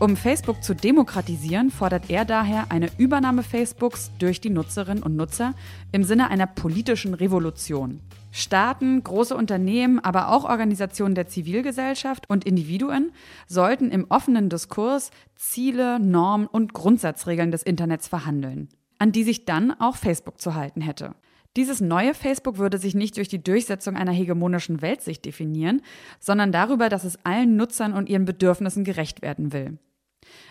Um 0.00 0.16
Facebook 0.16 0.64
zu 0.64 0.74
demokratisieren, 0.74 1.70
fordert 1.70 2.10
er 2.10 2.24
daher 2.24 2.72
eine 2.72 2.90
Übernahme 2.98 3.44
Facebooks 3.44 4.10
durch 4.18 4.40
die 4.40 4.50
Nutzerinnen 4.50 5.04
und 5.04 5.14
Nutzer 5.14 5.54
im 5.92 6.02
Sinne 6.02 6.28
einer 6.28 6.48
politischen 6.48 7.14
Revolution. 7.14 8.00
Staaten, 8.32 9.04
große 9.04 9.36
Unternehmen, 9.36 10.00
aber 10.00 10.30
auch 10.30 10.44
Organisationen 10.44 11.14
der 11.14 11.28
Zivilgesellschaft 11.28 12.28
und 12.28 12.44
Individuen 12.44 13.12
sollten 13.46 13.90
im 13.90 14.06
offenen 14.08 14.48
Diskurs 14.48 15.10
Ziele, 15.36 16.00
Normen 16.00 16.46
und 16.46 16.72
Grundsatzregeln 16.72 17.52
des 17.52 17.62
Internets 17.62 18.08
verhandeln. 18.08 18.68
an 18.98 19.10
die 19.10 19.24
sich 19.24 19.44
dann 19.44 19.72
auch 19.80 19.96
Facebook 19.96 20.40
zu 20.40 20.54
halten 20.54 20.80
hätte. 20.80 21.16
Dieses 21.56 21.80
neue 21.80 22.14
Facebook 22.14 22.58
würde 22.58 22.78
sich 22.78 22.94
nicht 22.94 23.16
durch 23.16 23.26
die 23.26 23.42
Durchsetzung 23.42 23.96
einer 23.96 24.12
hegemonischen 24.12 24.80
Weltsicht 24.80 25.24
definieren, 25.24 25.82
sondern 26.20 26.52
darüber, 26.52 26.88
dass 26.88 27.02
es 27.02 27.18
allen 27.24 27.56
Nutzern 27.56 27.94
und 27.94 28.08
ihren 28.08 28.24
Bedürfnissen 28.24 28.84
gerecht 28.84 29.20
werden 29.20 29.52
will. 29.52 29.78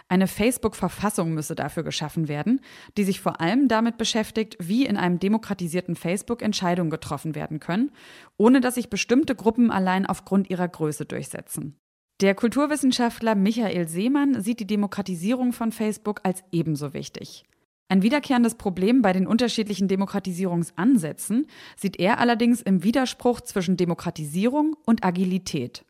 Eine 0.07 0.27
Facebook-Verfassung 0.27 1.33
müsse 1.33 1.55
dafür 1.55 1.83
geschaffen 1.83 2.27
werden, 2.27 2.61
die 2.97 3.03
sich 3.03 3.21
vor 3.21 3.41
allem 3.41 3.67
damit 3.67 3.97
beschäftigt, 3.97 4.57
wie 4.59 4.85
in 4.85 4.97
einem 4.97 5.19
demokratisierten 5.19 5.95
Facebook 5.95 6.41
Entscheidungen 6.41 6.89
getroffen 6.89 7.35
werden 7.35 7.59
können, 7.59 7.91
ohne 8.37 8.61
dass 8.61 8.75
sich 8.75 8.89
bestimmte 8.89 9.35
Gruppen 9.35 9.71
allein 9.71 10.05
aufgrund 10.05 10.49
ihrer 10.49 10.67
Größe 10.67 11.05
durchsetzen. 11.05 11.75
Der 12.21 12.35
Kulturwissenschaftler 12.35 13.33
Michael 13.33 13.87
Seemann 13.87 14.43
sieht 14.43 14.59
die 14.59 14.67
Demokratisierung 14.67 15.53
von 15.53 15.71
Facebook 15.71 16.21
als 16.23 16.43
ebenso 16.51 16.93
wichtig. 16.93 17.45
Ein 17.91 18.03
wiederkehrendes 18.03 18.55
Problem 18.55 19.01
bei 19.01 19.11
den 19.11 19.27
unterschiedlichen 19.27 19.87
Demokratisierungsansätzen 19.89 21.47
sieht 21.75 21.99
er 21.99 22.19
allerdings 22.19 22.61
im 22.61 22.83
Widerspruch 22.83 23.41
zwischen 23.41 23.75
Demokratisierung 23.75 24.77
und 24.85 25.03
Agilität. 25.03 25.83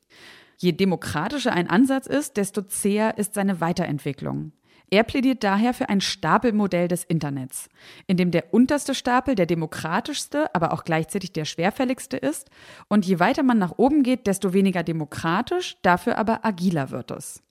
Je 0.62 0.74
demokratischer 0.74 1.54
ein 1.54 1.68
Ansatz 1.68 2.06
ist, 2.06 2.38
desto 2.38 2.62
zäher 2.62 3.18
ist 3.18 3.34
seine 3.34 3.62
Weiterentwicklung. 3.62 4.52
Er 4.92 5.04
plädiert 5.04 5.44
daher 5.44 5.74
für 5.74 5.90
ein 5.90 6.02
Stapelmodell 6.02 6.88
des 6.88 7.04
Internets, 7.04 7.68
in 8.06 8.16
dem 8.16 8.30
der 8.30 8.54
unterste 8.54 8.94
Stapel 8.94 9.34
der 9.34 9.48
demokratischste, 9.48 10.54
aber 10.54 10.72
auch 10.72 10.84
gleichzeitig 10.84 11.34
der 11.34 11.46
schwerfälligste 11.46 12.16
ist. 12.16 12.52
Und 12.90 13.08
je 13.08 13.20
weiter 13.20 13.42
man 13.42 13.58
nach 13.58 13.80
oben 13.80 14.04
geht, 14.04 14.28
desto 14.28 14.54
weniger 14.54 14.84
demokratisch, 14.84 15.78
dafür 15.82 16.20
aber 16.20 16.46
agiler 16.46 16.92
wird 16.92 17.10
es. 17.10 17.42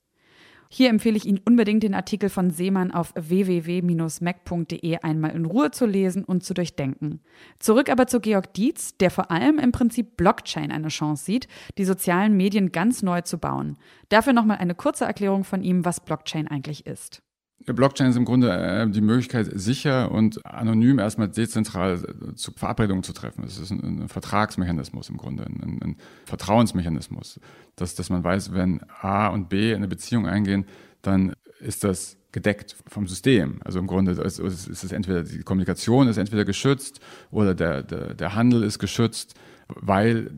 Hier 0.73 0.89
empfehle 0.89 1.17
ich 1.17 1.25
Ihnen 1.25 1.41
unbedingt 1.45 1.83
den 1.83 1.93
Artikel 1.93 2.29
von 2.29 2.49
Seemann 2.49 2.91
auf 2.91 3.13
www.mac.de 3.15 4.97
einmal 4.99 5.31
in 5.31 5.43
Ruhe 5.43 5.71
zu 5.71 5.85
lesen 5.85 6.23
und 6.23 6.45
zu 6.45 6.53
durchdenken. 6.53 7.19
Zurück 7.59 7.89
aber 7.89 8.07
zu 8.07 8.21
Georg 8.21 8.53
Dietz, 8.53 8.95
der 8.95 9.11
vor 9.11 9.31
allem 9.31 9.59
im 9.59 9.73
Prinzip 9.73 10.15
Blockchain 10.15 10.71
eine 10.71 10.87
Chance 10.87 11.25
sieht, 11.25 11.49
die 11.77 11.83
sozialen 11.83 12.37
Medien 12.37 12.71
ganz 12.71 13.03
neu 13.03 13.19
zu 13.19 13.37
bauen. 13.37 13.77
Dafür 14.07 14.31
nochmal 14.31 14.59
eine 14.59 14.73
kurze 14.73 15.03
Erklärung 15.03 15.43
von 15.43 15.61
ihm, 15.61 15.83
was 15.83 15.99
Blockchain 15.99 16.47
eigentlich 16.47 16.85
ist. 16.85 17.21
Blockchain 17.65 18.09
ist 18.09 18.15
im 18.15 18.25
Grunde 18.25 18.51
äh, 18.51 18.89
die 18.89 19.01
Möglichkeit, 19.01 19.49
sicher 19.53 20.11
und 20.11 20.45
anonym 20.45 20.99
erstmal 20.99 21.27
dezentral 21.29 22.03
äh, 22.03 22.35
zu 22.35 22.51
Verabredungen 22.53 23.03
zu 23.03 23.13
treffen. 23.13 23.43
Es 23.45 23.57
ist 23.57 23.71
ein, 23.71 24.07
Vertragsmechanismus 24.07 25.09
im 25.09 25.17
Grunde, 25.17 25.45
ein, 25.45 25.79
ein 25.83 25.95
Vertrauensmechanismus, 26.25 27.39
dass, 27.75 27.95
dass 27.95 28.09
man 28.09 28.23
weiß, 28.23 28.53
wenn 28.53 28.81
A 29.01 29.27
und 29.27 29.49
B 29.49 29.73
eine 29.73 29.87
Beziehung 29.87 30.27
eingehen, 30.27 30.65
dann 31.01 31.33
ist 31.59 31.83
das 31.83 32.17
gedeckt 32.31 32.75
vom 32.87 33.07
System. 33.07 33.59
Also 33.63 33.79
im 33.79 33.87
Grunde 33.87 34.11
ist, 34.11 34.39
ist 34.39 34.83
es 34.83 34.91
entweder 34.91 35.23
die 35.23 35.43
Kommunikation 35.43 36.07
ist 36.07 36.17
entweder 36.17 36.45
geschützt 36.45 36.99
oder 37.29 37.53
der, 37.53 37.83
der, 37.83 38.13
der 38.13 38.35
Handel 38.35 38.63
ist 38.63 38.79
geschützt 38.79 39.35
weil, 39.75 40.31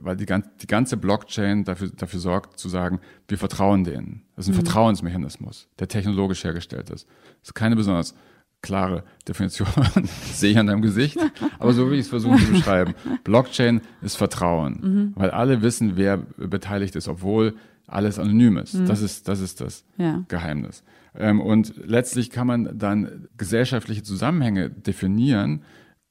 weil 0.00 0.16
die, 0.16 0.26
die 0.26 0.66
ganze 0.66 0.96
Blockchain 0.96 1.64
dafür, 1.64 1.90
dafür 1.90 2.20
sorgt, 2.20 2.58
zu 2.58 2.68
sagen, 2.68 3.00
wir 3.28 3.38
vertrauen 3.38 3.84
denen. 3.84 4.22
Das 4.36 4.46
ist 4.46 4.50
ein 4.50 4.58
mhm. 4.58 4.64
Vertrauensmechanismus, 4.64 5.68
der 5.78 5.88
technologisch 5.88 6.44
hergestellt 6.44 6.90
ist. 6.90 7.06
Das 7.40 7.48
ist 7.48 7.54
keine 7.54 7.76
besonders 7.76 8.14
klare 8.62 9.04
Definition, 9.26 9.68
sehe 10.32 10.52
ich 10.52 10.58
an 10.58 10.68
deinem 10.68 10.82
Gesicht, 10.82 11.18
aber 11.58 11.72
so 11.72 11.90
wie 11.90 11.96
ich 11.96 12.02
es 12.02 12.08
versuche 12.08 12.38
zu 12.38 12.52
beschreiben. 12.52 12.94
Blockchain 13.24 13.80
ist 14.02 14.16
Vertrauen, 14.16 14.80
mhm. 14.80 15.12
weil 15.16 15.30
alle 15.30 15.62
wissen, 15.62 15.96
wer 15.96 16.16
beteiligt 16.16 16.94
ist, 16.94 17.08
obwohl 17.08 17.56
alles 17.88 18.18
anonym 18.18 18.58
ist. 18.58 18.74
Mhm. 18.74 18.86
Das 18.86 19.02
ist 19.02 19.28
das, 19.28 19.40
ist 19.40 19.60
das 19.60 19.84
ja. 19.98 20.24
Geheimnis. 20.28 20.84
Ähm, 21.14 21.40
und 21.40 21.74
letztlich 21.84 22.30
kann 22.30 22.46
man 22.46 22.78
dann 22.78 23.28
gesellschaftliche 23.36 24.02
Zusammenhänge 24.02 24.70
definieren, 24.70 25.62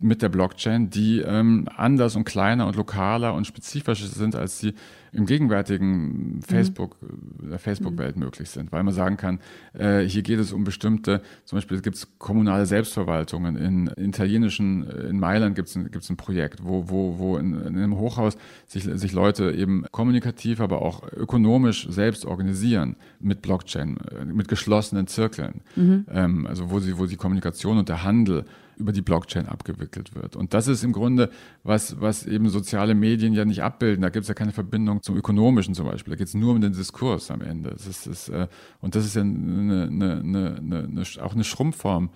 mit 0.01 0.21
der 0.21 0.29
Blockchain, 0.29 0.89
die 0.89 1.19
ähm, 1.19 1.67
anders 1.75 2.15
und 2.15 2.25
kleiner 2.25 2.67
und 2.67 2.75
lokaler 2.75 3.33
und 3.33 3.45
spezifischer 3.45 4.07
sind, 4.07 4.35
als 4.35 4.59
sie 4.59 4.73
im 5.13 5.25
gegenwärtigen 5.25 6.41
Facebook, 6.41 6.95
mhm. 7.01 7.49
der 7.49 7.59
Facebook-Welt 7.59 8.15
mhm. 8.15 8.23
möglich 8.23 8.49
sind. 8.49 8.71
Weil 8.71 8.83
man 8.83 8.93
sagen 8.93 9.17
kann, 9.17 9.39
äh, 9.73 9.99
hier 10.01 10.21
geht 10.21 10.39
es 10.39 10.53
um 10.53 10.63
bestimmte, 10.63 11.21
zum 11.43 11.57
Beispiel 11.57 11.81
gibt 11.81 11.97
es 11.97 12.07
kommunale 12.17 12.65
Selbstverwaltungen. 12.65 13.57
In, 13.57 13.87
in 13.87 14.09
italienischen, 14.09 14.89
äh, 14.89 15.07
in 15.09 15.19
Mailand 15.19 15.55
gibt 15.55 15.67
es 15.67 15.75
ein, 15.75 15.91
gibt's 15.91 16.09
ein 16.09 16.17
Projekt, 16.17 16.63
wo, 16.63 16.89
wo, 16.89 17.19
wo 17.19 17.37
in, 17.37 17.53
in 17.53 17.77
einem 17.77 17.97
Hochhaus 17.97 18.37
sich, 18.67 18.83
sich 18.83 19.11
Leute 19.11 19.51
eben 19.51 19.85
kommunikativ, 19.91 20.61
aber 20.61 20.81
auch 20.81 21.03
ökonomisch 21.11 21.87
selbst 21.89 22.25
organisieren 22.25 22.95
mit 23.19 23.41
Blockchain, 23.41 23.97
äh, 23.97 24.25
mit 24.25 24.47
geschlossenen 24.47 25.07
Zirkeln. 25.07 25.61
Mhm. 25.75 26.05
Ähm, 26.09 26.47
also 26.47 26.71
wo 26.71 26.79
sie, 26.79 26.97
wo 26.97 27.05
die 27.05 27.17
Kommunikation 27.17 27.77
und 27.77 27.89
der 27.89 28.03
Handel 28.03 28.45
über 28.81 28.91
die 28.91 29.01
Blockchain 29.01 29.47
abgewickelt 29.47 30.15
wird. 30.15 30.35
Und 30.35 30.53
das 30.53 30.67
ist 30.67 30.83
im 30.83 30.91
Grunde, 30.91 31.29
was, 31.63 32.01
was 32.01 32.25
eben 32.25 32.49
soziale 32.49 32.95
Medien 32.95 33.33
ja 33.33 33.45
nicht 33.45 33.63
abbilden. 33.63 34.01
Da 34.01 34.09
gibt 34.09 34.23
es 34.23 34.27
ja 34.27 34.33
keine 34.33 34.51
Verbindung 34.51 35.01
zum 35.01 35.15
Ökonomischen 35.15 35.73
zum 35.73 35.87
Beispiel. 35.87 36.11
Da 36.11 36.17
geht 36.17 36.27
es 36.27 36.33
nur 36.33 36.51
um 36.51 36.61
den 36.61 36.73
Diskurs 36.73 37.31
am 37.31 37.41
Ende. 37.41 37.69
Das 37.69 37.87
ist, 37.87 38.07
das, 38.07 38.29
äh, 38.29 38.47
und 38.81 38.95
das 38.95 39.05
ist 39.05 39.15
ja 39.15 39.21
eine, 39.21 39.87
eine, 39.87 40.57
eine, 40.57 41.03
auch 41.21 41.33
eine 41.33 41.43
Schrumpfform 41.43 42.09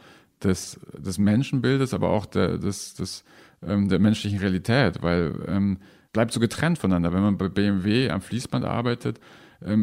des, 0.43 0.79
des 0.97 1.17
Menschenbildes, 1.17 1.93
aber 1.93 2.09
auch 2.09 2.25
der, 2.25 2.57
des, 2.57 2.95
des, 2.95 3.23
ähm, 3.65 3.87
der 3.87 3.99
menschlichen 3.99 4.39
Realität, 4.39 5.01
weil 5.01 5.33
ähm, 5.47 5.77
bleibt 6.13 6.31
so 6.31 6.39
getrennt 6.39 6.77
voneinander. 6.77 7.13
Wenn 7.13 7.21
man 7.21 7.37
bei 7.37 7.49
BMW 7.49 8.09
am 8.09 8.21
Fließband 8.21 8.65
arbeitet, 8.65 9.19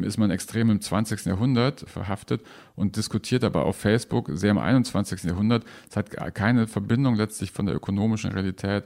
ist 0.03 0.19
man 0.19 0.31
extrem 0.31 0.71
im 0.71 0.81
20. 0.81 1.27
Jahrhundert 1.27 1.81
verhaftet 1.81 2.43
und 2.77 2.97
diskutiert 2.97 3.45
aber 3.45 3.65
auf 3.65 3.77
Facebook 3.77 4.31
sehr 4.33 4.51
im 4.51 4.59
21. 4.59 5.25
Jahrhundert. 5.25 5.65
Es 5.91 5.97
hat 5.97 6.11
keine 6.35 6.67
Verbindung 6.67 7.17
letztlich 7.17 7.53
von 7.53 7.67
der 7.67 7.75
ökonomischen 7.75 8.33
Realität 8.33 8.85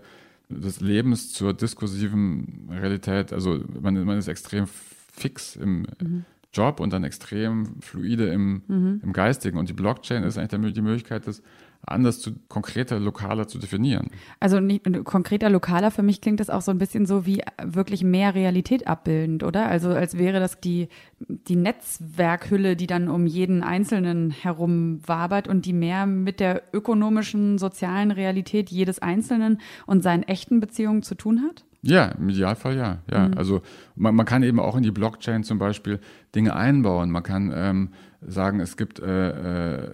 des 0.49 0.81
Lebens 0.81 1.33
zur 1.33 1.55
diskursiven 1.55 2.69
Realität. 2.71 3.33
Also 3.33 3.61
man, 3.81 4.05
man 4.05 4.19
ist 4.19 4.29
extrem 4.29 4.67
fix 5.13 5.57
im 5.57 5.87
mhm. 6.01 6.25
Job 6.53 6.81
und 6.81 6.93
dann 6.93 7.05
extrem 7.05 7.81
fluide 7.81 8.29
im, 8.29 8.63
mhm. 8.67 9.01
im 9.03 9.13
Geistigen. 9.13 9.59
Und 9.59 9.69
die 9.69 9.75
Blockchain 9.75 10.23
ist 10.23 10.39
eigentlich 10.39 10.73
die 10.75 10.83
Möglichkeit, 10.83 11.27
das 11.27 11.43
anders 11.87 12.21
zu 12.21 12.33
konkreter, 12.49 12.99
lokaler 12.99 13.49
zu 13.49 13.59
definieren. 13.59 14.11
Also 14.41 14.61
nicht, 14.61 14.85
konkreter, 15.05 15.49
lokaler, 15.51 15.91
für 15.91 16.03
mich 16.03 16.21
klingt 16.21 16.41
das 16.41 16.51
auch 16.51 16.63
so 16.63 16.71
ein 16.71 16.79
bisschen 16.79 17.07
so 17.07 17.27
wie 17.27 17.43
wirklich 17.63 18.03
mehr 18.03 18.35
Realität 18.35 18.87
abbildend, 18.87 19.43
oder? 19.43 19.69
Also 19.69 19.91
als 19.91 20.19
wäre 20.19 20.41
das 20.41 20.61
die, 20.61 20.89
die 21.19 21.57
Netzwerkhülle, 21.57 22.77
die 22.77 22.87
dann 22.87 23.09
um 23.09 23.27
jeden 23.27 23.63
Einzelnen 23.63 24.31
herum 24.31 25.01
wabert 25.07 25.49
und 25.49 25.65
die 25.65 25.73
mehr 25.73 26.07
mit 26.07 26.41
der 26.41 26.63
ökonomischen, 26.73 27.59
sozialen 27.59 28.11
Realität 28.11 28.71
jedes 28.71 28.99
Einzelnen 28.99 29.61
und 29.87 30.03
seinen 30.03 30.25
echten 30.25 30.61
Beziehungen 30.61 31.03
zu 31.03 31.15
tun 31.15 31.43
hat? 31.43 31.65
Ja, 31.87 32.07
im 32.07 32.29
Idealfall 32.29 32.77
ja. 32.77 32.99
ja. 33.11 33.29
Mhm. 33.29 33.39
Also 33.39 33.63
man, 33.95 34.15
man, 34.15 34.27
kann 34.27 34.43
eben 34.43 34.59
auch 34.59 34.77
in 34.77 34.83
die 34.83 34.91
Blockchain 34.91 35.45
zum 35.45 35.59
Beispiel 35.59 36.01
Dinge 36.35 36.57
einbauen. 36.57 37.11
Man 37.11 37.23
kann 37.23 37.53
ähm, 37.55 37.91
sagen, 38.27 38.61
es 38.61 38.77
gibt 38.77 38.99
äh, 38.99 39.29
äh, 39.31 39.91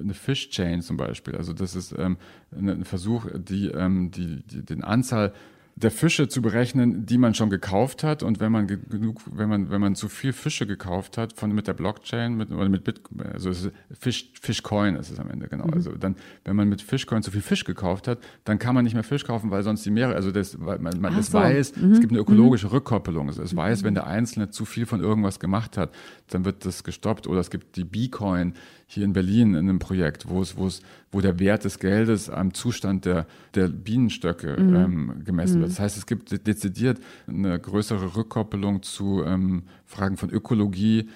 eine 0.00 0.14
Fish-Chain 0.14 0.82
zum 0.82 0.96
Beispiel. 0.96 1.36
Also 1.36 1.52
das 1.52 1.74
ist 1.74 1.94
ähm, 1.98 2.16
ein 2.52 2.84
Versuch, 2.84 3.26
die, 3.36 3.68
ähm, 3.68 4.10
die, 4.10 4.42
die 4.42 4.64
den 4.64 4.84
Anzahl 4.84 5.32
der 5.78 5.90
Fische 5.90 6.26
zu 6.26 6.40
berechnen, 6.40 7.04
die 7.04 7.18
man 7.18 7.34
schon 7.34 7.50
gekauft 7.50 8.02
hat. 8.02 8.22
Und 8.22 8.40
wenn 8.40 8.50
man 8.50 8.66
genug, 8.66 9.20
wenn 9.30 9.50
man, 9.50 9.70
wenn 9.70 9.80
man 9.82 9.94
zu 9.94 10.08
viel 10.08 10.32
Fische 10.32 10.66
gekauft 10.66 11.18
hat 11.18 11.34
von 11.34 11.52
mit 11.52 11.66
der 11.66 11.74
Blockchain, 11.74 12.34
mit, 12.34 12.50
oder 12.50 12.70
mit 12.70 12.82
Bitcoin, 12.82 13.20
also 13.26 13.50
es 13.50 13.66
ist 13.66 13.72
Fish, 13.92 14.30
Fishcoin 14.40 14.96
ist 14.96 15.10
es 15.10 15.20
am 15.20 15.28
Ende, 15.28 15.48
genau. 15.48 15.66
Mhm. 15.66 15.74
Also 15.74 15.92
dann, 15.92 16.16
wenn 16.44 16.56
man 16.56 16.70
mit 16.70 16.80
Fishcoin 16.80 17.22
zu 17.22 17.30
viel 17.30 17.42
Fisch 17.42 17.64
gekauft 17.64 18.08
hat, 18.08 18.20
dann 18.44 18.58
kann 18.58 18.74
man 18.74 18.84
nicht 18.84 18.94
mehr 18.94 19.04
Fisch 19.04 19.24
kaufen, 19.24 19.50
weil 19.50 19.62
sonst 19.62 19.84
die 19.84 19.90
Meere, 19.90 20.14
also 20.14 20.30
das, 20.30 20.56
man, 20.56 20.80
man 20.98 21.14
das 21.14 21.26
so. 21.26 21.34
weiß, 21.34 21.76
mhm. 21.76 21.92
es 21.92 22.00
gibt 22.00 22.12
eine 22.12 22.20
ökologische 22.20 22.68
mhm. 22.68 22.72
Rückkoppelung. 22.72 23.28
Also 23.28 23.42
es 23.42 23.52
mhm. 23.52 23.58
weiß, 23.58 23.84
wenn 23.84 23.94
der 23.94 24.06
Einzelne 24.06 24.48
zu 24.48 24.64
viel 24.64 24.86
von 24.86 25.02
irgendwas 25.02 25.40
gemacht 25.40 25.76
hat, 25.76 25.94
dann 26.30 26.46
wird 26.46 26.64
das 26.64 26.84
gestoppt. 26.84 27.26
Oder 27.26 27.40
es 27.40 27.50
gibt 27.50 27.76
die 27.76 27.84
Bitcoin, 27.84 28.54
hier 28.86 29.04
in 29.04 29.12
Berlin 29.12 29.54
in 29.54 29.68
einem 29.68 29.78
Projekt, 29.78 30.28
wo 30.28 30.40
es, 30.40 30.56
wo 30.56 30.66
es, 30.66 30.80
wo 31.10 31.20
der 31.20 31.38
Wert 31.40 31.64
des 31.64 31.80
Geldes 31.80 32.30
am 32.30 32.54
Zustand 32.54 33.04
der, 33.04 33.26
der 33.54 33.68
Bienenstöcke 33.68 34.56
mhm. 34.58 34.76
ähm, 34.76 35.22
gemessen 35.24 35.60
wird. 35.60 35.65
Mhm. 35.66 35.70
Das 35.70 35.80
heißt, 35.80 35.96
es 35.96 36.06
gibt 36.06 36.46
dezidiert 36.46 36.98
eine 37.26 37.58
größere 37.58 38.16
Rückkoppelung 38.16 38.82
zu 38.82 39.22
ähm, 39.24 39.64
Fragen 39.84 40.16
von 40.16 40.30
Ökologie 40.30 41.08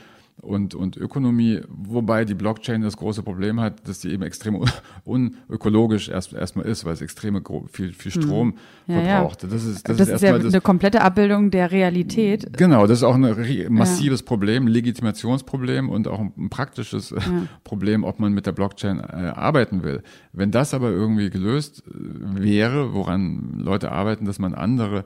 und, 0.42 0.74
und 0.74 0.96
Ökonomie, 0.96 1.60
wobei 1.68 2.24
die 2.24 2.34
Blockchain 2.34 2.82
das 2.82 2.96
große 2.96 3.22
Problem 3.22 3.60
hat, 3.60 3.86
dass 3.88 4.00
die 4.00 4.10
eben 4.10 4.22
extrem 4.22 4.64
unökologisch 5.04 6.08
erst, 6.08 6.32
erstmal 6.32 6.66
ist, 6.66 6.84
weil 6.84 6.94
es 6.94 7.00
extrem 7.00 7.42
viel, 7.70 7.92
viel 7.92 8.12
hm. 8.12 8.22
Strom 8.22 8.54
ja, 8.86 8.94
verbraucht. 8.94 9.44
Das 9.44 9.64
ist, 9.64 9.88
das, 9.88 9.96
das 9.98 10.08
ist, 10.08 10.14
ist 10.16 10.22
ja 10.22 10.38
das, 10.38 10.52
eine 10.52 10.60
komplette 10.60 11.02
Abbildung 11.02 11.50
der 11.50 11.70
Realität. 11.70 12.56
Genau, 12.56 12.86
das 12.86 12.98
ist 12.98 13.04
auch 13.04 13.14
ein 13.14 13.66
massives 13.68 14.20
ja. 14.20 14.26
Problem, 14.26 14.66
Legitimationsproblem 14.66 15.88
und 15.88 16.08
auch 16.08 16.20
ein 16.20 16.50
praktisches 16.50 17.10
ja. 17.10 17.20
Problem, 17.64 18.04
ob 18.04 18.18
man 18.18 18.32
mit 18.32 18.46
der 18.46 18.52
Blockchain 18.52 19.00
äh, 19.00 19.32
arbeiten 19.34 19.82
will. 19.82 20.02
Wenn 20.32 20.50
das 20.50 20.74
aber 20.74 20.90
irgendwie 20.90 21.30
gelöst 21.30 21.82
äh, 21.86 22.42
wäre, 22.42 22.94
woran 22.94 23.58
Leute 23.58 23.92
arbeiten, 23.92 24.24
dass 24.24 24.38
man 24.38 24.54
andere 24.54 25.04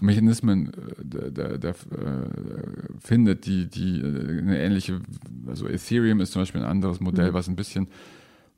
Mechanismen 0.00 0.72
äh, 0.72 1.30
der, 1.30 1.58
der, 1.58 1.70
äh, 1.70 1.74
findet, 3.00 3.46
die, 3.46 3.68
die 3.68 4.00
äh, 4.00 4.38
eine 4.38 4.58
ähnliche, 4.60 5.00
also 5.46 5.68
Ethereum 5.68 6.20
ist 6.20 6.32
zum 6.32 6.42
Beispiel 6.42 6.62
ein 6.62 6.68
anderes 6.68 7.00
Modell, 7.00 7.30
mhm. 7.30 7.34
was 7.34 7.48
ein 7.48 7.56
bisschen 7.56 7.88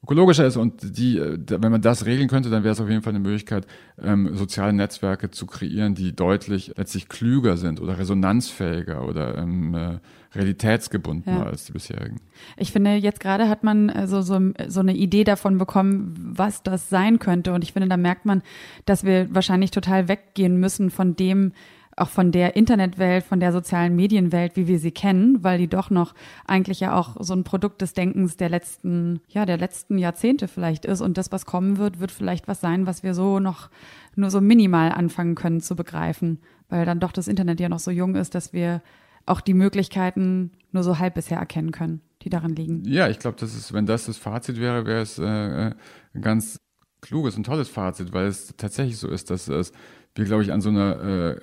ökologischer 0.03 0.47
ist 0.47 0.57
und 0.57 0.99
die, 0.99 1.21
wenn 1.21 1.73
man 1.73 1.81
das 1.81 2.07
regeln 2.07 2.29
könnte, 2.29 2.49
dann 2.49 2.63
wäre 2.63 2.73
es 2.73 2.81
auf 2.81 2.89
jeden 2.89 3.03
Fall 3.03 3.13
eine 3.13 3.21
Möglichkeit, 3.21 3.67
ähm, 4.01 4.37
soziale 4.37 4.73
Netzwerke 4.73 5.31
zu 5.31 5.47
kreieren, 5.47 5.95
die 5.95 6.15
deutlich 6.15 6.75
letztlich 6.77 7.09
klüger 7.09 7.57
sind 7.57 7.81
oder 7.81 7.99
resonanzfähiger 7.99 9.07
oder 9.07 9.37
ähm, 9.39 9.75
äh, 9.75 9.99
realitätsgebundener 10.37 11.39
ja. 11.39 11.45
als 11.45 11.67
die 11.67 11.73
bisherigen. 11.73 12.21
Ich 12.57 12.73
finde, 12.73 12.95
jetzt 12.95 13.21
gerade 13.21 13.49
hat 13.49 13.65
man 13.65 13.89
äh, 13.89 14.07
so, 14.07 14.23
so, 14.23 14.39
so 14.69 14.81
eine 14.81 14.95
Idee 14.95 15.25
davon 15.25 15.59
bekommen, 15.59 16.15
was 16.17 16.63
das 16.63 16.89
sein 16.89 17.19
könnte. 17.19 17.53
Und 17.53 17.65
ich 17.65 17.73
finde, 17.73 17.89
da 17.89 17.97
merkt 17.97 18.27
man, 18.27 18.43
dass 18.85 19.05
wir 19.05 19.35
wahrscheinlich 19.35 19.71
total 19.71 20.09
weggehen 20.09 20.59
müssen 20.59 20.91
von 20.91 21.17
dem, 21.17 21.53
auch 21.97 22.11
von 22.11 22.31
der 22.31 22.57
Internetwelt, 22.57 23.25
von 23.25 23.41
der 23.41 23.53
sozialen 23.53 23.97
Medienwelt, 23.97 24.55
wie 24.57 24.69
wir 24.69 24.79
sie 24.79 24.91
kennen, 24.91 25.43
weil 25.43 25.57
die 25.57 25.69
doch 25.69 25.89
noch 25.89 26.15
eigentlich 26.47 26.81
ja 26.81 26.95
auch 26.95 27.17
so 27.21 27.33
ein 27.33 27.43
Produkt 27.43 27.81
des 27.81 27.95
Denkens 27.95 28.37
der 28.37 28.51
letzten, 28.51 29.21
ja, 29.29 29.47
der 29.47 29.57
letzten 29.57 29.97
Jahrzehnte 29.97 30.47
vielleicht 30.47 30.85
ist. 30.85 31.01
Und 31.01 31.17
das, 31.17 31.33
was 31.33 31.47
kommen 31.47 31.79
wird, 31.79 31.99
wird 31.99 32.13
vielleicht 32.13 32.49
was 32.49 32.61
sein, 32.61 32.87
was 32.87 33.03
wir 33.03 33.15
so 33.15 33.41
noch 33.41 33.71
nur 34.15 34.31
so 34.31 34.43
minimal 34.43 34.93
anfangen 34.93 35.35
können 35.35 35.61
zu 35.61 35.75
begreifen, 35.75 36.39
weil 36.69 36.85
dann 36.85 37.01
doch 37.01 37.13
das 37.13 37.29
Internet 37.29 37.61
ja 37.61 37.69
noch 37.69 37.79
so 37.79 37.91
jung 37.91 38.15
ist, 38.15 38.35
dass 38.35 38.53
wir 38.53 38.83
auch 39.27 39.41
die 39.41 39.55
Möglichkeiten 39.55 40.53
nur 40.73 40.83
so 40.83 40.99
halb 40.99 41.15
bisher 41.15 41.39
erkennen 41.39 41.73
können, 41.73 42.01
die 42.23 42.31
darin 42.31 42.55
liegen. 42.55 42.85
Ja, 42.85 43.09
ich 43.09 43.19
glaube, 43.19 43.37
das 43.39 43.55
ist, 43.55 43.73
wenn 43.73 43.87
das 43.87 44.07
das 44.07 44.17
Fazit 44.17 44.61
wäre, 44.61 44.87
wäre 44.87 45.03
es 45.03 45.19
äh, 45.19 45.75
ein 46.15 46.23
ganz 46.23 46.59
kluges 47.01 47.37
und 47.37 47.45
tolles 47.45 47.69
Fazit, 47.69 48.13
weil 48.13 48.27
es 48.27 48.55
tatsächlich 48.57 48.99
so 48.99 49.09
ist, 49.09 49.31
dass 49.31 49.49
es 49.49 49.73
wir, 50.17 50.25
glaube 50.25 50.43
ich, 50.43 50.53
an 50.53 50.61
so 50.61 50.71
einer 50.71 51.01
äh, 51.01 51.41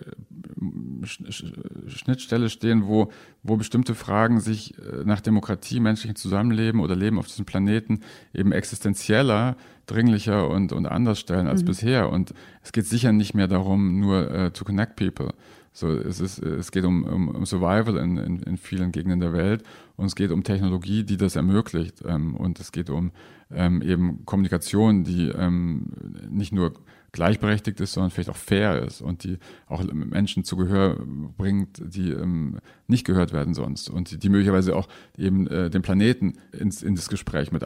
Schnittstelle 1.87 2.49
stehen, 2.49 2.87
wo, 2.87 3.11
wo 3.43 3.55
bestimmte 3.55 3.93
Fragen 3.93 4.39
sich 4.39 4.77
äh, 4.77 5.03
nach 5.05 5.21
Demokratie, 5.21 5.79
menschlichem 5.79 6.15
Zusammenleben 6.15 6.81
oder 6.81 6.95
Leben 6.95 7.19
auf 7.19 7.27
diesem 7.27 7.45
Planeten 7.45 8.01
eben 8.33 8.51
existenzieller, 8.51 9.57
dringlicher 9.85 10.49
und, 10.49 10.71
und 10.73 10.85
anders 10.85 11.19
stellen 11.19 11.47
als 11.47 11.61
mhm. 11.61 11.67
bisher. 11.67 12.09
Und 12.09 12.33
es 12.63 12.71
geht 12.71 12.85
sicher 12.85 13.11
nicht 13.11 13.33
mehr 13.35 13.47
darum, 13.47 13.99
nur 13.99 14.31
äh, 14.31 14.51
to 14.51 14.65
connect 14.65 14.95
people. 14.95 15.33
So, 15.73 15.89
es, 15.89 16.19
ist, 16.19 16.37
es 16.37 16.71
geht 16.71 16.85
um, 16.85 17.03
um, 17.03 17.29
um 17.29 17.45
Survival 17.45 17.97
in, 17.97 18.17
in, 18.17 18.43
in 18.43 18.57
vielen 18.57 18.91
Gegenden 18.91 19.19
der 19.19 19.33
Welt 19.33 19.63
und 19.95 20.05
es 20.05 20.15
geht 20.15 20.29
um 20.29 20.43
Technologie, 20.43 21.03
die 21.03 21.17
das 21.17 21.35
ermöglicht. 21.35 22.03
Ähm, 22.05 22.35
und 22.35 22.59
es 22.59 22.71
geht 22.71 22.91
um 22.91 23.11
ähm, 23.51 23.81
eben 23.81 24.23
Kommunikation, 24.25 25.03
die 25.03 25.29
ähm, 25.29 25.91
nicht 26.29 26.53
nur 26.53 26.73
gleichberechtigt 27.11 27.79
ist, 27.79 27.93
sondern 27.93 28.09
vielleicht 28.09 28.29
auch 28.29 28.35
fair 28.35 28.81
ist 28.81 29.01
und 29.01 29.23
die 29.23 29.37
auch 29.67 29.83
Menschen 29.93 30.43
zu 30.43 30.57
Gehör 30.57 30.97
bringt, 31.37 31.81
die 31.83 32.11
ähm, 32.11 32.57
nicht 32.87 33.05
gehört 33.05 33.33
werden 33.33 33.53
sonst 33.53 33.89
und 33.89 34.11
die, 34.11 34.17
die 34.17 34.29
möglicherweise 34.29 34.75
auch 34.75 34.87
eben 35.17 35.47
äh, 35.47 35.69
den 35.69 35.83
Planeten 35.83 36.33
ins, 36.51 36.81
in 36.81 36.95
das 36.95 37.09
Gespräch 37.09 37.51
mit 37.51 37.65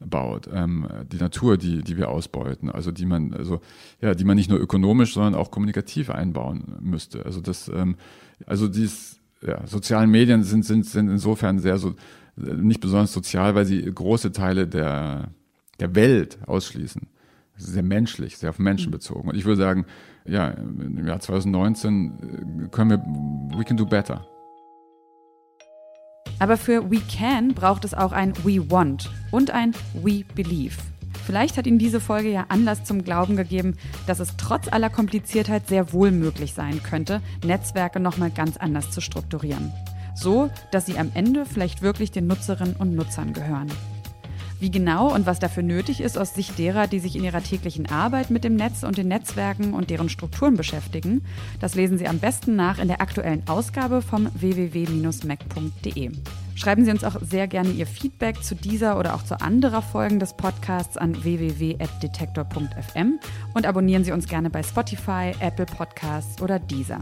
einbaut, 0.00 0.48
ähm, 0.52 0.86
die 1.10 1.18
Natur, 1.18 1.56
die, 1.56 1.82
die 1.82 1.96
wir 1.96 2.08
ausbeuten, 2.08 2.70
also 2.70 2.90
die 2.90 3.06
man, 3.06 3.32
also 3.32 3.60
ja, 4.00 4.14
die 4.14 4.24
man 4.24 4.36
nicht 4.36 4.50
nur 4.50 4.58
ökonomisch, 4.58 5.14
sondern 5.14 5.34
auch 5.34 5.50
kommunikativ 5.50 6.10
einbauen 6.10 6.76
müsste. 6.80 7.24
Also 7.24 7.40
das, 7.40 7.68
ähm, 7.68 7.96
also 8.46 8.68
dies, 8.68 9.20
ja, 9.42 9.66
sozialen 9.66 10.10
Medien 10.10 10.42
sind, 10.42 10.64
sind, 10.64 10.86
sind 10.86 11.08
insofern 11.08 11.58
sehr 11.58 11.78
so 11.78 11.94
nicht 12.36 12.80
besonders 12.80 13.12
sozial, 13.12 13.54
weil 13.54 13.66
sie 13.66 13.82
große 13.82 14.32
Teile 14.32 14.66
der, 14.66 15.30
der 15.78 15.94
Welt 15.94 16.38
ausschließen 16.46 17.08
sehr 17.60 17.82
menschlich, 17.82 18.38
sehr 18.38 18.50
auf 18.50 18.58
Menschen 18.58 18.88
mhm. 18.88 18.92
bezogen. 18.92 19.28
Und 19.28 19.36
ich 19.36 19.44
würde 19.44 19.60
sagen, 19.60 19.86
ja, 20.24 20.48
im 20.48 21.06
Jahr 21.06 21.20
2019 21.20 22.64
äh, 22.64 22.68
können 22.68 22.90
wir, 22.90 22.98
we 23.58 23.64
can 23.64 23.76
do 23.76 23.86
better. 23.86 24.26
Aber 26.40 26.56
für 26.56 26.90
We 26.90 27.00
Can 27.00 27.54
braucht 27.54 27.84
es 27.84 27.94
auch 27.94 28.10
ein 28.10 28.32
We 28.44 28.68
Want 28.70 29.08
und 29.30 29.52
ein 29.52 29.72
We 29.94 30.24
Believe. 30.34 30.74
Vielleicht 31.24 31.56
hat 31.56 31.66
Ihnen 31.66 31.78
diese 31.78 32.00
Folge 32.00 32.32
ja 32.32 32.46
Anlass 32.48 32.82
zum 32.82 33.04
Glauben 33.04 33.36
gegeben, 33.36 33.76
dass 34.08 34.18
es 34.18 34.36
trotz 34.36 34.66
aller 34.66 34.90
Kompliziertheit 34.90 35.68
sehr 35.68 35.92
wohl 35.92 36.10
möglich 36.10 36.54
sein 36.54 36.82
könnte, 36.82 37.20
Netzwerke 37.44 38.00
nochmal 38.00 38.30
ganz 38.30 38.56
anders 38.56 38.90
zu 38.90 39.00
strukturieren. 39.00 39.70
So, 40.14 40.50
dass 40.72 40.86
sie 40.86 40.98
am 40.98 41.12
Ende 41.14 41.46
vielleicht 41.46 41.82
wirklich 41.82 42.10
den 42.10 42.26
Nutzerinnen 42.26 42.74
und 42.76 42.96
Nutzern 42.96 43.32
gehören. 43.32 43.70
Wie 44.60 44.70
genau 44.70 45.12
und 45.12 45.24
was 45.24 45.38
dafür 45.38 45.62
nötig 45.62 46.02
ist 46.02 46.18
aus 46.18 46.34
Sicht 46.34 46.58
derer, 46.58 46.86
die 46.86 46.98
sich 46.98 47.16
in 47.16 47.24
ihrer 47.24 47.42
täglichen 47.42 47.90
Arbeit 47.90 48.28
mit 48.28 48.44
dem 48.44 48.56
Netz 48.56 48.82
und 48.82 48.98
den 48.98 49.08
Netzwerken 49.08 49.72
und 49.72 49.88
deren 49.88 50.10
Strukturen 50.10 50.56
beschäftigen, 50.56 51.24
das 51.60 51.74
lesen 51.74 51.96
Sie 51.96 52.06
am 52.06 52.18
besten 52.18 52.56
nach 52.56 52.78
in 52.78 52.88
der 52.88 53.00
aktuellen 53.00 53.48
Ausgabe 53.48 54.02
vom 54.02 54.28
www.mac.de. 54.34 56.10
Schreiben 56.56 56.84
Sie 56.84 56.90
uns 56.90 57.04
auch 57.04 57.16
sehr 57.22 57.48
gerne 57.48 57.70
Ihr 57.70 57.86
Feedback 57.86 58.42
zu 58.44 58.54
dieser 58.54 58.98
oder 58.98 59.14
auch 59.14 59.22
zu 59.22 59.40
anderer 59.40 59.80
Folgen 59.80 60.18
des 60.18 60.34
Podcasts 60.34 60.98
an 60.98 61.24
www.detektor.fm 61.24 63.18
und 63.54 63.64
abonnieren 63.64 64.04
Sie 64.04 64.12
uns 64.12 64.28
gerne 64.28 64.50
bei 64.50 64.62
Spotify, 64.62 65.32
Apple 65.40 65.64
Podcasts 65.64 66.42
oder 66.42 66.58
Deezer. 66.58 67.00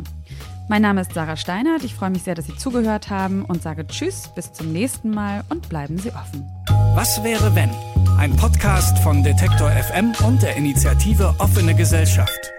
Mein 0.69 0.83
Name 0.83 1.01
ist 1.01 1.15
Sarah 1.15 1.37
Steinert. 1.37 1.83
Ich 1.83 1.95
freue 1.95 2.11
mich 2.11 2.25
sehr, 2.25 2.35
dass 2.35 2.47
Sie 2.47 2.57
zugehört 2.57 3.09
haben 3.09 3.43
und 3.47 3.63
sage 3.63 3.87
Tschüss, 3.87 4.29
bis 4.35 4.53
zum 4.53 4.71
nächsten 4.71 5.11
Mal 5.11 5.43
und 5.49 5.71
bleiben 5.71 5.99
Sie 5.99 6.11
offen. 6.11 6.47
Was 6.95 7.25
wäre 7.25 7.55
wenn? 7.55 7.71
Ein 8.19 8.37
Podcast 8.37 8.99
von 8.99 9.23
Detektor 9.23 9.71
FM 9.71 10.13
und 10.27 10.43
der 10.43 10.57
Initiative 10.57 11.35
Offene 11.39 11.75
Gesellschaft. 11.75 12.53